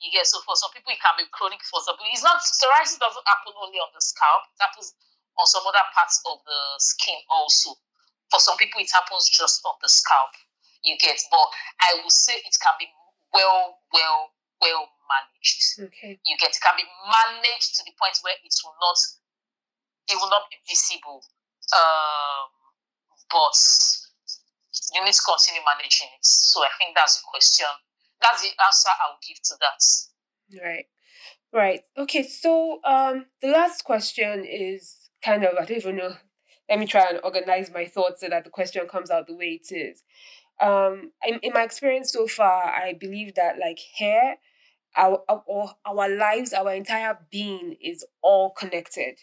You 0.00 0.12
get 0.12 0.28
so 0.28 0.44
for 0.44 0.52
some 0.56 0.68
people 0.76 0.92
it 0.92 1.00
can 1.00 1.16
be 1.16 1.24
chronic 1.32 1.64
for 1.64 1.80
some 1.80 1.96
people. 1.96 2.12
It's 2.12 2.24
not 2.24 2.44
psoriasis 2.44 3.00
doesn't 3.00 3.26
happen 3.26 3.56
only 3.56 3.80
on 3.80 3.88
the 3.96 4.02
scalp. 4.04 4.44
It 4.52 4.60
happens 4.60 4.92
on 5.40 5.46
some 5.48 5.64
other 5.64 5.84
parts 5.96 6.20
of 6.28 6.44
the 6.44 6.60
skin 6.76 7.16
also. 7.32 7.80
For 8.28 8.40
some 8.40 8.60
people 8.60 8.80
it 8.84 8.92
happens 8.92 9.28
just 9.32 9.64
on 9.64 9.80
the 9.80 9.88
scalp. 9.88 10.36
You 10.84 11.00
get, 11.00 11.16
but 11.32 11.48
I 11.82 11.98
will 12.04 12.12
say 12.12 12.36
it 12.36 12.56
can 12.60 12.76
be 12.78 12.86
well, 13.32 13.80
well, 13.92 14.36
well 14.60 14.84
managed. 15.08 15.80
Okay. 15.80 16.20
You 16.28 16.36
get 16.36 16.52
it 16.52 16.60
can 16.60 16.76
be 16.76 16.86
managed 17.08 17.80
to 17.80 17.82
the 17.88 17.96
point 17.96 18.20
where 18.20 18.36
it 18.36 18.54
will 18.62 18.76
not 18.76 19.00
it 20.12 20.16
will 20.20 20.30
not 20.30 20.46
be 20.52 20.60
visible. 20.68 21.24
Um, 21.74 22.46
but 23.32 23.58
you 24.94 25.04
need 25.04 25.14
to 25.14 25.22
continue 25.22 25.62
managing 25.64 26.08
it. 26.14 26.24
So 26.24 26.62
I 26.62 26.68
think 26.78 26.94
that's 26.94 27.20
the 27.20 27.26
question. 27.30 27.66
That's 28.20 28.42
the 28.42 28.48
answer 28.64 28.88
I 28.88 29.10
will 29.10 29.20
give 29.26 29.40
to 29.42 29.54
that. 29.60 30.62
Right. 30.64 30.86
Right. 31.52 31.80
Okay. 31.96 32.22
So 32.22 32.80
um 32.84 33.26
the 33.42 33.48
last 33.48 33.84
question 33.84 34.44
is 34.44 35.10
kind 35.24 35.44
of 35.44 35.54
I 35.60 35.64
don't 35.64 35.78
even 35.78 35.96
know. 35.96 36.14
Let 36.68 36.78
me 36.80 36.86
try 36.86 37.06
and 37.08 37.20
organize 37.22 37.70
my 37.72 37.86
thoughts 37.86 38.20
so 38.20 38.28
that 38.28 38.44
the 38.44 38.50
question 38.50 38.86
comes 38.88 39.10
out 39.10 39.26
the 39.26 39.36
way 39.36 39.60
it 39.62 39.74
is. 39.74 40.02
Um 40.60 41.12
in, 41.26 41.38
in 41.42 41.52
my 41.52 41.62
experience 41.62 42.12
so 42.12 42.26
far, 42.26 42.64
I 42.64 42.94
believe 42.94 43.34
that 43.34 43.58
like 43.58 43.78
hair 43.98 44.36
our, 44.96 45.22
our 45.28 45.76
our 45.84 46.08
lives, 46.08 46.52
our 46.52 46.72
entire 46.72 47.18
being 47.30 47.76
is 47.80 48.04
all 48.22 48.50
connected. 48.50 49.18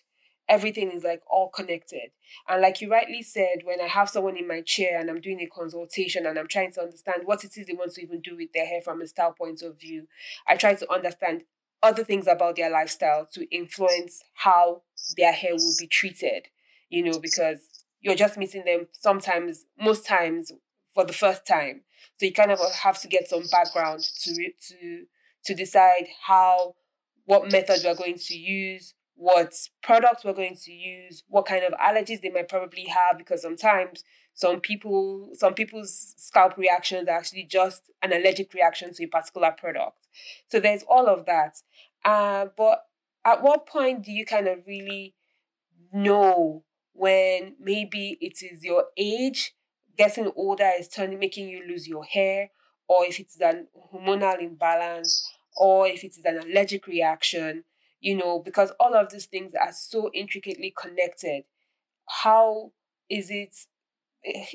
Everything 0.49 0.91
is 0.91 1.03
like 1.03 1.21
all 1.29 1.49
connected. 1.49 2.11
And 2.47 2.61
like 2.61 2.81
you 2.81 2.91
rightly 2.91 3.21
said, 3.21 3.59
when 3.63 3.79
I 3.81 3.87
have 3.87 4.09
someone 4.09 4.37
in 4.37 4.47
my 4.47 4.61
chair 4.61 4.99
and 4.99 5.09
I'm 5.09 5.21
doing 5.21 5.39
a 5.39 5.47
consultation 5.47 6.25
and 6.25 6.37
I'm 6.37 6.47
trying 6.47 6.71
to 6.73 6.81
understand 6.81 7.21
what 7.25 7.43
it 7.43 7.57
is 7.57 7.65
they 7.65 7.73
want 7.73 7.93
to 7.93 8.01
even 8.01 8.21
do 8.21 8.35
with 8.35 8.51
their 8.53 8.65
hair 8.65 8.81
from 8.81 9.01
a 9.01 9.07
style 9.07 9.33
point 9.33 9.61
of 9.61 9.79
view, 9.79 10.07
I 10.47 10.55
try 10.55 10.73
to 10.75 10.91
understand 10.91 11.43
other 11.81 12.03
things 12.03 12.27
about 12.27 12.55
their 12.55 12.69
lifestyle 12.69 13.27
to 13.33 13.55
influence 13.55 14.21
how 14.33 14.83
their 15.17 15.33
hair 15.33 15.53
will 15.53 15.75
be 15.79 15.87
treated. 15.87 16.47
You 16.89 17.03
know, 17.03 17.19
because 17.19 17.59
you're 18.01 18.15
just 18.15 18.37
meeting 18.37 18.65
them 18.65 18.87
sometimes, 18.91 19.65
most 19.79 20.05
times 20.05 20.51
for 20.93 21.05
the 21.05 21.13
first 21.13 21.47
time. 21.47 21.81
So 22.17 22.25
you 22.25 22.33
kind 22.33 22.51
of 22.51 22.59
have 22.83 23.01
to 23.01 23.07
get 23.07 23.27
some 23.27 23.43
background 23.51 24.01
to 24.23 24.33
to 24.33 25.05
to 25.45 25.55
decide 25.55 26.07
how, 26.25 26.75
what 27.25 27.51
method 27.51 27.79
we're 27.83 27.95
going 27.95 28.17
to 28.17 28.37
use, 28.37 28.93
what 29.15 29.53
products 29.81 30.23
we're 30.23 30.33
going 30.33 30.55
to 30.63 30.71
use, 30.71 31.23
what 31.27 31.45
kind 31.45 31.63
of 31.63 31.73
allergies 31.73 32.21
they 32.21 32.29
might 32.29 32.49
probably 32.49 32.85
have, 32.85 33.17
because 33.17 33.41
sometimes 33.41 34.03
some 34.33 34.59
people, 34.59 35.29
some 35.33 35.53
people's 35.53 36.15
scalp 36.17 36.57
reactions 36.57 37.07
are 37.07 37.17
actually 37.17 37.43
just 37.43 37.91
an 38.01 38.11
allergic 38.11 38.53
reaction 38.53 38.93
to 38.93 39.03
a 39.03 39.07
particular 39.07 39.51
product. 39.51 40.07
So 40.49 40.59
there's 40.59 40.83
all 40.83 41.07
of 41.07 41.25
that. 41.25 41.57
Uh, 42.03 42.47
but 42.57 42.83
at 43.23 43.41
what 43.41 43.67
point 43.67 44.03
do 44.03 44.11
you 44.11 44.25
kind 44.25 44.47
of 44.47 44.59
really 44.67 45.15
know 45.93 46.63
when 46.93 47.55
maybe 47.59 48.17
it 48.19 48.43
is 48.43 48.63
your 48.63 48.85
age 48.97 49.53
getting 49.97 50.31
older 50.35 50.69
is 50.77 50.87
turning 50.87 51.19
making 51.19 51.47
you 51.49 51.63
lose 51.67 51.87
your 51.87 52.03
hair 52.03 52.49
or 52.87 53.05
if 53.05 53.19
it's 53.19 53.39
an 53.39 53.67
hormonal 53.93 54.41
imbalance 54.41 55.27
or 55.55 55.87
if 55.87 56.03
it 56.03 56.11
is 56.17 56.25
an 56.25 56.39
allergic 56.39 56.87
reaction 56.87 57.63
you 58.03 58.15
know 58.17 58.39
because 58.39 58.71
all 58.79 58.95
of 58.95 59.11
these 59.11 59.25
things 59.27 59.53
are 59.59 59.71
so 59.73 60.11
intricately 60.13 60.73
connected. 60.77 61.45
How 62.07 62.73
is 63.09 63.31
it 63.31 63.55
eh, 64.25 64.45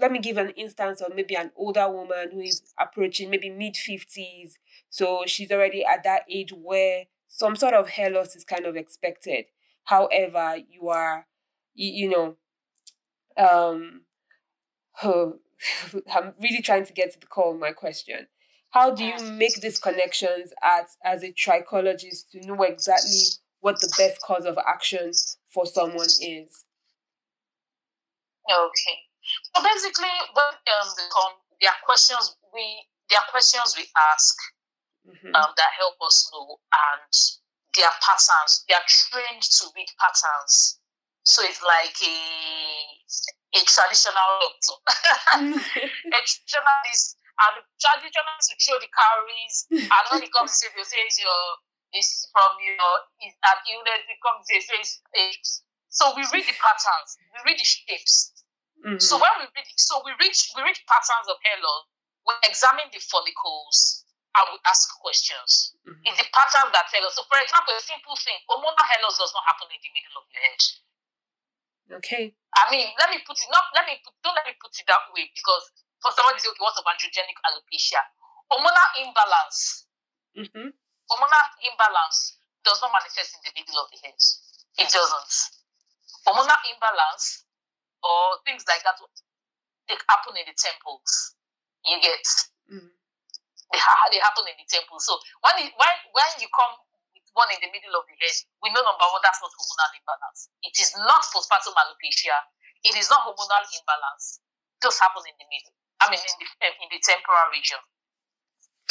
let 0.00 0.12
me 0.12 0.18
give 0.18 0.36
an 0.38 0.50
instance 0.50 1.00
of 1.00 1.14
maybe 1.14 1.36
an 1.36 1.52
older 1.56 1.88
woman 1.90 2.30
who 2.32 2.40
is 2.40 2.62
approaching 2.80 3.30
maybe 3.30 3.50
mid 3.50 3.74
50s 3.74 4.54
so 4.90 5.22
she's 5.26 5.52
already 5.52 5.84
at 5.84 6.02
that 6.04 6.22
age 6.30 6.52
where 6.52 7.04
some 7.28 7.54
sort 7.56 7.74
of 7.74 7.88
hair 7.90 8.10
loss 8.10 8.34
is 8.34 8.44
kind 8.44 8.66
of 8.66 8.76
expected. 8.76 9.46
However 9.84 10.56
you 10.70 10.88
are 10.88 11.26
you, 11.74 12.10
know 12.10 12.36
um 13.38 14.02
i'm 15.04 16.34
really 16.40 16.62
trying 16.62 16.84
to 16.84 16.92
get 16.92 17.12
to 17.12 17.20
the 17.20 17.26
core 17.26 17.54
of 17.54 17.60
my 17.60 17.72
question 17.72 18.26
how 18.70 18.90
do 18.94 19.04
you 19.04 19.18
make 19.32 19.60
these 19.60 19.78
connections 19.78 20.52
as 20.62 20.96
as 21.04 21.22
a 21.22 21.32
trichologist 21.32 22.30
to 22.32 22.46
know 22.46 22.62
exactly 22.62 23.20
what 23.60 23.80
the 23.80 23.92
best 23.96 24.20
cause 24.22 24.44
of 24.44 24.58
action 24.58 25.10
for 25.48 25.66
someone 25.66 26.06
is? 26.06 26.64
Okay. 28.48 28.98
So 29.54 29.62
basically 29.62 30.12
when 30.34 30.52
um 30.52 30.88
they 30.96 31.08
come 31.12 31.32
there 31.60 31.70
are 31.70 31.84
questions 31.84 32.36
we 32.52 32.84
there 33.10 33.18
are 33.18 33.30
questions 33.30 33.74
we 33.76 33.84
ask 34.12 34.36
mm-hmm. 35.06 35.34
um, 35.34 35.50
that 35.56 35.70
help 35.78 35.94
us 36.04 36.30
know 36.32 36.58
and 36.72 37.12
their 37.76 37.92
patterns 38.04 38.64
they 38.68 38.74
are 38.74 38.88
trained 38.88 39.42
to 39.42 39.64
read 39.76 39.88
patterns. 39.98 40.78
So 41.24 41.42
it's 41.44 41.62
like 41.62 41.96
a 42.04 42.18
a 43.56 43.64
traditional 43.64 44.32
doctor. 44.44 44.76
A 46.08 46.20
traditionalist 46.20 47.16
and 47.46 47.52
the 47.58 47.62
traditionalists 47.78 48.50
will 48.50 48.60
throw 48.60 48.78
the 48.82 48.90
cowries 48.90 49.56
and 49.94 50.04
when 50.10 50.22
it 50.22 50.32
comes 50.34 50.58
to 50.58 50.70
you 50.74 50.84
say 50.84 51.00
it's 51.06 51.18
your 51.20 51.42
it's 51.94 52.28
from 52.34 52.52
your 52.60 52.88
it's 53.22 53.38
an 53.46 53.58
illness 53.72 54.02
it 54.06 54.20
comes 54.20 54.44
to 54.46 54.58
say 54.60 54.78
it's 54.82 55.62
so 55.88 56.12
we 56.14 56.22
read 56.34 56.44
the 56.44 56.56
patterns 56.58 57.16
we 57.32 57.38
read 57.48 57.58
the 57.58 57.64
shapes 57.64 58.34
mm-hmm. 58.84 59.00
so 59.00 59.16
when 59.16 59.34
we 59.40 59.46
read 59.56 59.68
so 59.78 60.02
we 60.04 60.12
read 60.20 60.34
we 60.54 60.60
read 60.66 60.78
patterns 60.84 61.26
of 61.30 61.38
hair 61.40 61.58
loss 61.64 61.88
we 62.28 62.32
examine 62.44 62.90
the 62.92 63.00
follicles 63.00 64.04
and 64.36 64.44
we 64.52 64.58
ask 64.68 64.86
questions. 65.00 65.74
Mm-hmm. 65.82 66.04
It's 66.06 66.18
the 66.20 66.28
pattern 66.30 66.70
that 66.70 66.86
tell 66.92 67.02
us. 67.02 67.16
So, 67.16 67.24
for 67.26 67.40
example, 67.40 67.74
a 67.74 67.82
simple 67.82 68.14
thing: 68.20 68.38
hormonal 68.46 68.84
hair 68.86 69.00
loss 69.02 69.18
does 69.18 69.32
not 69.34 69.42
happen 69.48 69.66
in 69.72 69.80
the 69.80 69.90
middle 69.90 70.14
of 70.20 70.24
your 70.30 70.42
head. 70.44 70.62
Okay. 71.98 72.24
I 72.54 72.68
mean, 72.68 72.92
let 73.00 73.08
me 73.08 73.24
put 73.24 73.40
it. 73.40 73.48
Not 73.48 73.72
let 73.72 73.88
me 73.88 73.96
put. 74.04 74.12
Don't 74.20 74.36
let 74.36 74.44
me 74.44 74.54
put 74.60 74.76
it 74.76 74.84
that 74.86 75.08
way 75.16 75.26
because 75.32 75.64
for 76.02 76.10
somebody 76.14 76.38
say, 76.40 76.50
okay, 76.52 76.62
what's 76.62 76.78
of 76.78 76.86
androgenic 76.86 77.38
alopecia? 77.46 78.02
Hormonal 78.50 78.88
imbalance. 79.02 79.86
Mm-hmm. 80.36 80.68
Hormonal 81.10 81.46
imbalance 81.66 82.38
does 82.64 82.78
not 82.82 82.92
manifest 82.94 83.36
in 83.36 83.42
the 83.44 83.52
middle 83.54 83.78
of 83.82 83.88
the 83.90 83.98
head. 84.02 84.18
It 84.78 84.88
doesn't. 84.88 85.34
Hormonal 86.26 86.60
imbalance 86.70 87.44
or 88.02 88.38
things 88.46 88.64
like 88.68 88.82
that 88.84 88.96
they 89.88 89.96
happen 90.08 90.36
in 90.36 90.44
the 90.46 90.56
temples. 90.56 91.34
You 91.84 91.96
get. 92.00 92.24
Mm-hmm 92.68 92.98
they, 93.72 93.80
ha- 93.80 94.08
they 94.10 94.20
happen 94.20 94.44
in 94.48 94.56
the 94.56 94.68
temple. 94.68 94.98
So 95.00 95.16
when 95.44 95.56
it, 95.60 95.72
when 95.76 95.94
when 96.16 96.30
you 96.40 96.48
come 96.52 96.74
with 97.12 97.26
one 97.36 97.50
in 97.52 97.60
the 97.60 97.70
middle 97.72 97.94
of 97.96 98.04
the 98.08 98.16
head, 98.16 98.36
we 98.64 98.72
know 98.72 98.80
number 98.84 99.06
one 99.12 99.22
that's 99.24 99.40
not 99.44 99.52
hormonal 99.52 99.92
imbalance. 99.96 100.48
It 100.64 100.76
is 100.80 100.90
not 101.04 101.22
postpartum 101.28 101.76
alopecia. 101.76 102.36
It 102.84 102.96
is 102.96 103.08
not 103.12 103.28
hormonal 103.28 103.64
imbalance. 103.68 104.40
It 104.76 104.80
does 104.88 104.96
happen 105.00 105.24
in 105.28 105.36
the 105.36 105.48
middle. 105.48 105.76
I 106.00 106.10
mean, 106.10 106.22
in 106.22 106.36
the 106.38 106.46
in 106.82 106.88
the 106.90 107.00
temporal 107.02 107.48
region. 107.50 107.80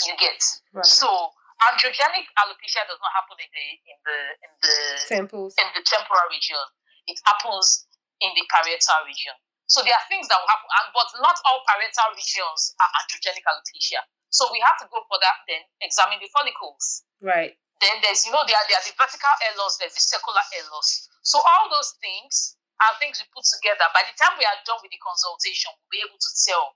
You 0.06 0.14
get 0.22 0.38
right. 0.78 0.86
so 0.86 1.10
androgenic 1.58 2.30
alopecia 2.38 2.86
does 2.86 3.02
not 3.02 3.12
happen 3.18 3.38
in 3.42 3.50
the 3.50 3.68
in 3.90 3.98
the 4.06 4.18
in 4.46 4.52
the 4.62 4.76
temples 5.10 5.58
in 5.58 5.70
the 5.74 5.82
temporal 5.82 6.28
region. 6.30 6.62
It 7.10 7.18
happens 7.26 7.88
in 8.22 8.30
the 8.38 8.46
parietal 8.46 9.02
region. 9.10 9.34
So 9.68 9.84
there 9.84 9.96
are 9.96 10.06
things 10.08 10.30
that 10.30 10.38
will 10.38 10.48
happen, 10.48 10.70
and 10.70 10.88
but 10.94 11.10
not 11.20 11.36
all 11.50 11.66
parietal 11.66 12.14
regions 12.14 12.78
are 12.78 12.92
androgenic 13.04 13.44
alopecia. 13.44 14.06
So 14.30 14.48
we 14.52 14.60
have 14.64 14.78
to 14.84 14.88
go 14.92 15.02
for 15.08 15.18
that, 15.24 15.44
then 15.48 15.64
examine 15.82 16.20
the 16.20 16.30
follicles. 16.32 17.08
Right. 17.24 17.56
Then 17.80 18.02
there's, 18.02 18.26
you 18.26 18.34
know, 18.34 18.42
there 18.44 18.58
are, 18.58 18.68
there 18.68 18.80
are 18.80 18.88
the 18.88 18.96
vertical 18.98 19.34
hair 19.40 19.54
loss, 19.56 19.78
there's 19.78 19.94
the 19.94 20.04
circular 20.04 20.42
hair 20.52 20.66
loss. 20.74 21.08
So 21.22 21.38
all 21.38 21.70
those 21.70 21.94
things 22.02 22.58
are 22.82 22.94
things 22.98 23.22
we 23.22 23.30
put 23.32 23.46
together. 23.46 23.86
By 23.94 24.04
the 24.06 24.16
time 24.18 24.36
we 24.36 24.46
are 24.46 24.60
done 24.66 24.82
with 24.82 24.92
the 24.92 25.02
consultation, 25.02 25.72
we'll 25.78 25.94
be 25.94 26.02
able 26.02 26.18
to 26.18 26.32
tell 26.44 26.74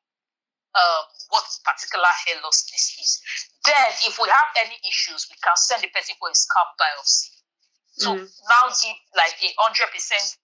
um, 0.75 1.03
what 1.29 1.43
particular 1.63 2.07
hair 2.07 2.39
loss 2.43 2.63
this 2.71 2.95
is. 2.99 3.11
Then, 3.67 3.89
if 4.07 4.15
we 4.19 4.27
have 4.31 4.49
any 4.59 4.77
issues, 4.87 5.27
we 5.27 5.35
can 5.39 5.55
send 5.55 5.83
the 5.83 5.91
person 5.91 6.15
for 6.19 6.31
a 6.31 6.35
scalp 6.35 6.75
biopsy. 6.79 7.31
So 7.99 8.09
mm. 8.15 8.23
now 8.23 8.63
give 8.71 8.97
like 9.13 9.35
a 9.43 9.51
hundred 9.59 9.91
percent 9.91 10.39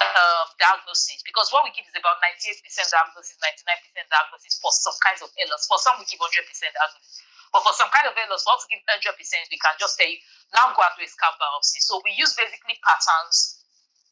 um, 0.00 0.46
diagnosis 0.56 1.20
because 1.22 1.52
what 1.52 1.62
we 1.68 1.70
give 1.76 1.84
is 1.84 1.94
about 1.94 2.18
98% 2.24 2.64
diagnosis, 2.64 3.36
99% 3.36 4.08
diagnosis 4.08 4.56
for 4.58 4.72
some 4.72 4.96
kinds 5.04 5.20
of 5.20 5.28
illness. 5.36 5.68
For 5.68 5.76
some, 5.78 6.00
we 6.00 6.08
give 6.08 6.18
100% 6.18 6.32
diagnosis. 6.48 7.20
But 7.52 7.60
for 7.68 7.76
some 7.76 7.92
kind 7.92 8.08
of 8.08 8.16
illness, 8.16 8.42
we 8.42 8.48
want 8.48 8.64
to 8.64 8.68
give 8.72 8.80
100%, 8.88 9.52
we 9.52 9.60
can 9.60 9.76
just 9.76 10.00
say, 10.00 10.16
now 10.56 10.72
go 10.72 10.80
and 10.80 10.94
do 10.96 11.04
a 11.04 11.10
scalp 11.10 11.36
biopsy. 11.36 11.84
So 11.84 12.00
we 12.00 12.16
use 12.16 12.32
basically 12.32 12.80
patterns, 12.80 13.60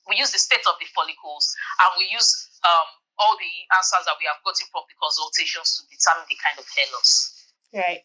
we 0.05 0.21
use 0.21 0.31
the 0.31 0.41
state 0.41 0.65
of 0.69 0.77
the 0.77 0.89
follicles, 0.93 1.49
and 1.81 1.91
we 1.97 2.13
use 2.13 2.29
um, 2.69 3.00
all 3.21 3.37
the 3.37 3.55
answers 3.77 4.09
that 4.09 4.17
we 4.19 4.25
have 4.25 4.41
gotten 4.43 4.67
from 4.73 4.89
the 4.89 4.97
consultations 4.97 5.77
to 5.77 5.81
determine 5.93 6.25
the 6.29 6.41
kind 6.41 6.57
of 6.57 6.65
hair 6.65 6.89
loss. 6.97 7.37
Right. 7.73 8.03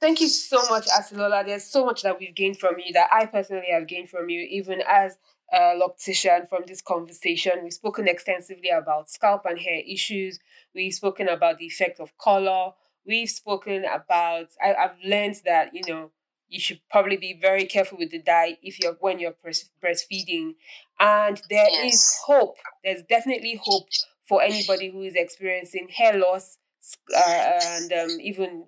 Thank 0.00 0.20
you 0.20 0.28
so 0.28 0.64
much, 0.68 0.86
Atilola. 0.88 1.46
There's 1.46 1.64
so 1.64 1.84
much 1.84 2.02
that 2.02 2.18
we've 2.18 2.34
gained 2.34 2.58
from 2.58 2.78
you 2.78 2.92
that 2.94 3.10
I 3.12 3.26
personally 3.26 3.68
have 3.72 3.86
gained 3.86 4.10
from 4.10 4.28
you, 4.28 4.40
even 4.50 4.82
as 4.86 5.16
a 5.52 5.78
loctician 5.78 6.48
from 6.48 6.64
this 6.66 6.82
conversation. 6.82 7.52
We've 7.62 7.72
spoken 7.72 8.08
extensively 8.08 8.70
about 8.70 9.10
scalp 9.10 9.42
and 9.44 9.58
hair 9.58 9.82
issues. 9.86 10.40
We've 10.74 10.92
spoken 10.92 11.28
about 11.28 11.58
the 11.58 11.66
effect 11.66 12.00
of 12.00 12.16
color. 12.18 12.72
We've 13.06 13.30
spoken 13.30 13.84
about, 13.84 14.48
I, 14.62 14.74
I've 14.74 14.98
learned 15.04 15.36
that, 15.44 15.74
you 15.74 15.82
know, 15.86 16.10
you 16.48 16.60
should 16.60 16.80
probably 16.90 17.16
be 17.16 17.38
very 17.40 17.64
careful 17.64 17.98
with 17.98 18.10
the 18.10 18.18
diet 18.18 18.58
if 18.62 18.80
you're 18.80 18.96
when 19.00 19.18
you're 19.18 19.34
breastfeeding. 19.82 20.54
And 21.00 21.40
there 21.50 21.68
yes. 21.70 21.94
is 21.94 22.18
hope. 22.26 22.56
There's 22.82 23.02
definitely 23.02 23.60
hope 23.62 23.88
for 24.28 24.42
anybody 24.42 24.90
who 24.90 25.02
is 25.02 25.14
experiencing 25.14 25.88
hair 25.88 26.18
loss 26.18 26.58
uh, 27.14 27.50
and 27.62 27.92
um, 27.92 28.20
even 28.20 28.64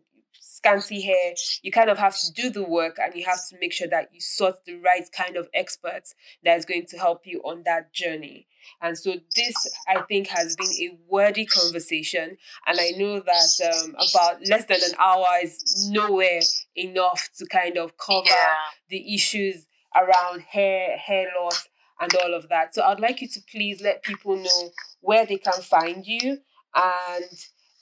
scanty 0.56 1.02
hair, 1.02 1.34
you 1.62 1.70
kind 1.70 1.90
of 1.90 1.98
have 1.98 2.18
to 2.18 2.32
do 2.32 2.50
the 2.50 2.62
work 2.62 2.98
and 3.02 3.14
you 3.14 3.24
have 3.24 3.40
to 3.48 3.56
make 3.60 3.72
sure 3.72 3.88
that 3.88 4.08
you 4.12 4.20
sort 4.20 4.64
the 4.64 4.76
right 4.76 5.06
kind 5.12 5.36
of 5.36 5.48
experts 5.54 6.14
that 6.44 6.56
is 6.56 6.64
going 6.64 6.86
to 6.86 6.96
help 6.96 7.26
you 7.26 7.40
on 7.44 7.62
that 7.64 7.92
journey. 7.92 8.46
And 8.80 8.96
so 8.98 9.14
this, 9.36 9.54
I 9.88 10.02
think, 10.02 10.28
has 10.28 10.56
been 10.56 10.72
a 10.80 10.98
worthy 11.08 11.46
conversation. 11.46 12.36
And 12.66 12.80
I 12.80 12.90
know 12.96 13.20
that 13.20 13.84
um, 13.84 13.94
about 13.94 14.46
less 14.46 14.64
than 14.64 14.78
an 14.78 14.96
hour 14.98 15.26
is 15.42 15.88
nowhere 15.90 16.40
enough 16.74 17.28
to 17.38 17.46
kind 17.46 17.78
of 17.78 17.96
cover 17.96 18.26
yeah. 18.26 18.54
the 18.88 19.14
issues 19.14 19.66
around 19.94 20.42
hair, 20.42 20.96
hair 20.96 21.28
loss, 21.40 21.68
and 22.00 22.14
all 22.16 22.34
of 22.34 22.48
that. 22.48 22.74
So 22.74 22.82
I'd 22.82 23.00
like 23.00 23.20
you 23.20 23.28
to 23.28 23.40
please 23.50 23.80
let 23.82 24.02
people 24.02 24.36
know 24.36 24.70
where 25.00 25.26
they 25.26 25.36
can 25.38 25.60
find 25.62 26.06
you. 26.06 26.38
And 26.74 27.38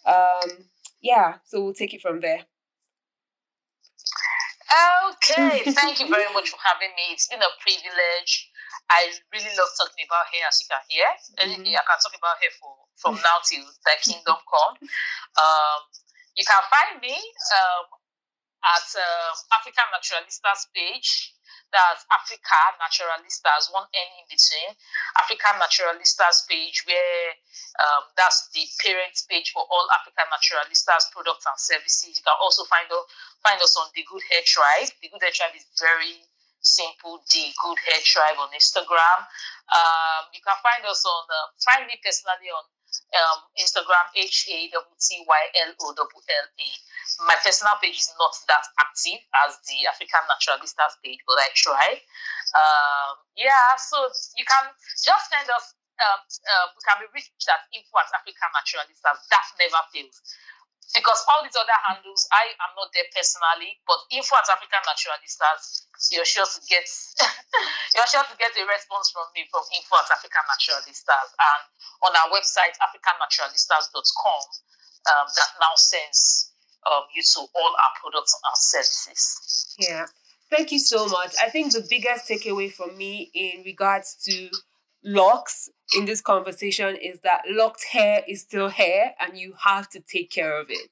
um, 0.06 0.50
yeah, 1.02 1.34
so 1.44 1.62
we'll 1.64 1.74
take 1.74 1.94
it 1.94 2.02
from 2.02 2.20
there. 2.20 2.46
Okay, 4.74 5.62
thank 5.78 6.00
you 6.00 6.08
very 6.08 6.32
much 6.34 6.50
for 6.50 6.58
having 6.58 6.90
me. 6.98 7.14
It's 7.14 7.28
been 7.28 7.42
a 7.42 7.52
privilege. 7.62 8.50
I 8.90 9.08
really 9.32 9.54
love 9.54 9.70
talking 9.78 10.04
about 10.04 10.28
hair, 10.28 10.44
as 10.48 10.60
you 10.60 10.68
can 10.68 10.82
hear. 10.90 11.08
Mm-hmm. 11.40 11.72
I 11.72 11.84
can 11.86 11.98
talk 12.02 12.14
about 12.16 12.36
hair 12.42 12.52
for 12.58 12.74
from 12.98 13.14
now 13.22 13.38
till 13.42 13.64
the 13.64 13.94
kingdom 14.02 14.38
come. 14.44 14.74
Um, 15.40 15.80
you 16.36 16.44
can 16.44 16.62
find 16.68 17.00
me 17.00 17.14
um, 17.14 17.86
at 18.64 18.88
uh, 18.96 19.30
African 19.56 19.88
Naturalistas 19.94 20.68
page 20.74 21.34
that's 21.72 22.04
Africa 22.12 22.60
Naturalistas, 22.78 23.72
one 23.72 23.88
N 23.92 24.10
in 24.20 24.26
between. 24.28 24.70
Africa 25.18 25.56
Naturalistas 25.58 26.46
page, 26.46 26.84
where 26.86 27.34
um, 27.82 28.08
that's 28.16 28.50
the 28.54 28.62
parent 28.82 29.16
page 29.26 29.50
for 29.50 29.64
all 29.66 29.86
Africa 29.96 30.26
Naturalistas 30.30 31.10
products 31.10 31.46
and 31.46 31.58
services. 31.58 32.18
You 32.18 32.24
can 32.24 32.38
also 32.38 32.64
find, 32.66 32.86
find 33.42 33.58
us 33.58 33.74
on 33.76 33.90
The 33.94 34.04
Good 34.06 34.24
Hair 34.30 34.44
Tribe. 34.46 34.90
The 35.02 35.08
Good 35.10 35.22
Hair 35.22 35.34
Tribe 35.34 35.54
is 35.56 35.66
very 35.78 36.22
simple. 36.62 37.20
The 37.26 37.44
Good 37.52 37.78
Hair 37.90 38.02
Tribe 38.02 38.38
on 38.40 38.50
Instagram. 38.54 39.18
Um, 39.72 40.22
you 40.32 40.42
can 40.44 40.56
find 40.62 40.82
us 40.86 41.02
on, 41.04 41.24
uh, 41.26 41.48
find 41.60 41.86
me 41.88 41.96
personally 42.00 42.50
on 42.54 42.64
um, 43.18 43.38
Instagram, 43.58 44.06
H 44.14 44.46
A 44.50 44.58
T 44.68 44.74
T 44.74 45.08
Y 45.26 45.42
L 45.66 45.72
O 45.80 45.86
L 45.90 46.06
L 46.06 46.46
A. 46.46 46.70
my 47.22 47.38
personal 47.42 47.78
page 47.78 48.00
is 48.00 48.10
not 48.18 48.34
that 48.50 48.64
active 48.80 49.22
as 49.46 49.58
the 49.70 49.86
African 49.86 50.24
Naturalistas 50.26 50.98
page, 51.04 51.22
but 51.26 51.38
I 51.38 51.48
try. 51.54 51.88
Um, 52.54 53.14
yeah, 53.38 53.78
so 53.78 54.10
you 54.34 54.44
can 54.46 54.64
just 54.98 55.30
send 55.30 55.46
us. 55.50 55.74
Um, 55.94 56.18
uh, 56.26 56.66
we 56.74 56.82
can 56.82 56.98
be 56.98 57.08
reached 57.14 57.46
at 57.46 57.70
info 57.70 57.94
at 58.02 58.10
African 58.10 58.50
Naturalistas. 58.50 59.30
That 59.30 59.46
never 59.62 59.78
fails 59.94 60.18
because 60.94 61.20
all 61.32 61.42
these 61.42 61.56
other 61.58 61.78
handles, 61.90 62.28
I 62.30 62.54
am 62.62 62.72
not 62.78 62.94
there 62.94 63.08
personally, 63.10 63.82
but 63.82 63.98
info 64.14 64.38
at 64.38 64.46
African 64.46 64.82
Naturalistas, 64.86 65.90
you're 66.14 66.28
sure 66.28 66.46
to 66.46 66.60
get 66.70 66.86
you're 67.98 68.10
sure 68.10 68.26
to 68.26 68.36
get 68.36 68.54
a 68.54 68.64
response 68.68 69.10
from 69.10 69.26
me 69.34 69.46
from 69.50 69.66
info 69.74 69.98
at 69.98 70.10
African 70.12 70.44
Naturalistas 70.46 71.30
and 71.34 71.62
on 72.04 72.12
our 72.14 72.28
website 72.30 72.78
africannaturalistas.com 72.78 74.42
um, 75.10 75.26
that 75.34 75.50
now 75.58 75.74
sends 75.76 76.53
um, 76.86 77.02
you 77.14 77.22
to 77.22 77.40
all 77.40 77.70
our 77.70 78.00
products 78.00 78.34
and 78.34 78.56
services. 78.56 79.76
Yeah. 79.78 80.06
Thank 80.50 80.72
you 80.72 80.78
so 80.78 81.06
much. 81.06 81.34
I 81.42 81.48
think 81.48 81.72
the 81.72 81.86
biggest 81.88 82.28
takeaway 82.28 82.70
for 82.70 82.92
me 82.92 83.30
in 83.34 83.62
regards 83.64 84.14
to 84.26 84.50
locks 85.04 85.68
in 85.96 86.04
this 86.06 86.20
conversation 86.20 86.96
is 86.96 87.20
that 87.20 87.42
locked 87.48 87.84
hair 87.84 88.22
is 88.26 88.42
still 88.42 88.68
hair 88.68 89.14
and 89.20 89.36
you 89.38 89.54
have 89.62 89.88
to 89.90 90.00
take 90.00 90.30
care 90.30 90.58
of 90.58 90.66
it. 90.70 90.90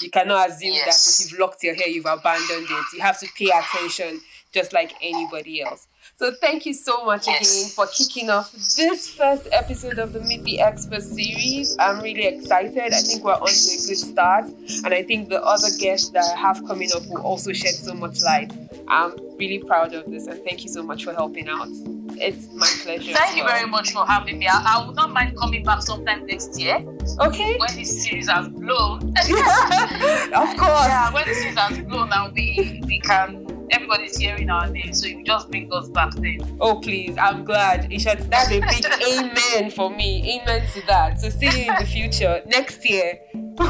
You 0.00 0.10
cannot 0.10 0.50
assume 0.50 0.74
yes. 0.74 1.04
that 1.04 1.24
if 1.24 1.32
you've 1.32 1.40
locked 1.40 1.62
your 1.62 1.74
hair, 1.74 1.88
you've 1.88 2.06
abandoned 2.06 2.66
it. 2.68 2.84
You 2.94 3.00
have 3.00 3.18
to 3.20 3.28
pay 3.36 3.50
attention 3.50 4.20
just 4.52 4.72
like 4.72 4.94
anybody 5.00 5.62
else. 5.62 5.86
So 6.16 6.32
thank 6.40 6.64
you 6.64 6.72
so 6.74 7.04
much 7.04 7.26
yes. 7.26 7.58
again 7.58 7.70
for 7.70 7.86
kicking 7.92 8.30
off 8.30 8.52
this 8.52 9.12
first 9.12 9.48
episode 9.50 9.98
of 9.98 10.12
the 10.12 10.20
Meet 10.20 10.44
the 10.44 10.60
Expert 10.60 11.02
series. 11.02 11.76
I'm 11.80 12.00
really 12.00 12.26
excited. 12.26 12.92
I 12.92 13.00
think 13.00 13.24
we're 13.24 13.32
on 13.32 13.40
to 13.40 13.44
a 13.44 13.80
good 13.88 13.98
start. 13.98 14.44
And 14.84 14.94
I 14.94 15.02
think 15.02 15.28
the 15.28 15.42
other 15.42 15.68
guests 15.80 16.10
that 16.10 16.24
I 16.24 16.38
have 16.38 16.64
coming 16.68 16.90
up 16.94 17.02
will 17.08 17.22
also 17.22 17.52
shed 17.52 17.74
so 17.74 17.94
much 17.94 18.22
light. 18.22 18.52
I'm 18.86 19.16
really 19.38 19.58
proud 19.58 19.92
of 19.92 20.08
this 20.08 20.28
and 20.28 20.40
thank 20.44 20.62
you 20.62 20.68
so 20.68 20.84
much 20.84 21.04
for 21.04 21.12
helping 21.12 21.48
out. 21.48 21.68
It's 22.16 22.46
my 22.54 22.68
pleasure. 22.82 23.12
Thank 23.12 23.36
you 23.36 23.44
very 23.44 23.66
much 23.66 23.90
for 23.90 24.06
having 24.06 24.38
me. 24.38 24.46
I, 24.46 24.76
I 24.76 24.86
would 24.86 24.94
not 24.94 25.12
mind 25.12 25.36
coming 25.36 25.64
back 25.64 25.82
sometime 25.82 26.26
next 26.26 26.56
year. 26.60 26.76
Okay. 27.18 27.56
When 27.58 27.74
this 27.74 28.04
series 28.04 28.28
has 28.28 28.48
blown. 28.48 29.00
of 29.18 30.56
course. 30.56 30.86
Yeah, 30.86 31.12
when 31.12 31.26
the 31.26 31.34
series 31.34 31.58
has 31.58 31.78
blown 31.80 32.10
and 32.12 32.32
we 32.32 32.82
we 32.86 33.00
can 33.00 33.43
everybody's 33.70 34.16
hearing 34.16 34.50
our 34.50 34.68
name, 34.68 34.92
so 34.92 35.06
you 35.06 35.24
just 35.24 35.50
bring 35.50 35.72
us 35.72 35.88
back 35.88 36.12
then. 36.14 36.38
Oh 36.60 36.80
please, 36.80 37.16
I'm 37.18 37.44
glad. 37.44 37.92
Isha, 37.92 38.16
that's 38.28 38.50
a 38.50 38.60
big 38.60 38.84
amen 39.08 39.70
for 39.70 39.90
me. 39.90 40.40
Amen 40.40 40.66
to 40.72 40.86
that. 40.86 41.20
So 41.20 41.28
see 41.28 41.64
you 41.64 41.72
in 41.72 41.78
the 41.78 41.86
future 41.86 42.42
next 42.46 42.88
year. 42.88 43.18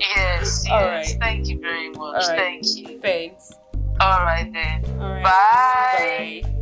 yes, 0.00 0.64
yes. 0.64 0.66
All 0.70 0.80
right. 0.84 1.16
Thank 1.20 1.48
you 1.48 1.60
very 1.60 1.90
much. 1.90 2.24
Thank 2.26 2.64
you. 2.76 2.98
Thanks. 3.00 3.52
All 4.00 4.24
right 4.24 4.50
then. 4.52 4.84
All 5.00 5.10
right. 5.10 5.22
Bye. 5.22 6.42
Bye. 6.44 6.58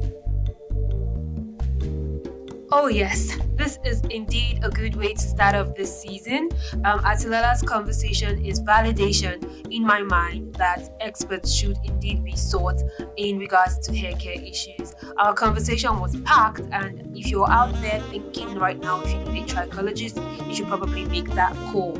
Oh, 2.72 2.86
yes, 2.86 3.36
this 3.56 3.80
is 3.84 4.00
indeed 4.10 4.60
a 4.62 4.70
good 4.70 4.94
way 4.94 5.12
to 5.12 5.20
start 5.20 5.56
off 5.56 5.74
this 5.74 6.02
season. 6.02 6.50
Um, 6.84 7.00
Atilola's 7.00 7.62
conversation 7.62 8.44
is 8.44 8.60
validation 8.62 9.66
in 9.72 9.84
my 9.84 10.02
mind 10.02 10.54
that 10.54 10.88
experts 11.00 11.52
should 11.52 11.76
indeed 11.82 12.22
be 12.22 12.36
sought 12.36 12.80
in 13.16 13.40
regards 13.40 13.80
to 13.80 13.96
hair 13.96 14.12
care 14.12 14.40
issues. 14.40 14.94
Our 15.16 15.34
conversation 15.34 15.98
was 15.98 16.14
packed, 16.20 16.60
and 16.70 17.16
if 17.16 17.26
you're 17.26 17.50
out 17.50 17.72
there 17.80 18.00
thinking 18.02 18.54
right 18.54 18.78
now 18.78 19.00
if 19.02 19.10
you 19.10 19.18
need 19.32 19.50
a 19.50 19.54
trichologist, 19.54 20.46
you 20.46 20.54
should 20.54 20.68
probably 20.68 21.06
make 21.06 21.28
that 21.30 21.56
call. 21.72 21.98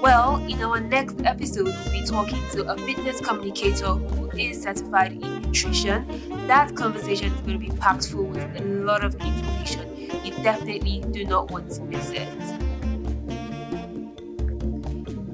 Well, 0.00 0.36
in 0.46 0.62
our 0.62 0.78
next 0.78 1.22
episode, 1.24 1.64
we'll 1.64 1.90
be 1.90 2.04
talking 2.06 2.40
to 2.52 2.70
a 2.70 2.78
fitness 2.78 3.20
communicator 3.20 3.94
who 3.94 4.30
is 4.38 4.62
certified 4.62 5.10
in 5.10 5.42
nutrition. 5.42 6.06
That 6.46 6.76
conversation 6.76 7.32
is 7.32 7.40
going 7.40 7.58
to 7.60 7.70
be 7.70 7.76
packed 7.78 8.06
full 8.06 8.26
with 8.26 8.60
a 8.60 8.62
lot 8.62 9.02
of 9.02 9.16
information 9.16 9.93
definitely 10.44 11.00
do 11.10 11.24
not 11.24 11.50
want 11.50 11.70
to 11.70 11.82
miss 11.84 12.10
it. 12.10 12.28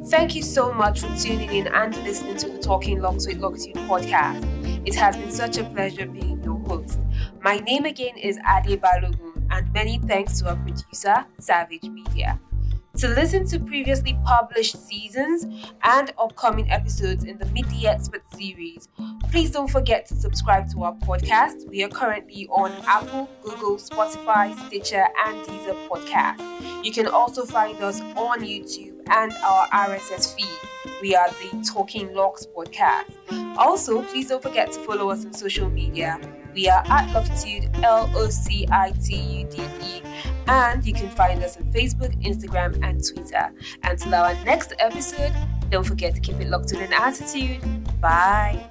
Thank 0.06 0.36
you 0.36 0.42
so 0.42 0.72
much 0.72 1.00
for 1.00 1.08
tuning 1.16 1.52
in 1.52 1.66
and 1.66 1.96
listening 2.04 2.36
to 2.38 2.48
the 2.48 2.58
Talking 2.58 3.00
Locks 3.00 3.26
with 3.26 3.38
Loctitude 3.38 3.74
podcast. 3.88 4.46
It 4.86 4.94
has 4.94 5.16
been 5.16 5.30
such 5.30 5.58
a 5.58 5.64
pleasure 5.64 6.06
being 6.06 6.40
your 6.44 6.58
host. 6.60 7.00
My 7.42 7.58
name 7.58 7.84
again 7.84 8.16
is 8.16 8.38
Ade 8.38 8.80
Balogun, 8.80 9.46
and 9.50 9.72
many 9.72 9.98
thanks 9.98 10.38
to 10.40 10.50
our 10.50 10.56
producer, 10.56 11.26
Savage 11.38 11.82
Media. 11.82 12.40
To 12.96 13.08
listen 13.08 13.46
to 13.46 13.60
previously 13.60 14.18
published 14.24 14.76
seasons 14.86 15.46
and 15.84 16.12
upcoming 16.18 16.70
episodes 16.70 17.24
in 17.24 17.38
the 17.38 17.44
the 17.44 17.86
Expert 17.86 18.22
series, 18.34 18.88
please 19.30 19.50
don't 19.52 19.70
forget 19.70 20.06
to 20.06 20.16
subscribe 20.16 20.68
to 20.72 20.82
our 20.82 20.94
podcast. 20.94 21.68
We 21.68 21.84
are 21.84 21.88
currently 21.88 22.48
on 22.48 22.72
Apple, 22.86 23.28
Google, 23.42 23.76
Spotify, 23.76 24.54
Stitcher, 24.66 25.06
and 25.24 25.46
Deezer 25.46 25.88
podcast. 25.88 26.84
You 26.84 26.92
can 26.92 27.06
also 27.06 27.44
find 27.44 27.80
us 27.80 28.00
on 28.16 28.40
YouTube 28.40 29.00
and 29.08 29.32
our 29.44 29.66
RSS 29.68 30.34
feed. 30.34 30.68
We 31.00 31.14
are 31.14 31.28
the 31.28 31.64
Talking 31.72 32.12
Locks 32.12 32.46
podcast. 32.46 33.12
Also, 33.56 34.02
please 34.02 34.28
don't 34.28 34.42
forget 34.42 34.72
to 34.72 34.80
follow 34.80 35.10
us 35.10 35.24
on 35.24 35.32
social 35.32 35.70
media. 35.70 36.20
We 36.54 36.68
are 36.68 36.82
at 36.86 37.12
Loctitude, 37.14 37.70
L 37.84 38.10
O 38.14 38.28
C 38.28 38.66
I 38.70 38.90
T 38.90 39.14
U 39.14 39.46
D 39.46 39.62
E, 39.62 40.02
and 40.50 40.84
you 40.84 40.92
can 40.92 41.08
find 41.10 41.42
us 41.42 41.56
on 41.56 41.64
Facebook, 41.72 42.12
Instagram, 42.22 42.78
and 42.82 43.02
Twitter. 43.06 43.52
Until 43.84 44.14
our 44.14 44.34
next 44.44 44.72
episode, 44.78 45.32
don't 45.70 45.86
forget 45.86 46.14
to 46.14 46.20
keep 46.20 46.40
it 46.40 46.48
locked 46.48 46.72
in 46.72 46.80
an 46.80 46.92
attitude. 46.92 47.60
Bye. 48.00 48.69